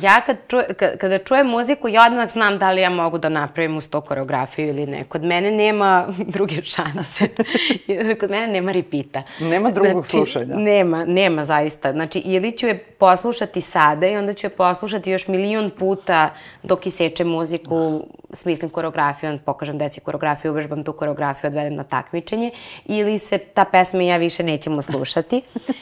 Ja 0.00 0.20
kad 0.26 0.36
čuje, 0.48 0.74
kada 0.74 1.18
čujem 1.18 1.46
muziku, 1.46 1.88
ja 1.88 2.04
odmah 2.06 2.30
znam 2.30 2.58
da 2.58 2.70
li 2.70 2.80
ja 2.80 2.90
mogu 2.90 3.18
da 3.18 3.28
napravim 3.28 3.76
uz 3.76 3.88
to 3.88 4.00
koreografiju 4.00 4.68
ili 4.68 4.86
ne. 4.86 5.04
Kod 5.04 5.24
mene 5.24 5.50
nema 5.50 6.06
druge 6.36 6.62
šanse. 6.62 7.28
Kod 8.20 8.30
mene 8.30 8.46
nema 8.46 8.72
ripita. 8.72 9.22
Nema 9.40 9.70
drugog 9.70 9.92
znači, 9.92 10.10
slušanja. 10.10 10.56
Nema, 10.56 11.04
nema 11.04 11.44
zaista. 11.44 11.92
Znači, 11.92 12.18
ili 12.18 12.52
ću 12.52 12.66
je 12.66 12.78
poslušati 12.78 13.60
sada 13.60 14.06
i 14.06 14.16
onda 14.16 14.32
ću 14.32 14.46
je 14.46 14.50
poslušati 14.50 15.10
još 15.10 15.28
milion 15.28 15.70
puta 15.70 16.30
dok 16.62 16.86
iseče 16.86 17.24
muziku, 17.24 18.06
smislim 18.32 18.70
koreografiju, 18.70 19.30
onda 19.30 19.42
pokažem 19.42 19.78
deci 19.78 20.00
koreografiju, 20.00 20.52
uvežbam 20.52 20.84
tu 20.84 20.92
koreografiju, 20.92 21.48
odvedem 21.48 21.74
na 21.74 21.84
takmičenje, 21.84 22.50
ili 22.84 23.18
se 23.18 23.38
ta 23.38 23.64
pesma 23.64 24.02
i 24.02 24.06
ja 24.06 24.16
više 24.16 24.42
nećemo 24.42 24.82
slušati. 24.82 25.42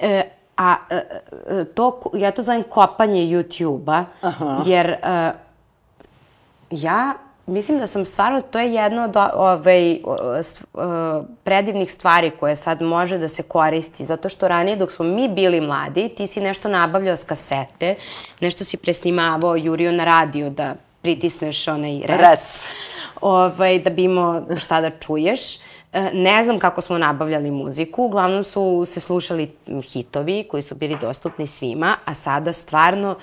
E, 0.00 0.22
A 0.58 0.76
e, 0.90 0.94
e, 0.94 1.64
to, 1.64 2.00
ja 2.14 2.30
to 2.30 2.42
zovem 2.42 2.62
kopanje 2.62 3.20
YouTube-a, 3.22 4.04
jer 4.66 4.96
uh, 5.02 5.36
ja 6.70 7.14
mislim 7.46 7.78
da 7.78 7.86
sam 7.86 8.04
stvarno, 8.04 8.40
to 8.40 8.58
je 8.58 8.74
jedno 8.74 9.04
od 9.04 9.16
ovaj, 9.34 9.98
predivnih 11.44 11.92
stvari 11.92 12.30
koje 12.30 12.56
sad 12.56 12.82
može 12.82 13.18
da 13.18 13.28
se 13.28 13.42
koristi, 13.42 14.04
zato 14.04 14.28
što 14.28 14.48
ranije 14.48 14.76
dok 14.76 14.90
smo 14.90 15.04
mi 15.04 15.28
bili 15.28 15.60
mladi, 15.60 16.08
ti 16.08 16.26
si 16.26 16.40
nešto 16.40 16.68
nabavljao 16.68 17.16
s 17.16 17.24
kasete, 17.24 17.94
nešto 18.40 18.64
si 18.64 18.76
presnimavao, 18.76 19.56
jurio 19.56 19.92
na 19.92 20.04
radio 20.04 20.50
da 20.50 20.74
pritisneš 21.08 21.68
onaj 21.68 22.00
rec, 22.04 22.20
rec. 22.20 22.60
Ovaj, 23.20 23.78
da 23.78 23.90
bi 23.90 24.04
imao 24.04 24.42
šta 24.58 24.80
da 24.80 24.90
čuješ. 24.90 25.56
E, 25.56 26.10
ne 26.12 26.44
znam 26.44 26.58
kako 26.58 26.80
smo 26.80 26.98
nabavljali 26.98 27.50
muziku, 27.50 28.04
uglavnom 28.04 28.42
su 28.44 28.84
se 28.84 29.00
slušali 29.00 29.50
hitovi 29.92 30.44
koji 30.50 30.62
su 30.62 30.74
bili 30.74 30.98
dostupni 31.00 31.46
svima, 31.46 31.96
a 32.04 32.14
sada 32.14 32.52
stvarno 32.52 33.16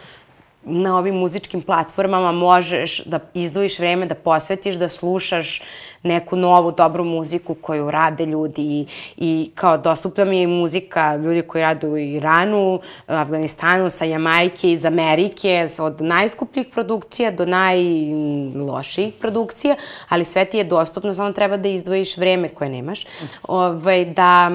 na 0.66 0.97
ovim 0.97 1.16
muzičkim 1.16 1.61
platformama 1.61 2.32
možeš 2.32 3.03
da 3.05 3.20
izdvojiš 3.34 3.80
vreme 3.80 4.05
da 4.05 4.16
posvetiš, 4.16 4.76
da 4.76 4.88
slušaš 4.88 5.61
neku 6.03 6.36
novu 6.36 6.72
dobru 6.72 7.03
muziku 7.03 7.53
koju 7.53 7.91
rade 7.91 8.26
ljudi 8.26 8.61
i, 8.61 8.86
i 9.18 9.51
kao 9.55 9.78
dostupna 9.78 10.26
mi 10.26 10.39
je 10.39 10.47
muzika 10.47 11.16
ljudi 11.16 11.41
koji 11.41 11.61
rade 11.61 11.88
u 11.88 11.97
Iranu, 11.97 12.80
Afganistanu, 13.07 13.89
sa 13.89 14.05
Jamajke, 14.05 14.72
iz 14.72 14.86
Amerike, 14.86 15.68
od 15.80 16.01
najskupljih 16.01 16.68
produkcija 16.74 17.32
do 17.32 17.45
najlošijih 17.45 19.13
produkcija, 19.13 19.76
ali 20.09 20.26
sve 20.26 20.45
ti 20.45 20.57
je 20.57 20.63
dostupno, 20.63 21.13
samo 21.13 21.32
treba 21.32 21.57
da 21.57 21.70
izdvojiš 21.70 22.18
vreme 22.18 22.49
koje 22.49 22.70
nemaš, 22.70 23.05
ovaj, 23.43 24.05
da 24.05 24.51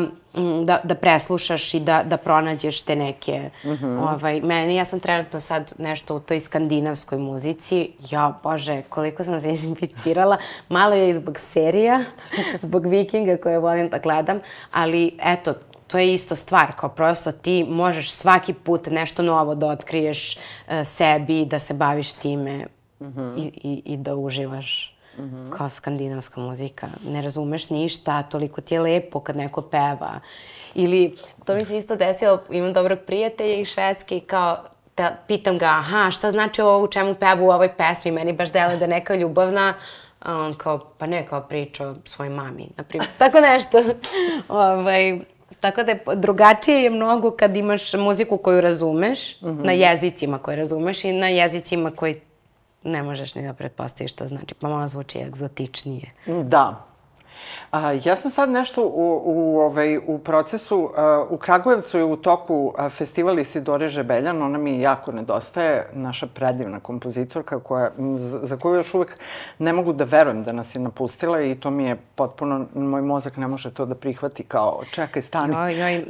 da, 0.64 0.80
da 0.84 0.94
preslušaš 0.94 1.74
i 1.74 1.80
da, 1.80 2.02
da 2.02 2.16
pronađeš 2.16 2.82
te 2.82 2.96
neke... 2.96 3.50
Mm 3.64 3.68
-hmm. 3.68 4.14
ovaj, 4.14 4.40
meni, 4.40 4.76
ja 4.76 4.84
sam 4.84 5.00
trenutno 5.00 5.40
sad 5.40 5.72
nešto 5.78 6.16
u 6.16 6.20
toj 6.20 6.40
skandinavskoj 6.40 7.18
muzici. 7.18 7.90
Ja, 8.10 8.38
bože, 8.42 8.82
koliko 8.82 9.24
sam 9.24 9.40
se 9.40 9.50
izinficirala. 9.50 10.36
Malo 10.68 10.94
je 10.94 11.10
i 11.10 11.14
zbog 11.14 11.38
serija, 11.38 12.04
zbog 12.62 12.86
vikinga 12.86 13.36
koje 13.36 13.58
volim 13.58 13.88
da 13.88 13.98
gledam, 13.98 14.40
ali 14.72 15.16
eto, 15.22 15.54
to 15.86 15.98
je 15.98 16.12
isto 16.12 16.36
stvar, 16.36 16.72
kao 16.76 16.88
prosto 16.88 17.32
ti 17.32 17.64
možeš 17.68 18.12
svaki 18.12 18.52
put 18.52 18.86
nešto 18.86 19.22
novo 19.22 19.54
da 19.54 19.66
otkriješ 19.66 20.36
uh, 20.36 20.72
sebi, 20.84 21.44
da 21.44 21.58
se 21.58 21.74
baviš 21.74 22.12
time 22.12 22.66
mm 23.00 23.06
-hmm. 23.06 23.38
i, 23.38 23.68
i, 23.68 23.82
i 23.84 23.96
da 23.96 24.14
uživaš 24.14 24.99
mm 25.18 25.22
-hmm. 25.22 25.50
kao 25.50 25.68
skandinavska 25.68 26.40
muzika. 26.40 26.88
Ne 27.08 27.22
razumeš 27.22 27.70
ništa, 27.70 28.22
toliko 28.22 28.60
ti 28.60 28.74
je 28.74 28.80
lepo 28.80 29.20
kad 29.20 29.36
neko 29.36 29.62
peva. 29.62 30.20
Ili, 30.74 31.16
to 31.44 31.54
mi 31.54 31.64
se 31.64 31.76
isto 31.76 31.96
desilo, 31.96 32.42
imam 32.50 32.72
dobrog 32.72 32.98
prijatelja 33.06 33.54
iz 33.54 33.68
Švedske 33.68 34.16
i 34.16 34.20
kao, 34.20 34.64
da 34.96 35.16
pitam 35.26 35.58
ga, 35.58 35.66
aha, 35.66 36.10
šta 36.10 36.30
znači 36.30 36.62
ovo 36.62 36.84
u 36.84 36.88
čemu 36.88 37.14
peva 37.14 37.42
u 37.42 37.50
ovoj 37.50 37.76
pesmi? 37.76 38.10
Meni 38.10 38.32
baš 38.32 38.52
dele 38.52 38.76
da 38.76 38.86
neka 38.86 39.14
ljubavna, 39.14 39.74
a 40.20 40.36
on 40.36 40.54
kao, 40.54 40.78
pa 40.98 41.06
ne, 41.06 41.26
kao 41.26 41.40
priča 41.40 41.88
o 41.88 41.94
svojoj 42.04 42.34
mami, 42.34 42.68
na 42.76 42.84
primjer. 42.84 43.10
Tako 43.18 43.40
nešto. 43.40 43.78
ovaj, 44.48 45.18
Tako 45.60 45.82
da 45.82 45.90
je 45.90 46.02
drugačije 46.14 46.82
je 46.82 46.90
mnogo 46.90 47.30
kad 47.30 47.56
imaš 47.56 47.94
muziku 47.94 48.36
koju 48.36 48.60
razumeš, 48.60 49.40
mm 49.40 49.48
-hmm. 49.48 49.64
na 49.64 49.72
jezicima 49.72 50.38
koje 50.38 50.56
razumeš 50.56 51.04
i 51.04 51.12
na 51.12 51.28
jezicima 51.28 51.90
koji 51.90 52.20
ne 52.84 53.02
možeš 53.02 53.34
ni 53.34 53.42
da 53.42 53.52
pretpostaviš 53.52 54.12
što 54.12 54.28
znači, 54.28 54.54
pa 54.54 54.68
malo 54.68 54.86
zvuči 54.86 55.18
egzotičnije. 55.18 56.10
Da. 56.44 56.89
A, 57.70 57.92
ja 58.04 58.16
sam 58.16 58.30
sad 58.30 58.50
nešto 58.50 58.82
u, 58.82 59.22
u, 59.24 59.60
ovaj, 59.60 59.96
u 60.06 60.18
procesu, 60.18 60.90
a, 60.96 61.24
u 61.30 61.36
Kragujevcu 61.36 61.98
je 61.98 62.04
u 62.04 62.16
toku 62.16 62.74
a, 62.78 62.88
festival 62.88 63.38
Isidore 63.38 63.88
Žebeljan, 63.88 64.42
ona 64.42 64.58
mi 64.58 64.80
jako 64.80 65.12
nedostaje, 65.12 65.88
naša 65.92 66.26
predivna 66.26 66.80
kompozitorka 66.80 67.60
koja, 67.60 67.90
za 68.42 68.56
koju 68.56 68.74
još 68.74 68.94
uvek 68.94 69.18
ne 69.58 69.72
mogu 69.72 69.92
da 69.92 70.04
verujem 70.04 70.44
da 70.44 70.52
nas 70.52 70.74
je 70.74 70.80
napustila 70.80 71.42
i 71.42 71.54
to 71.54 71.70
mi 71.70 71.84
je 71.84 71.96
potpuno, 72.14 72.66
moj 72.74 73.02
mozak 73.02 73.36
ne 73.36 73.46
može 73.46 73.74
to 73.74 73.86
da 73.86 73.94
prihvati 73.94 74.42
kao 74.42 74.82
čekaj, 74.90 75.22
stani. 75.22 75.54
Joj, 75.54 75.78
joj, 75.78 76.04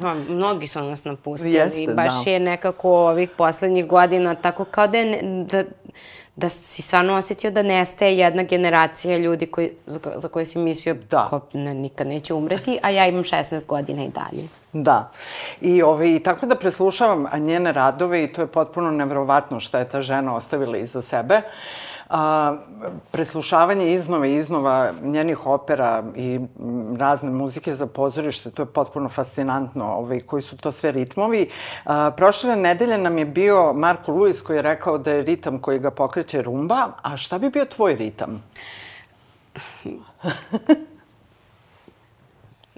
kao... 0.00 0.14
mnogi 0.14 0.66
su 0.66 0.80
nas 0.80 1.04
napustili 1.04 1.54
Jeste, 1.54 1.82
i 1.82 1.94
baš 1.94 2.24
da. 2.24 2.30
je 2.30 2.40
nekako 2.40 2.90
ovih 2.90 3.30
poslednjih 3.36 3.86
godina 3.86 4.34
tako 4.34 4.64
kao 4.64 4.86
da 4.86 4.98
je, 4.98 5.22
da, 5.50 5.64
da 6.36 6.48
si 6.48 6.82
stvarno 6.82 7.14
osetio 7.14 7.50
da 7.50 7.62
nestaje 7.62 8.18
jedna 8.18 8.42
generacija 8.42 9.18
ljudi 9.18 9.46
koji, 9.46 9.70
za, 9.86 10.00
za 10.16 10.28
koje 10.28 10.44
si 10.44 10.58
mislio 10.58 10.94
da. 11.10 11.26
ko 11.30 11.40
ne, 11.52 11.74
nikad 11.74 12.06
neće 12.06 12.34
umreti, 12.34 12.78
a 12.82 12.90
ja 12.90 13.06
imam 13.06 13.22
16 13.22 13.66
godina 13.66 14.04
i 14.04 14.08
dalje. 14.08 14.48
Da. 14.72 15.10
I, 15.60 15.82
ove, 15.82 16.14
I 16.14 16.22
tako 16.22 16.46
da 16.46 16.54
preslušavam 16.54 17.26
njene 17.38 17.72
radove 17.72 18.24
i 18.24 18.32
to 18.32 18.40
je 18.40 18.46
potpuno 18.46 18.90
nevrovatno 18.90 19.60
šta 19.60 19.78
je 19.78 19.88
ta 19.88 20.00
žena 20.00 20.36
ostavila 20.36 20.78
iza 20.78 21.02
sebe. 21.02 21.42
A, 22.10 22.56
preslušavanje 23.10 23.92
iznova 23.92 24.26
i 24.26 24.34
iznova 24.34 24.92
njenih 25.02 25.46
opera 25.46 26.04
i 26.16 26.40
razne 26.98 27.30
muzike 27.30 27.74
za 27.74 27.86
pozorište, 27.86 28.50
to 28.50 28.62
je 28.62 28.66
potpuno 28.66 29.08
fascinantno, 29.08 29.84
ovaj, 29.84 30.20
koji 30.20 30.42
su 30.42 30.56
to 30.56 30.72
sve 30.72 30.90
ritmovi. 30.90 31.48
A, 31.84 32.10
prošle 32.10 32.56
nedelje 32.56 32.98
nam 32.98 33.18
je 33.18 33.24
bio 33.24 33.72
Marko 33.72 34.12
Luis 34.12 34.42
koji 34.42 34.56
je 34.56 34.62
rekao 34.62 34.98
da 34.98 35.12
je 35.12 35.22
ritam 35.22 35.58
koji 35.58 35.78
ga 35.78 35.90
pokreće 35.90 36.42
rumba, 36.42 36.88
a 37.02 37.16
šta 37.16 37.38
bi 37.38 37.50
bio 37.50 37.64
tvoj 37.64 37.94
ritam? 37.94 38.42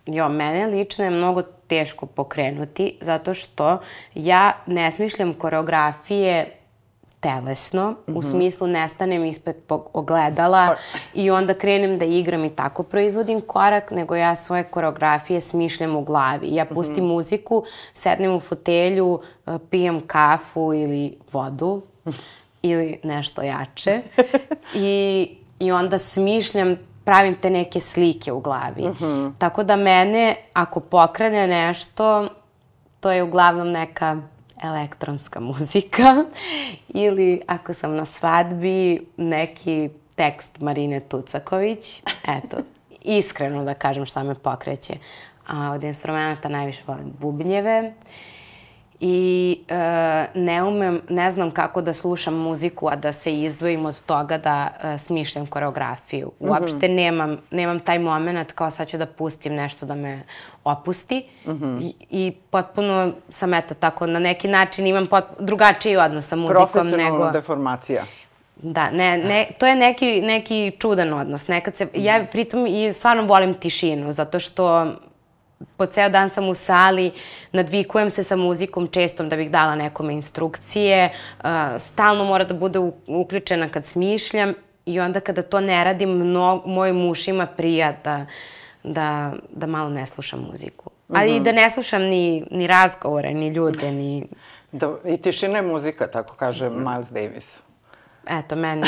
Jo, 0.06 0.28
mene 0.28 0.66
lično 0.66 1.04
je 1.04 1.10
mnogo 1.10 1.42
teško 1.42 2.06
pokrenuti, 2.06 2.98
zato 3.00 3.34
što 3.34 3.78
ja 4.14 4.52
ne 4.66 4.92
smišljam 4.92 5.34
koreografije 5.34 6.61
telesno, 7.22 7.90
mm 7.90 7.94
-hmm. 7.94 8.16
u 8.16 8.18
mhm. 8.18 8.28
smislu 8.28 8.66
nestanem 8.66 9.24
ispred 9.24 9.56
ogledala 9.68 10.66
pa... 10.66 10.98
i 11.14 11.30
onda 11.30 11.54
krenem 11.54 11.98
da 11.98 12.04
igram 12.04 12.44
i 12.44 12.50
tako 12.50 12.82
proizvodim 12.82 13.40
korak, 13.40 13.90
nego 13.90 14.16
ja 14.16 14.34
svoje 14.34 14.64
koreografije 14.64 15.40
smišljam 15.40 15.96
u 15.96 16.04
glavi. 16.04 16.54
Ja 16.54 16.64
pustim 16.64 17.04
mm 17.04 17.08
-hmm. 17.08 17.12
muziku, 17.12 17.64
sednem 17.94 18.34
u 18.34 18.40
fotelju, 18.40 19.20
eh, 19.46 19.58
pijem 19.70 20.00
kafu 20.06 20.74
ili 20.74 21.18
vodu 21.32 21.82
ili 22.62 23.00
nešto 23.02 23.42
jače 23.42 24.00
i, 24.74 25.28
i 25.58 25.72
onda 25.72 25.98
smišljam 25.98 26.76
pravim 27.04 27.34
te 27.34 27.50
neke 27.50 27.80
slike 27.80 28.32
u 28.32 28.40
glavi. 28.40 28.82
Mm 28.82 28.96
-hmm. 29.00 29.32
Tako 29.38 29.62
da 29.62 29.76
mene, 29.76 30.34
ako 30.52 30.80
pokrene 30.80 31.46
nešto, 31.46 32.28
to 33.00 33.10
je 33.10 33.22
uglavnom 33.22 33.70
neka 33.70 34.16
elektronska 34.62 35.40
muzika 35.50 36.24
ili 36.88 37.40
ako 37.46 37.74
sam 37.74 37.96
na 37.96 38.04
svadbi 38.04 39.06
neki 39.16 39.88
tekst 40.14 40.60
Marine 40.60 41.00
Tucaković. 41.00 42.02
Eto, 42.28 42.56
iskreno 43.18 43.64
da 43.64 43.74
kažem 43.74 44.06
šta 44.06 44.22
me 44.22 44.34
pokreće. 44.34 44.94
A 45.46 45.70
od 45.70 45.84
instrumenta 45.84 46.48
najviše 46.48 46.82
volim 46.86 47.12
bubnjeve. 47.20 47.80
Uh, 47.80 48.32
i 49.04 49.58
e, 49.68 49.74
ne 50.34 50.62
umem, 50.62 51.00
ne 51.08 51.30
znam 51.30 51.50
kako 51.50 51.82
da 51.82 51.92
slušam 51.92 52.34
muziku, 52.34 52.88
a 52.88 52.96
da 52.96 53.12
se 53.12 53.40
izdvojim 53.40 53.86
od 53.86 54.00
toga 54.00 54.38
da 54.38 54.68
e, 54.82 54.98
smišljam 54.98 55.46
koreografiju. 55.46 56.32
Mhm. 56.40 56.50
Uopšte 56.50 56.88
mm 56.88 56.90
-hmm. 56.90 56.94
nemam, 56.94 57.38
nemam 57.50 57.80
taj 57.80 57.98
moment 57.98 58.52
kao 58.52 58.70
sad 58.70 58.88
ću 58.88 58.98
da 58.98 59.06
pustim 59.06 59.54
nešto 59.54 59.86
da 59.86 59.94
me 59.94 60.22
opusti 60.64 61.26
mm 61.46 61.50
-hmm. 61.50 61.82
I, 61.82 61.94
i 62.10 62.32
potpuno 62.50 63.12
sam 63.28 63.54
eto 63.54 63.74
tako 63.74 64.06
na 64.06 64.18
neki 64.18 64.48
način 64.48 64.86
imam 64.86 65.06
pot, 65.06 65.24
drugačiji 65.38 65.96
odnos 65.96 66.28
sa 66.28 66.36
muzikom 66.36 66.64
nego... 66.64 66.72
Profesionalna 66.72 67.30
deformacija. 67.30 68.04
Da, 68.56 68.90
ne, 68.90 69.18
ne, 69.18 69.46
to 69.58 69.66
je 69.66 69.76
neki, 69.76 70.20
neki 70.20 70.72
čudan 70.78 71.12
odnos. 71.12 71.48
Nekad 71.48 71.76
se, 71.76 71.88
ja 71.94 72.26
pritom 72.32 72.66
i 72.66 72.92
stvarno 72.92 73.22
volim 73.22 73.54
tišinu, 73.54 74.12
zato 74.12 74.40
što 74.40 74.92
po 75.76 75.86
ceo 75.86 76.08
dan 76.08 76.30
sam 76.30 76.48
u 76.48 76.54
sali, 76.54 77.10
nadvikujem 77.52 78.10
se 78.10 78.22
sa 78.22 78.36
muzikom 78.36 78.86
čestom 78.86 79.28
da 79.28 79.36
bih 79.36 79.50
dala 79.50 79.74
nekome 79.74 80.12
instrukcije, 80.12 81.12
uh, 81.38 81.50
stalno 81.78 82.24
mora 82.24 82.44
da 82.44 82.54
bude 82.54 82.78
uključena 83.06 83.68
kad 83.68 83.86
smišljam 83.86 84.54
i 84.86 85.00
onda 85.00 85.20
kada 85.20 85.42
to 85.42 85.60
ne 85.60 85.84
radim, 85.84 86.10
mno, 86.10 86.62
mojim 86.66 87.10
ušima 87.10 87.46
prija 87.46 87.94
da, 88.04 88.26
da, 88.82 89.32
da 89.50 89.66
malo 89.66 89.90
ne 89.90 90.06
slušam 90.06 90.40
muziku. 90.50 90.90
Ali 91.08 91.32
mm 91.32 91.34
-hmm. 91.34 91.42
da 91.42 91.52
ne 91.52 91.70
slušam 91.70 92.02
ni, 92.02 92.44
ni 92.50 92.66
razgovore, 92.66 93.34
ni 93.34 93.48
ljude, 93.48 93.92
ni... 93.92 94.26
Da, 94.72 94.94
I 95.04 95.16
tišina 95.16 95.56
je 95.56 95.62
muzika, 95.62 96.06
tako 96.06 96.34
kaže 96.34 96.70
Miles 96.70 97.08
Davis 97.10 97.62
eto, 98.26 98.56
meni, 98.56 98.86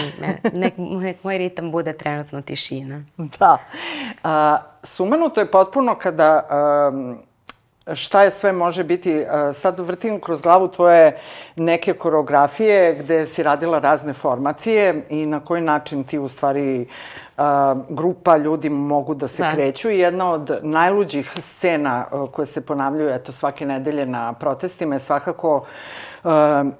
nek, 0.53 0.74
nek 0.78 1.24
moj 1.24 1.39
ritam 1.39 1.70
bude 1.70 1.93
trenutno 1.93 2.43
tišina. 2.43 3.03
Da. 3.39 3.59
A, 4.22 4.59
sumanuto 4.82 5.41
je 5.41 5.51
potpuno 5.51 5.95
kada 5.95 6.49
um, 6.93 7.18
šta 7.93 8.22
je 8.22 8.30
sve 8.30 8.53
može 8.53 8.85
biti. 8.85 9.24
Sad 9.53 9.80
vrtim 9.80 10.20
kroz 10.20 10.43
glavu 10.43 10.68
tvoje 10.68 11.20
neke 11.57 11.93
koreografije 11.93 12.95
gde 12.95 13.26
si 13.26 13.43
radila 13.43 13.78
razne 13.78 14.12
formacije 14.12 15.03
i 15.11 15.26
na 15.26 15.41
koji 15.41 15.62
način 15.62 16.05
ti 16.05 16.18
u 16.18 16.28
stvari 16.28 16.87
grupa 17.89 18.37
ljudi 18.37 18.70
mogu 18.70 19.14
da 19.14 19.28
se 19.28 19.43
da. 19.43 19.51
kreću. 19.51 19.91
I 19.91 19.99
jedna 19.99 20.30
od 20.32 20.59
najluđih 20.62 21.32
scena 21.39 22.05
koje 22.32 22.47
se 22.47 22.61
ponavljaju 22.61 23.11
eto, 23.11 23.32
svake 23.32 23.66
nedelje 23.66 24.07
na 24.07 24.32
protestima 24.32 24.95
je 24.95 25.01
svakako 25.01 25.57
uh, 25.57 26.30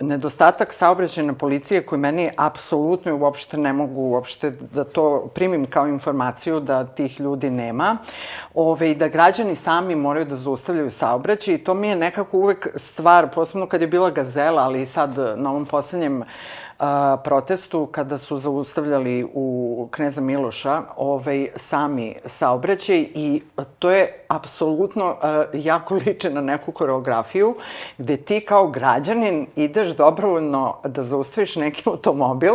nedostatak 0.01 0.73
saobraćajne 0.73 1.33
policije 1.35 1.83
koji 1.87 1.99
meni 1.99 2.31
apsolutno 2.37 3.11
i 3.11 3.15
uopšte 3.15 3.57
ne 3.57 3.73
mogu 3.73 4.01
uopšte 4.01 4.51
da 4.51 4.85
to 4.85 5.31
primim 5.35 5.67
kao 5.67 5.87
informaciju 5.87 6.61
da 6.61 6.85
tih 6.85 7.21
ljudi 7.21 7.51
nema. 7.51 7.97
Ove, 8.55 8.91
I 8.91 8.95
da 8.95 9.09
građani 9.09 9.55
sami 9.55 9.95
moraju 9.95 10.27
da 10.27 10.37
zaustavljaju 10.37 10.91
saobraćaj 10.91 11.55
i 11.55 11.59
to 11.59 11.75
mi 11.75 11.89
je 11.89 11.97
nekako 11.97 12.39
uvek 12.39 12.69
stvar, 12.77 13.29
posebno 13.35 13.67
kad 13.67 13.81
je 13.81 13.87
bila 13.87 14.11
Gazela, 14.11 14.63
ali 14.63 14.83
i 14.83 14.87
sad 14.87 15.19
na 15.37 15.51
ovom 15.51 15.67
poslednjem 15.67 16.21
uh, 16.21 16.27
a, 16.85 17.17
protestu 17.25 17.87
kada 17.87 18.19
su 18.19 18.39
zaustavljali 18.39 19.27
u 19.35 19.89
Kneza 19.91 20.21
Miloša 20.21 20.83
ovaj, 20.97 21.49
sami 21.57 22.15
saobraćaj 22.27 23.07
i 23.15 23.43
to 23.79 23.91
je 23.91 24.25
apsolutno 24.29 25.17
a, 25.23 25.45
jako 25.53 25.95
liče 26.07 26.31
na 26.31 26.41
neku 26.41 26.73
koreografiju 26.73 27.55
gde 27.99 28.17
ti 28.17 28.41
kao 28.41 28.69
građanin 28.69 29.47
ideš 29.57 29.97
dobrovoljno 29.97 30.77
da 30.85 31.05
zaustaviš 31.05 31.57
neki 31.57 31.83
automobil 31.87 32.55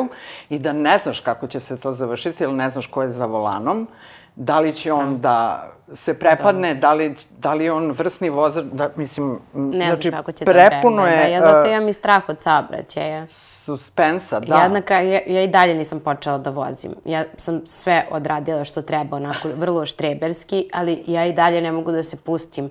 i 0.50 0.60
da 0.60 0.74
ne 0.74 0.98
znaš 0.98 1.20
kako 1.20 1.48
će 1.48 1.60
se 1.60 1.78
to 1.78 1.94
završiti 1.94 2.44
ili 2.44 2.54
ne 2.54 2.70
znaš 2.70 2.88
ko 2.88 3.02
je 3.02 3.12
za 3.12 3.26
volanom 3.26 3.88
da 4.36 4.60
li 4.60 4.74
će 4.74 4.94
on 4.94 5.18
da 5.18 5.70
se 5.94 6.14
prepadne, 6.14 6.74
da, 6.74 6.80
da 6.80 6.94
li, 6.94 7.16
da 7.38 7.54
li 7.54 7.66
je 7.66 7.72
on 7.72 7.92
vrsni 7.92 8.30
vozač, 8.30 8.66
da, 8.66 8.90
mislim, 8.96 9.40
ne 9.54 9.86
znači, 9.86 10.12
kako 10.12 10.32
će 10.32 10.46
da 10.46 10.52
prepuno 10.52 11.02
da 11.02 11.08
je... 11.08 11.18
Da, 11.18 11.28
ja 11.28 11.42
zato 11.42 11.68
e, 11.68 11.72
imam 11.72 11.88
i 11.88 11.94
strah 11.94 12.30
od 12.30 12.42
saobraćaja. 12.42 13.28
Suspensa, 13.30 14.40
da. 14.40 14.56
Ja 14.56 14.68
na 14.68 14.82
kraju, 14.82 15.12
ja, 15.12 15.20
ja 15.28 15.44
i 15.44 15.48
dalje 15.48 15.76
nisam 15.76 16.00
počela 16.00 16.38
da 16.38 16.50
vozim. 16.50 16.92
Ja 17.06 17.24
sam 17.38 17.62
sve 17.66 18.06
odradila 18.12 18.64
što 18.64 18.82
treba, 18.82 19.18
onako, 19.18 19.50
vrlo 19.56 19.86
štreberski, 19.86 20.70
ali 20.74 21.04
ja 21.08 21.26
i 21.26 21.34
dalje 21.34 21.62
ne 21.62 21.72
mogu 21.72 21.92
da 21.92 22.04
se 22.04 22.18
pustim 22.18 22.70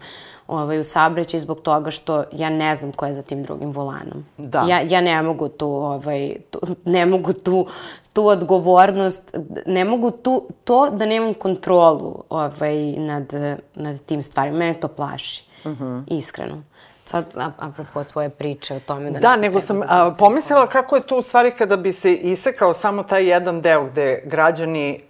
ovaj, 0.49 0.81
u 0.81 0.85
saobraćaj 0.85 1.41
zbog 1.41 1.61
toga 1.61 1.91
što 1.91 2.25
ja 2.33 2.51
ne 2.51 2.75
znam 2.75 2.93
ko 2.93 3.07
je 3.07 3.13
za 3.13 3.23
tim 3.23 3.43
drugim 3.43 3.71
volanom. 3.71 4.25
Da. 4.37 4.65
Ja, 4.69 4.81
ja 4.81 5.01
ne 5.01 5.23
mogu 5.23 5.49
tu, 5.49 5.69
ovaj, 5.69 6.37
tu, 6.51 6.61
ne 6.85 7.07
mogu 7.07 7.33
tu, 7.33 7.67
tu 8.13 8.27
odgovornost, 8.27 9.37
ne 9.67 9.85
mogu 9.85 10.11
tu, 10.11 10.49
to 10.65 10.91
da 10.91 11.07
nemam 11.07 11.35
kontrolu 11.35 12.25
ovaj, 12.31 12.93
nad, 12.93 13.33
nad 13.75 14.01
tim 14.01 14.23
stvarima. 14.23 14.59
Mene 14.59 14.81
to 14.81 14.89
plaši, 14.89 15.45
uh 15.65 15.71
mhm. 15.71 15.85
-huh. 15.85 16.03
iskreno. 16.07 16.63
Sad, 17.05 17.25
apropo 17.59 18.05
tvoje 18.05 18.29
priče 18.29 18.75
o 18.75 18.81
tome 18.81 19.11
da... 19.11 19.21
Da, 19.21 19.37
nego 19.37 19.61
sam 19.61 19.83
a, 19.83 20.15
pomislila 20.19 20.67
kako 20.67 20.97
je 20.97 21.03
to 21.03 21.19
u 21.19 21.23
stvari 21.23 21.51
kada 21.51 21.77
bi 21.77 21.93
se 21.93 22.15
isekao 22.15 22.75
samo 22.75 23.03
taj 23.03 23.29
jedan 23.29 23.61
deo 23.61 23.85
gde 23.85 24.23
građani 24.25 25.01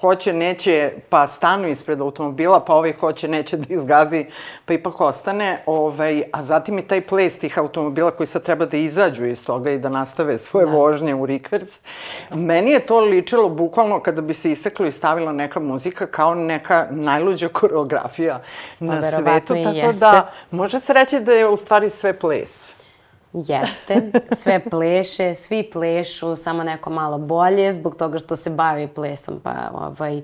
hoće, 0.00 0.32
neće, 0.32 0.92
pa 1.08 1.26
stanu 1.26 1.68
ispred 1.68 2.00
automobila, 2.00 2.60
pa 2.60 2.74
ovaj 2.74 2.92
hoće, 2.92 3.28
neće 3.28 3.56
da 3.56 3.74
izgazi, 3.74 4.26
pa 4.64 4.74
ipak 4.74 5.00
ostane. 5.00 5.62
Ovaj, 5.66 6.22
a 6.32 6.42
zatim 6.42 6.78
i 6.78 6.84
taj 6.84 7.00
ples 7.00 7.38
tih 7.38 7.58
automobila 7.58 8.10
koji 8.10 8.26
sad 8.26 8.42
treba 8.42 8.66
da 8.66 8.76
izađu 8.76 9.26
iz 9.26 9.44
toga 9.44 9.70
i 9.70 9.78
da 9.78 9.88
nastave 9.88 10.38
svoje 10.38 10.66
da. 10.66 10.72
vožnje 10.72 11.14
u 11.14 11.26
rikverc. 11.26 11.68
Meni 12.30 12.70
je 12.70 12.80
to 12.80 13.00
ličilo 13.00 13.48
bukvalno 13.48 14.00
kada 14.00 14.20
bi 14.20 14.34
se 14.34 14.52
iseklo 14.52 14.86
i 14.86 14.92
stavila 14.92 15.32
neka 15.32 15.60
muzika 15.60 16.06
kao 16.06 16.34
neka 16.34 16.86
najluđa 16.90 17.48
koreografija 17.48 18.42
pa, 18.78 18.84
na 18.84 19.10
svetu. 19.10 19.54
Tako 19.54 19.76
jeste. 19.76 20.00
da 20.00 20.32
može 20.50 20.80
se 20.80 20.92
reći 20.92 21.20
da 21.20 21.32
je 21.32 21.48
u 21.48 21.56
stvari 21.56 21.90
sve 21.90 22.12
ples. 22.12 22.73
Jeste, 23.34 24.10
sve 24.32 24.60
pleše, 24.70 25.34
svi 25.34 25.70
plešu, 25.72 26.36
samo 26.36 26.62
neko 26.62 26.90
malo 26.90 27.18
bolje, 27.18 27.72
zbog 27.72 27.96
toga 27.96 28.18
što 28.18 28.36
se 28.36 28.50
bavi 28.50 28.88
plesom, 28.88 29.40
pa 29.42 29.70
ovaj, 29.72 30.22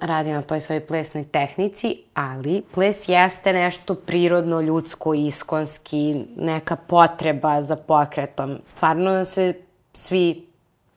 radi 0.00 0.32
na 0.32 0.42
toj 0.42 0.60
svojoj 0.60 0.86
plesnoj 0.86 1.24
tehnici, 1.24 1.96
ali 2.14 2.62
ples 2.74 3.08
jeste 3.08 3.52
nešto 3.52 3.94
prirodno, 3.94 4.60
ljudsko, 4.60 5.14
iskonski, 5.14 6.24
neka 6.36 6.76
potreba 6.76 7.62
za 7.62 7.76
pokretom. 7.76 8.58
Stvarno 8.64 9.24
se 9.24 9.52
svi 9.92 10.46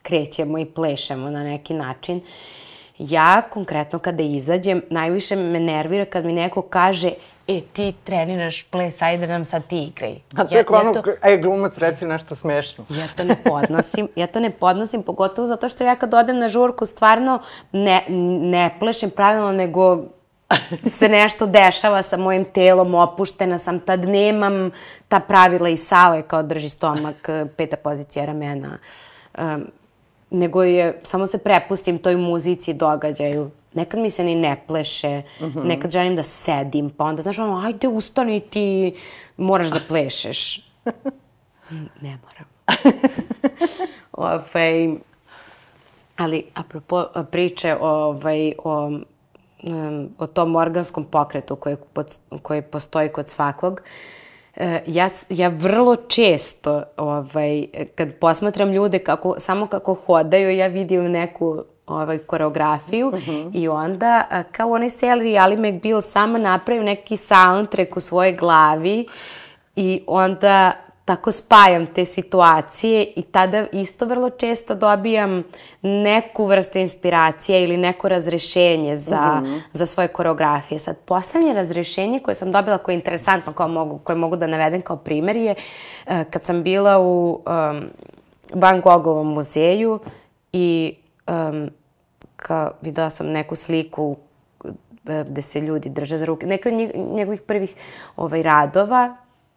krećemo 0.02 0.58
i 0.58 0.66
plešemo 0.66 1.30
na 1.30 1.44
neki 1.44 1.74
način. 1.74 2.22
Ja, 2.98 3.42
konkretno, 3.50 4.00
kada 4.00 4.24
izađem, 4.24 4.82
najviše 4.90 5.36
me 5.36 5.60
nervira 5.60 6.06
kad 6.06 6.26
mi 6.26 6.34
neko 6.34 6.62
kaže 6.62 7.12
e, 7.48 7.62
ti 7.74 7.94
treniraš 8.04 8.64
ples, 8.64 9.02
ajde 9.02 9.28
nam 9.28 9.46
sad 9.46 9.68
ti 9.68 9.84
igraj. 9.84 10.16
A 10.36 10.46
to 10.46 10.56
je 10.56 10.66
ja, 10.70 10.80
ono, 10.80 10.94
to, 10.94 11.04
ej, 11.24 11.38
glumac, 11.38 11.78
reci 11.78 12.06
nešto 12.06 12.36
smešno. 12.36 12.86
Ja 12.90 13.08
to 13.16 13.24
ne 13.24 13.36
podnosim, 13.44 14.08
ja 14.16 14.28
to 14.28 14.40
ne 14.40 14.52
podnosim, 14.52 15.04
pogotovo 15.04 15.48
zato 15.48 15.70
što 15.70 15.84
ja 15.84 15.96
kad 15.96 16.14
odem 16.14 16.40
na 16.40 16.48
žurku 16.48 16.86
stvarno 16.86 17.40
ne, 17.72 18.04
ne 18.42 18.76
plešem 18.80 19.10
pravilno, 19.10 19.52
nego 19.52 20.04
se 20.86 21.10
nešto 21.10 21.46
dešava 21.46 22.02
sa 22.02 22.18
mojim 22.18 22.46
telom, 22.46 22.96
opuštena 22.96 23.60
sam, 23.60 23.80
tad 23.80 24.06
nemam 24.06 24.72
ta 25.08 25.20
pravila 25.20 25.70
i 25.70 25.78
sale 25.78 26.22
kao 26.22 26.44
drži 26.44 26.70
stomak, 26.70 27.30
peta 27.58 27.78
pozicija 27.78 28.26
ramena. 28.26 28.78
Um, 29.38 29.68
nego 30.34 30.64
je, 30.64 31.00
samo 31.04 31.28
se 31.28 31.38
prepustim 31.38 31.98
toj 31.98 32.18
muzici, 32.18 32.74
događaju. 32.74 33.52
Nekad 33.74 34.00
mi 34.00 34.10
se 34.10 34.24
ni 34.24 34.36
ne 34.36 34.64
pleše, 34.68 35.22
mm 35.40 35.44
-hmm. 35.44 35.64
nekad 35.64 35.92
želim 35.92 36.16
da 36.16 36.24
sedim, 36.24 36.90
pa 36.90 37.06
onda, 37.06 37.22
znaš, 37.22 37.40
ono, 37.40 37.62
ajde, 37.66 37.88
ustani 37.88 38.40
ti, 38.40 38.96
moraš 39.38 39.70
da 39.70 39.80
plešeš. 39.88 40.72
ne 42.02 42.18
moram. 42.24 42.48
Ovaj, 44.12 44.90
ali, 46.18 46.46
apropo 46.54 47.06
priče 47.32 47.76
ovaj, 47.82 48.54
o, 48.64 49.00
o 50.18 50.28
tom 50.28 50.56
organskom 50.56 51.04
pokretu 51.04 51.56
koji, 51.56 51.76
koji 52.42 52.62
postoji 52.62 53.10
kod 53.10 53.30
svakog, 53.30 53.82
e, 53.82 54.23
ja, 54.88 55.10
ja 55.30 55.48
vrlo 55.48 55.96
često, 55.96 56.84
ovaj, 56.98 57.66
kad 57.96 58.14
posmatram 58.14 58.72
ljude 58.72 59.00
kako, 59.00 59.36
samo 59.38 59.68
kako 59.68 59.94
hodaju, 59.94 60.58
ja 60.58 60.68
vidim 60.68 61.12
neku 61.12 61.64
ovaj, 61.88 62.18
koreografiju 62.18 63.08
uh 63.08 63.14
mhm. 63.14 63.32
-huh. 63.32 63.52
i 63.54 63.68
onda 63.68 64.44
kao 64.52 64.72
onaj 64.72 64.90
Sally 64.90 65.42
Ali 65.42 65.58
McBeal 65.58 66.02
sama 66.02 66.40
napravio 66.40 66.84
neki 66.84 67.18
soundtrack 67.18 67.98
u 67.98 68.00
svojoj 68.00 68.34
glavi 68.34 69.08
i 69.76 70.04
onda 70.08 70.72
tako 71.06 71.32
spajam 71.32 71.86
te 71.86 72.06
situacije 72.06 73.04
i 73.16 73.22
tada 73.22 73.66
isto 73.72 74.06
vrlo 74.06 74.30
često 74.30 74.76
dobijam 74.76 75.44
neku 75.82 76.46
vrstu 76.46 76.80
inspiracije 76.80 77.64
ili 77.64 77.78
neko 77.78 78.10
razrešenje 78.10 78.98
za, 78.98 79.42
mm 79.42 79.46
-hmm. 79.46 79.60
za 79.74 79.86
svoje 79.86 80.08
koreografije. 80.08 80.80
Sad, 80.80 80.98
poslednje 80.98 81.54
razrešenje 81.54 82.20
koje 82.20 82.36
sam 82.36 82.52
dobila, 82.52 82.78
koje 82.78 82.94
je 82.94 82.98
interesantno, 82.98 83.54
koje 83.54 83.70
mogu, 83.70 83.98
koje 83.98 84.16
mogu 84.16 84.36
da 84.36 84.48
navedem 84.48 84.82
kao 84.82 84.98
primer 84.98 85.36
je 85.36 85.56
uh, 86.06 86.14
kad 86.30 86.46
sam 86.46 86.64
bila 86.64 87.00
u 87.00 87.42
um, 87.46 87.90
Van 88.54 88.82
Gogovom 88.82 89.34
muzeju 89.34 90.00
i 90.54 90.96
um, 91.28 91.70
kao 92.36 92.72
videla 92.82 93.10
sam 93.10 93.28
neku 93.28 93.56
sliku 93.56 94.16
e, 95.10 95.24
gde 95.28 95.42
se 95.42 95.62
ljudi 95.62 95.90
drže 95.90 96.18
za 96.18 96.26
ruke, 96.26 96.46
neke 96.46 96.70
od 96.70 96.76
njegovih 97.14 97.42
prvih 97.42 97.76
ovaj, 98.16 98.44
radova 98.44 99.16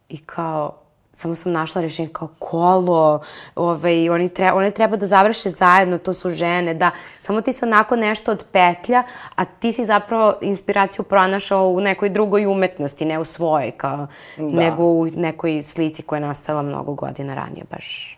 i 0.09 0.17
kao 0.17 0.86
samo 1.17 1.35
sam 1.35 1.51
našla 1.51 1.81
rešenje 1.81 2.09
kao 2.09 2.27
kolo, 2.39 3.21
ovaj, 3.55 4.09
oni 4.09 4.29
tre, 4.29 4.51
one 4.51 4.71
treba 4.71 4.97
da 4.97 5.05
završe 5.05 5.49
zajedno, 5.49 5.97
to 5.97 6.13
su 6.13 6.29
žene, 6.29 6.73
da, 6.73 6.91
samo 7.17 7.41
ti 7.41 7.53
se 7.53 7.65
onako 7.65 7.95
nešto 7.95 8.31
od 8.31 8.45
petlja, 8.51 9.03
a 9.35 9.45
ti 9.45 9.71
si 9.71 9.85
zapravo 9.85 10.33
inspiraciju 10.41 11.05
pronašao 11.05 11.69
u 11.69 11.81
nekoj 11.81 12.09
drugoj 12.09 12.45
umetnosti, 12.45 13.05
ne 13.05 13.19
u 13.19 13.25
svojoj, 13.25 13.71
kao, 13.71 14.07
da. 14.37 14.43
nego 14.43 14.83
u 14.83 15.07
nekoj 15.15 15.61
slici 15.61 16.03
koja 16.03 16.17
je 16.17 16.27
nastala 16.27 16.61
mnogo 16.61 16.93
godina 16.93 17.35
ranije, 17.35 17.63
baš. 17.71 18.17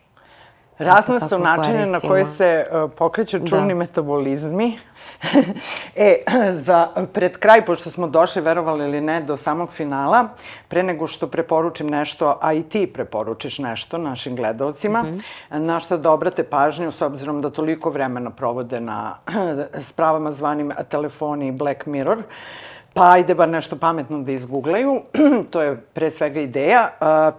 Razne 0.80 1.20
su 1.20 1.40
načine 1.40 1.86
na 1.86 2.00
koje 2.00 2.26
se 2.26 2.66
uh, 2.72 2.92
pokreću 2.98 3.40
čuvni 3.48 3.74
da. 3.74 3.80
metabolizmi 3.80 4.80
e, 5.96 6.16
za 6.54 6.88
pred 7.14 7.38
kraj, 7.38 7.66
pošto 7.66 7.92
smo 7.92 8.08
došli, 8.08 8.42
verovali 8.42 8.84
ili 8.84 9.02
ne, 9.02 9.22
do 9.22 9.38
samog 9.38 9.72
finala, 9.72 10.28
pre 10.68 10.84
nego 10.84 11.08
što 11.08 11.28
preporučim 11.28 11.88
nešto, 11.88 12.38
a 12.42 12.54
i 12.54 12.64
ti 12.64 12.88
preporučiš 12.94 13.60
nešto 13.60 13.98
našim 13.98 14.36
gledalcima, 14.36 15.04
mm 15.04 15.08
-hmm. 15.08 15.60
na 15.60 15.80
što 15.80 15.98
da 15.98 16.12
obrate 16.12 16.44
pažnju, 16.44 16.92
s 16.92 17.02
obzirom 17.02 17.42
da 17.42 17.50
toliko 17.50 17.90
vremena 17.90 18.30
provode 18.30 18.80
na 18.80 19.16
spravama 19.90 20.32
zvanim 20.32 20.72
telefoni 20.90 21.52
Black 21.52 21.86
Mirror, 21.86 22.24
pa 22.94 23.12
ajde 23.12 23.36
bar 23.36 23.50
nešto 23.50 23.76
pametno 23.76 24.22
da 24.24 24.32
izguglaju. 24.34 25.02
to 25.52 25.62
je 25.62 25.78
pre 25.94 26.12
svega 26.12 26.42
ideja. 26.42 26.90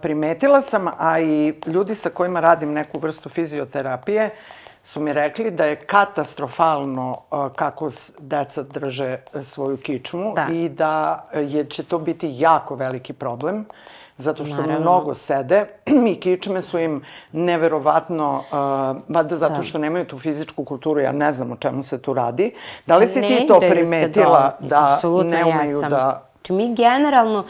primetila 0.01 0.61
sam, 0.61 0.87
a 0.97 1.19
i 1.19 1.53
ljudi 1.65 1.95
sa 1.95 2.09
kojima 2.09 2.39
radim 2.39 2.73
neku 2.73 2.99
vrstu 2.99 3.29
fizioterapije, 3.29 4.29
su 4.83 4.99
mi 4.99 5.13
rekli 5.13 5.51
da 5.51 5.65
je 5.65 5.75
katastrofalno 5.75 7.21
kako 7.55 7.91
deca 8.19 8.63
drže 8.63 9.17
svoju 9.43 9.77
kičmu 9.77 10.33
da. 10.35 10.47
i 10.53 10.69
da 10.69 11.25
je, 11.33 11.65
će 11.65 11.83
to 11.83 11.99
biti 11.99 12.33
jako 12.37 12.75
veliki 12.75 13.13
problem 13.13 13.65
zato 14.21 14.45
što 14.45 14.55
Naravno. 14.55 14.79
mnogo 14.79 15.13
sede 15.13 15.65
i 16.11 16.19
kičme 16.19 16.61
su 16.61 16.79
im 16.79 17.01
neverovatno, 17.31 18.35
uh, 18.37 19.15
vada 19.15 19.37
zato 19.37 19.55
da. 19.55 19.63
što 19.63 19.77
nemaju 19.77 20.05
tu 20.05 20.19
fizičku 20.19 20.65
kulturu, 20.65 20.99
ja 20.99 21.11
ne 21.11 21.31
znam 21.31 21.51
o 21.51 21.55
čemu 21.55 21.83
se 21.83 22.01
tu 22.01 22.13
radi. 22.13 22.53
Da 22.87 22.97
li 22.97 23.07
si 23.07 23.21
ne 23.21 23.27
ti 23.27 23.47
to 23.47 23.59
primetila 23.59 24.57
da 24.59 24.87
Absolutno, 24.87 25.31
ne 25.31 25.45
umeju 25.45 25.79
ja 25.81 25.89
da... 25.89 26.29
Znači 26.35 26.53
mi 26.53 26.75
generalno, 26.75 27.43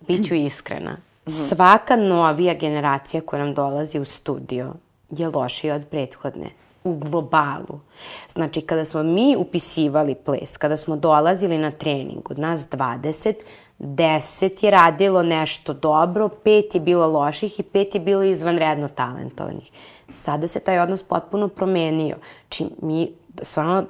bit 0.00 0.28
ću 0.28 0.34
iskrena, 0.34 0.90
mhm. 0.90 1.34
svaka 1.34 1.96
novija 1.96 2.54
generacija 2.54 3.20
koja 3.20 3.44
nam 3.44 3.54
dolazi 3.54 3.98
u 3.98 4.04
studio 4.04 4.72
je 5.10 5.28
lošija 5.28 5.74
od 5.74 5.86
prethodne 5.90 6.50
u 6.84 6.94
globalu. 6.94 7.80
Znači, 8.28 8.60
kada 8.60 8.84
smo 8.84 9.02
mi 9.02 9.36
upisivali 9.38 10.14
ples, 10.14 10.56
kada 10.56 10.76
smo 10.76 10.96
dolazili 10.96 11.58
na 11.58 11.70
trening, 11.70 12.30
od 12.30 12.38
nas 12.38 12.68
20, 12.68 13.34
10 13.82 14.64
je 14.64 14.70
radilo 14.70 15.22
nešto 15.22 15.72
dobro, 15.72 16.28
5 16.44 16.74
je 16.74 16.80
bilo 16.80 17.06
loših 17.06 17.60
i 17.60 17.62
5 17.62 17.94
je 17.94 18.00
bilo 18.00 18.22
izvanredno 18.22 18.88
talentovanih. 18.88 19.70
Sada 20.08 20.48
se 20.48 20.60
taj 20.60 20.80
odnos 20.80 21.02
potpuno 21.02 21.48
promenio. 21.48 22.16
Či 22.48 22.66
mi 22.82 23.12
stvarno 23.42 23.84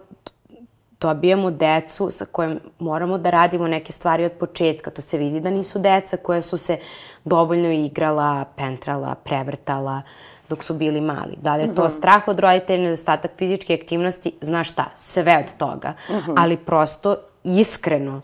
dobijamo 1.01 1.51
decu 1.51 2.11
sa 2.11 2.25
kojim 2.33 2.61
moramo 2.79 3.19
da 3.19 3.31
radimo 3.31 3.69
neke 3.69 3.93
stvari 3.93 4.25
od 4.25 4.33
početka. 4.33 4.91
To 4.91 5.03
se 5.03 5.19
vidi 5.19 5.41
da 5.41 5.51
nisu 5.51 5.79
deca 5.79 6.17
koja 6.17 6.41
su 6.41 6.57
se 6.57 6.79
dovoljno 7.25 7.69
igrala, 7.69 8.45
pentrala, 8.57 9.15
prevrtala, 9.15 10.03
dok 10.49 10.65
su 10.65 10.75
bili 10.75 11.01
mali. 11.01 11.37
Da 11.43 11.57
li 11.57 11.63
je 11.63 11.75
to 11.75 11.83
mm 11.83 11.87
-hmm. 11.87 11.99
strah 11.99 12.29
od 12.29 12.41
roditelja, 12.41 12.83
nedostatak 12.83 13.31
fizičke 13.39 13.75
aktivnosti, 13.75 14.33
znaš 14.41 14.69
šta, 14.69 14.85
sve 14.95 15.39
od 15.39 15.59
toga. 15.59 15.95
Mm 16.09 16.13
-hmm. 16.13 16.35
Ali 16.37 16.57
prosto, 16.57 17.17
iskreno, 17.45 18.21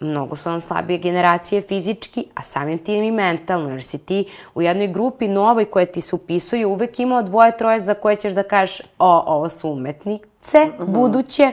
mnogo 0.00 0.36
su 0.36 0.50
nam 0.50 0.60
slabije 0.60 0.98
generacije 0.98 1.62
fizički, 1.62 2.24
a 2.34 2.42
samim 2.42 2.78
tim 2.78 3.04
i 3.04 3.10
mentalno, 3.10 3.70
jer 3.70 3.82
si 3.82 3.98
ti 3.98 4.24
u 4.54 4.62
jednoj 4.62 4.88
grupi 4.88 5.28
novoj 5.28 5.64
koja 5.64 5.86
ti 5.86 6.00
se 6.00 6.16
upisuje 6.16 6.66
uvek 6.66 7.00
imao 7.00 7.22
dvoje, 7.22 7.56
troje 7.56 7.80
za 7.80 7.94
koje 7.94 8.16
ćeš 8.16 8.32
da 8.32 8.42
kažeš 8.42 8.80
o, 8.98 9.22
ovo 9.26 9.48
su 9.48 9.70
umetnice 9.70 10.64
mm 10.64 10.82
-hmm. 10.82 10.86
buduće, 10.86 11.52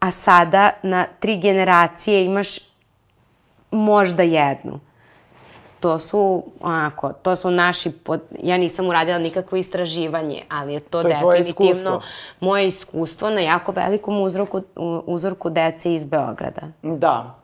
a 0.00 0.10
sada 0.10 0.70
na 0.82 1.06
tri 1.20 1.36
generacije 1.36 2.24
imaš 2.24 2.58
možda 3.70 4.22
jednu 4.22 4.80
to 5.82 5.98
su, 5.98 6.42
onako, 6.60 7.12
to 7.12 7.36
su 7.36 7.50
naši, 7.50 7.90
pod, 7.90 8.20
ja 8.42 8.56
nisam 8.56 8.88
uradila 8.88 9.18
nikakvo 9.18 9.58
istraživanje, 9.58 10.42
ali 10.48 10.72
je 10.74 10.80
to, 10.80 11.02
to 11.02 11.08
je 11.08 11.14
definitivno 11.14 11.70
iskustvo. 11.70 12.02
moje 12.40 12.66
iskustvo 12.66 13.30
na 13.30 13.40
jako 13.40 13.72
velikom 13.72 14.20
uzorku, 14.20 14.62
uzorku 15.06 15.50
dece 15.50 15.94
iz 15.94 16.04
Beograda. 16.04 16.62
Da. 16.82 17.41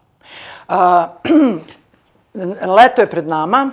Leto 2.76 3.00
je 3.00 3.10
pred 3.10 3.26
nama, 3.26 3.70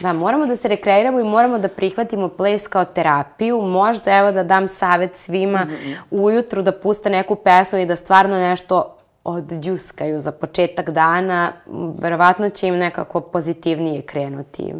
Da, 0.00 0.12
moramo 0.12 0.46
da 0.46 0.56
se 0.56 0.68
rekreiramo 0.68 1.20
i 1.20 1.24
moramo 1.24 1.58
da 1.58 1.68
prihvatimo 1.68 2.28
ples 2.28 2.68
kao 2.68 2.84
terapiju. 2.84 3.60
Možda, 3.60 4.16
evo, 4.16 4.32
da 4.32 4.42
dam 4.42 4.68
savet 4.68 5.16
svima 5.16 5.64
mm 5.64 5.68
-hmm. 5.68 5.96
ujutru 6.10 6.62
da 6.62 6.72
puste 6.72 7.10
neku 7.10 7.34
pesmu 7.34 7.78
i 7.78 7.86
da 7.86 7.96
stvarno 7.96 8.36
nešto 8.36 8.96
odđuskaju 9.24 10.18
za 10.18 10.32
početak 10.32 10.90
dana, 10.90 11.52
verovatno 11.98 12.50
će 12.50 12.68
im 12.68 12.78
nekako 12.78 13.20
pozitivnije 13.20 14.02
krenuti 14.02 14.74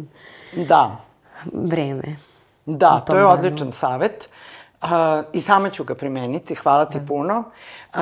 da. 0.55 0.97
vreme. 1.53 2.15
Da, 2.65 2.99
to 2.99 3.13
je 3.13 3.21
danu. 3.21 3.33
odličan 3.33 3.71
savet. 3.71 4.29
Uh, 4.81 4.89
I 5.33 5.41
sama 5.41 5.69
ću 5.69 5.83
ga 5.83 5.95
primeniti, 5.95 6.55
hvala 6.55 6.85
ti 6.85 6.99
da. 6.99 7.05
puno. 7.05 7.43
Uh, 7.93 7.99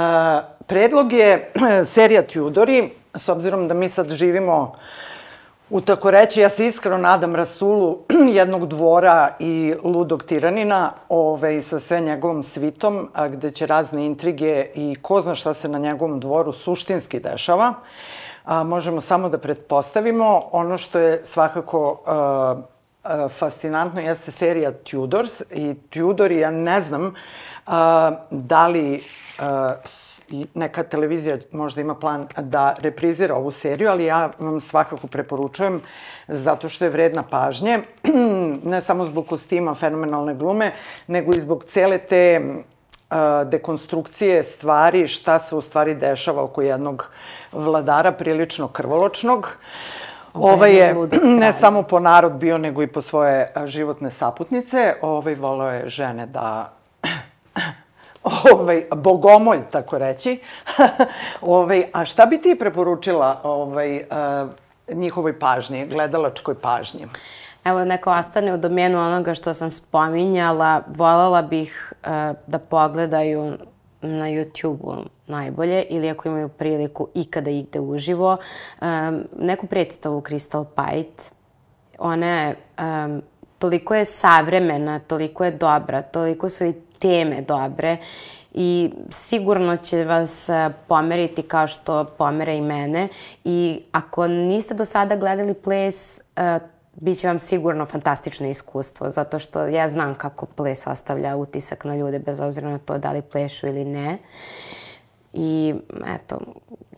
predlog 0.67 1.13
je 1.13 1.51
serija 1.93 2.27
Tudori, 2.27 2.89
s 3.15 3.29
obzirom 3.29 3.67
da 3.67 3.73
mi 3.73 3.89
sad 3.89 4.09
živimo 4.09 4.73
u 5.69 5.81
tako 5.81 6.11
reći, 6.11 6.41
ja 6.41 6.49
se 6.49 6.67
iskreno 6.67 6.97
nadam 6.97 7.35
Rasulu 7.35 7.99
jednog 8.39 8.67
dvora 8.67 9.29
i 9.39 9.73
ludog 9.83 10.23
tiranina 10.23 10.91
ove, 11.09 11.61
sa 11.61 11.79
sve 11.79 12.01
njegovom 12.01 12.43
svitom, 12.43 13.09
a, 13.13 13.27
gde 13.27 13.51
će 13.51 13.65
razne 13.65 14.05
intrige 14.05 14.65
i 14.75 14.95
ko 15.01 15.21
zna 15.21 15.35
šta 15.35 15.53
se 15.53 15.69
na 15.69 15.79
njegovom 15.79 16.19
dvoru 16.19 16.51
suštinski 16.51 17.19
dešava. 17.19 17.73
A, 18.45 18.63
možemo 18.63 19.01
samo 19.01 19.29
da 19.29 19.37
pretpostavimo. 19.37 20.49
Ono 20.51 20.77
što 20.77 20.99
je 20.99 21.21
svakako 21.25 22.01
a, 22.05 22.55
a, 23.03 23.27
fascinantno 23.29 24.01
jeste 24.01 24.31
serija 24.31 24.71
Tudors 24.71 25.41
i 25.51 25.75
Tudori, 25.89 26.37
ja 26.37 26.51
ne 26.51 26.81
znam 26.81 27.15
a, 27.65 28.11
da 28.29 28.67
li 28.67 29.03
a, 29.39 29.73
i 30.33 30.45
neka 30.53 30.83
televizija 30.83 31.37
možda 31.51 31.81
ima 31.81 31.95
plan 31.95 32.27
da 32.37 32.75
reprizira 32.79 33.35
ovu 33.35 33.51
seriju, 33.51 33.89
ali 33.89 34.05
ja 34.05 34.29
vam 34.39 34.59
svakako 34.59 35.07
preporučujem 35.07 35.81
zato 36.27 36.69
što 36.69 36.85
je 36.85 36.91
vredna 36.91 37.23
pažnje, 37.23 37.79
ne 38.73 38.81
samo 38.81 39.05
zbog 39.05 39.27
kostima 39.27 39.75
fenomenalne 39.75 40.35
glume, 40.35 40.71
nego 41.07 41.33
i 41.33 41.41
zbog 41.41 41.65
cele 41.65 41.97
te 41.97 42.41
dekonstrukcije 43.45 44.43
stvari, 44.43 45.07
šta 45.07 45.39
se 45.39 45.55
u 45.55 45.61
stvari 45.61 45.95
dešava 45.95 46.43
oko 46.43 46.61
jednog 46.61 47.09
vladara 47.51 48.11
prilično 48.11 48.67
krvoločnog. 48.67 49.57
Ovaj 50.33 50.75
je 50.75 50.95
ne 51.23 51.53
samo 51.53 51.83
po 51.83 51.99
narod 51.99 52.31
bio, 52.31 52.57
nego 52.57 52.83
i 52.83 52.87
po 52.87 53.01
svoje 53.01 53.47
životne 53.65 54.11
saputnice. 54.11 54.93
Ovaj 55.01 55.35
volao 55.35 55.71
je 55.71 55.89
žene 55.89 56.25
da 56.25 56.73
ovaj, 58.53 58.85
bogomolj, 58.95 59.59
tako 59.71 59.97
reći. 59.97 60.39
ovaj, 61.41 61.83
a 61.93 62.05
šta 62.05 62.25
bi 62.25 62.41
ti 62.41 62.55
preporučila 62.59 63.41
ovaj, 63.43 63.97
uh, 63.97 64.49
njihovoj 64.97 65.39
pažnji, 65.39 65.85
gledalačkoj 65.85 66.55
pažnji? 66.55 67.07
Evo, 67.63 67.85
neko 67.85 68.11
ostane 68.11 68.53
u 68.53 68.57
domenu 68.57 68.99
onoga 68.99 69.33
što 69.33 69.53
sam 69.53 69.69
spominjala, 69.69 70.81
voljela 70.87 71.41
bih 71.41 71.93
uh, 72.01 72.09
da 72.47 72.59
pogledaju 72.59 73.57
na 74.01 74.25
YouTube-u 74.25 74.95
najbolje 75.27 75.83
ili 75.89 76.09
ako 76.09 76.27
imaju 76.27 76.49
priliku 76.49 77.07
ikada 77.13 77.51
igde 77.51 77.79
uživo, 77.79 78.37
um, 78.81 79.23
neku 79.39 79.67
predstavu 79.67 80.21
Crystal 80.21 80.65
Pite. 80.65 81.23
Ona 81.99 82.27
je, 82.27 82.55
um, 82.79 83.21
toliko 83.59 83.95
je 83.95 84.05
savremena, 84.05 84.99
toliko 84.99 85.45
je 85.45 85.51
dobra, 85.51 86.01
toliko 86.01 86.49
su 86.49 86.65
i 86.65 86.73
teme 87.03 87.41
dobre 87.41 87.97
i 88.53 88.91
sigurno 89.09 89.77
će 89.77 90.05
vas 90.05 90.49
e, 90.49 90.69
pomeriti 90.87 91.41
kao 91.41 91.67
što 91.67 92.05
pomere 92.05 92.57
i 92.57 92.61
mene 92.61 93.07
i 93.43 93.81
ako 93.91 94.27
niste 94.27 94.73
do 94.73 94.85
sada 94.85 95.15
gledali 95.15 95.53
ples, 95.53 96.21
uh, 96.37 96.67
bit 96.95 97.19
će 97.19 97.27
vam 97.27 97.39
sigurno 97.39 97.85
fantastično 97.85 98.49
iskustvo, 98.49 99.09
zato 99.09 99.39
što 99.39 99.67
ja 99.67 99.89
znam 99.89 100.15
kako 100.15 100.45
ples 100.45 100.87
ostavlja 100.87 101.35
utisak 101.35 101.83
na 101.83 101.95
ljude, 101.95 102.19
bez 102.19 102.39
obzira 102.39 102.69
na 102.69 102.77
to 102.77 102.97
da 102.97 103.11
li 103.11 103.21
plešu 103.21 103.67
ili 103.67 103.85
ne. 103.85 104.17
I 105.33 105.73
eto, 106.15 106.39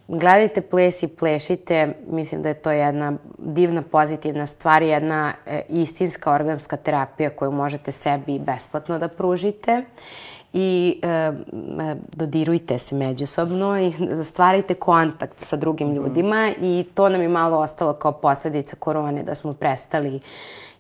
gledajte 0.08 0.62
ples 0.62 1.04
i 1.04 1.08
plešite, 1.08 1.94
mislim 2.08 2.42
da 2.42 2.50
je 2.50 2.56
to 2.56 2.72
jedna 2.72 3.14
divna, 3.38 3.82
pozitivna 3.82 4.48
stvar, 4.48 4.84
jedna 4.84 5.34
e, 5.46 5.62
istinska 5.70 6.34
organska 6.34 6.78
terapija 6.78 7.30
koju 7.30 7.52
možete 7.52 7.92
sebi 7.92 8.40
besplatno 8.40 9.00
da 9.00 9.08
pružite. 9.08 9.84
I 10.54 11.00
e, 11.04 11.08
e, 11.08 11.32
dodirujte 12.16 12.80
se 12.80 12.96
međusobno 12.96 13.80
i 13.80 13.94
stvarajte 14.24 14.74
kontakt 14.74 15.40
sa 15.40 15.56
drugim 15.56 15.94
ljudima 15.94 16.52
i 16.62 16.86
to 16.94 17.10
nam 17.10 17.22
je 17.22 17.28
malo 17.28 17.58
ostalo 17.58 17.94
kao 17.94 18.12
posledica 18.12 18.76
korone, 18.76 19.24
da 19.24 19.36
smo 19.36 19.54
prestali 19.54 20.16
uh, 20.16 20.22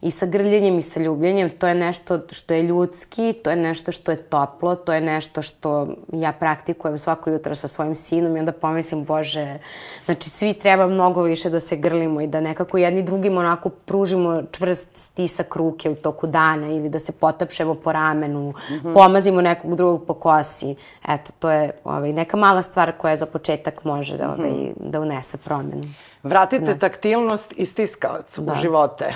i 0.05 0.11
sa 0.11 0.25
grljenjem 0.25 0.77
i 0.77 0.81
sa 0.81 0.99
ljubljenjem. 0.99 1.49
To 1.49 1.67
je 1.67 1.75
nešto 1.75 2.19
što 2.31 2.53
je 2.53 2.61
ljudski, 2.61 3.33
to 3.43 3.49
je 3.49 3.55
nešto 3.55 3.91
što 3.91 4.11
je 4.11 4.17
toplo, 4.17 4.75
to 4.75 4.93
je 4.93 5.01
nešto 5.01 5.41
što 5.41 5.87
ja 6.13 6.31
praktikujem 6.31 6.97
svako 6.97 7.29
jutro 7.29 7.55
sa 7.55 7.67
svojim 7.67 7.95
sinom 7.95 8.37
i 8.37 8.39
onda 8.39 8.51
pomislim, 8.51 9.03
Bože, 9.03 9.59
znači 10.05 10.29
svi 10.29 10.53
treba 10.53 10.87
mnogo 10.87 11.21
više 11.21 11.49
da 11.49 11.59
se 11.59 11.75
grlimo 11.75 12.21
i 12.21 12.27
da 12.27 12.41
nekako 12.41 12.77
jedni 12.77 13.03
drugim 13.03 13.37
onako 13.37 13.69
pružimo 13.69 14.43
čvrst 14.51 14.89
stisak 14.93 15.55
ruke 15.55 15.89
u 15.89 15.95
toku 15.95 16.27
dana 16.27 16.67
ili 16.67 16.89
da 16.89 16.99
se 16.99 17.11
potapšemo 17.11 17.75
po 17.75 17.91
ramenu, 17.91 18.49
mm 18.49 18.73
-hmm. 18.73 18.93
pomazimo 18.93 19.41
nekog 19.41 19.75
drugog 19.75 20.05
po 20.05 20.13
kosi. 20.13 20.75
Eto, 21.07 21.31
to 21.39 21.51
je 21.51 21.71
ovaj, 21.83 22.13
neka 22.13 22.37
mala 22.37 22.61
stvar 22.61 22.91
koja 22.97 23.15
za 23.15 23.25
početak 23.25 23.83
može 23.83 24.17
da, 24.17 24.33
ovaj, 24.37 24.49
-hmm. 24.49 24.73
da 24.77 24.99
unese 24.99 25.37
promenu. 25.37 25.83
Vratite 26.23 26.77
taktilnost 26.77 27.53
i 27.55 27.65
stiskavac 27.65 28.37
da. 28.37 28.53
u 28.53 28.55
živote. 28.61 29.13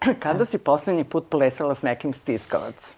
Kada 0.22 0.44
si 0.44 0.58
poslednji 0.58 1.04
put 1.04 1.28
plesala 1.30 1.74
s 1.74 1.82
nekim 1.82 2.14
stiskavac? 2.14 2.96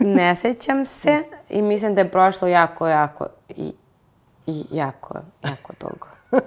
ne 0.00 0.34
sećam 0.34 0.86
se 0.86 1.22
i 1.50 1.62
mislim 1.62 1.94
da 1.94 2.00
je 2.00 2.10
prošlo 2.10 2.48
jako, 2.48 2.88
jako 2.88 3.26
i, 3.48 3.72
i 4.46 4.64
jako, 4.70 5.14
jako 5.44 5.72
dugo. 5.80 6.06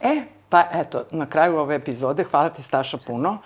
e, 0.00 0.22
pa 0.48 0.64
eto, 0.72 1.04
na 1.10 1.26
kraju 1.26 1.56
ove 1.56 1.74
epizode, 1.74 2.24
hvala 2.24 2.48
ti 2.48 2.62
Staša 2.62 2.98
puno. 3.06 3.38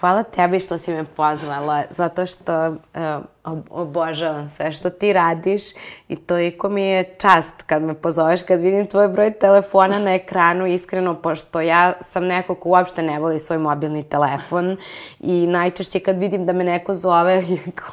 Hvala 0.00 0.22
tebi 0.22 0.60
što 0.60 0.78
si 0.78 0.92
me 0.92 1.04
pozvala, 1.04 1.82
zato 1.90 2.26
što 2.26 2.68
uh, 2.68 2.76
obožavam 3.70 4.48
sve 4.48 4.72
što 4.72 4.90
ti 4.90 5.12
radiš 5.12 5.62
i 6.08 6.16
toliko 6.16 6.68
mi 6.68 6.82
je 6.82 7.14
čast 7.18 7.62
kad 7.66 7.82
me 7.82 7.94
pozoveš, 7.94 8.42
kad 8.42 8.60
vidim 8.60 8.86
tvoj 8.86 9.08
broj 9.08 9.30
telefona 9.30 9.98
na 9.98 10.14
ekranu, 10.14 10.66
iskreno, 10.66 11.14
pošto 11.14 11.60
ja 11.60 11.92
sam 12.00 12.24
neko 12.24 12.54
ko 12.54 12.68
uopšte 12.68 13.02
ne 13.02 13.20
voli 13.20 13.38
svoj 13.38 13.58
mobilni 13.58 14.02
telefon 14.02 14.76
i 15.20 15.46
najčešće 15.46 16.00
kad 16.00 16.18
vidim 16.18 16.46
da 16.46 16.52
me 16.52 16.64
neko 16.64 16.94
zove, 16.94 17.42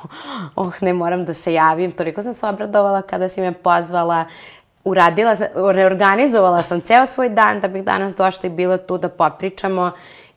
oh, 0.56 0.74
ne 0.82 0.94
moram 0.94 1.26
da 1.26 1.34
se 1.34 1.54
javim, 1.54 1.92
toliko 1.92 2.24
sam 2.24 2.34
se 2.34 2.48
obradovala 2.48 3.02
kada 3.02 3.30
si 3.30 3.42
me 3.42 3.54
pozvala, 3.54 4.26
uradila, 4.84 5.36
reorganizovala 5.74 6.62
sam 6.62 6.82
ceo 6.82 7.06
svoj 7.06 7.30
dan 7.30 7.60
da 7.60 7.68
bih 7.68 7.84
danas 7.84 8.16
došla 8.16 8.48
i 8.48 8.54
bila 8.54 8.78
tu 8.78 8.98
da 8.98 9.10
popričamo 9.10 9.92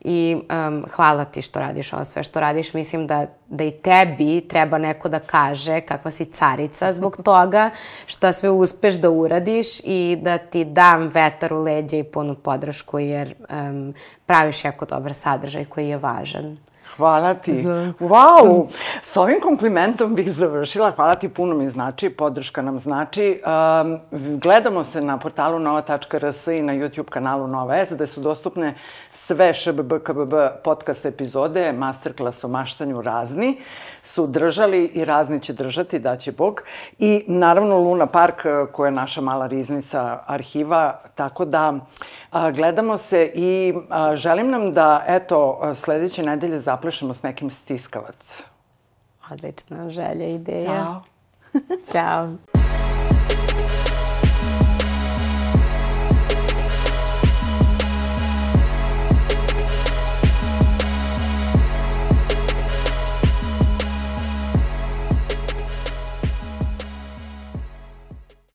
i 0.04 0.36
um, 0.66 0.84
hvala 0.90 1.24
ti 1.24 1.42
što 1.42 1.60
radiš 1.60 1.92
ovo 1.92 2.04
sve 2.04 2.22
što 2.22 2.40
radiš. 2.40 2.74
Mislim 2.74 3.06
da, 3.06 3.26
da 3.48 3.64
i 3.64 3.70
tebi 3.70 4.40
treba 4.48 4.78
neko 4.78 5.08
da 5.08 5.18
kaže 5.18 5.80
kakva 5.80 6.10
si 6.10 6.24
carica 6.24 6.92
zbog 6.92 7.16
toga 7.24 7.70
što 8.06 8.32
sve 8.32 8.50
uspeš 8.50 8.94
da 8.94 9.10
uradiš 9.10 9.80
i 9.84 10.18
da 10.22 10.38
ti 10.38 10.64
dam 10.64 11.10
vetar 11.14 11.52
u 11.52 11.62
leđe 11.62 11.98
i 11.98 12.04
punu 12.04 12.34
podršku 12.34 12.98
jer 12.98 13.34
um, 13.50 13.94
praviš 14.26 14.64
jako 14.64 14.86
dobar 14.86 15.14
sadržaj 15.14 15.64
koji 15.64 15.88
je 15.88 15.98
važan. 15.98 16.58
Hvala 16.96 17.34
ti. 17.34 17.62
Da. 17.62 17.92
Wow! 18.00 18.66
S 19.02 19.16
ovim 19.16 19.40
komplimentom 19.40 20.14
bih 20.14 20.32
završila. 20.32 20.90
Hvala 20.90 21.14
ti, 21.14 21.28
puno 21.28 21.54
mi 21.54 21.68
znači, 21.68 22.10
podrška 22.10 22.62
nam 22.62 22.78
znači. 22.78 23.40
Um, 23.46 23.98
gledamo 24.38 24.84
se 24.84 25.00
na 25.00 25.18
portalu 25.18 25.58
nova.rs 25.58 26.46
i 26.46 26.62
na 26.62 26.72
YouTube 26.72 27.08
kanalu 27.08 27.46
Nova 27.46 27.76
S, 27.76 27.92
gde 27.92 28.06
su 28.06 28.20
dostupne 28.20 28.74
sve 29.12 29.52
ŠBB, 29.52 29.92
KBB 30.04 30.34
podcast 30.64 31.06
epizode, 31.06 31.72
masterclass 31.72 32.44
o 32.44 32.48
maštanju 32.48 33.02
razni 33.02 33.58
su 34.02 34.26
držali 34.26 34.84
i 34.84 35.04
razni 35.04 35.40
će 35.40 35.52
držati, 35.52 35.98
daće 35.98 36.32
Bog. 36.32 36.62
I 36.98 37.24
naravno 37.28 37.78
Luna 37.78 38.06
Park, 38.06 38.46
koja 38.72 38.88
je 38.88 38.92
naša 38.92 39.20
mala 39.20 39.46
riznica 39.46 40.22
arhiva, 40.26 41.00
tako 41.14 41.44
da 41.44 41.74
a, 42.30 42.50
gledamo 42.50 42.98
se 42.98 43.32
i 43.34 43.74
a, 43.90 44.16
želim 44.16 44.50
nam 44.50 44.72
da, 44.72 45.04
eto, 45.06 45.60
sledeće 45.74 46.22
nedelje 46.22 46.58
zaplešemo 46.58 47.14
s 47.14 47.22
nekim 47.22 47.50
stiskavac. 47.50 48.44
Odlična 49.30 49.90
želja, 49.90 50.26
ideja. 50.26 50.84
Ćao. 50.84 51.02
Ćao. 51.92 52.51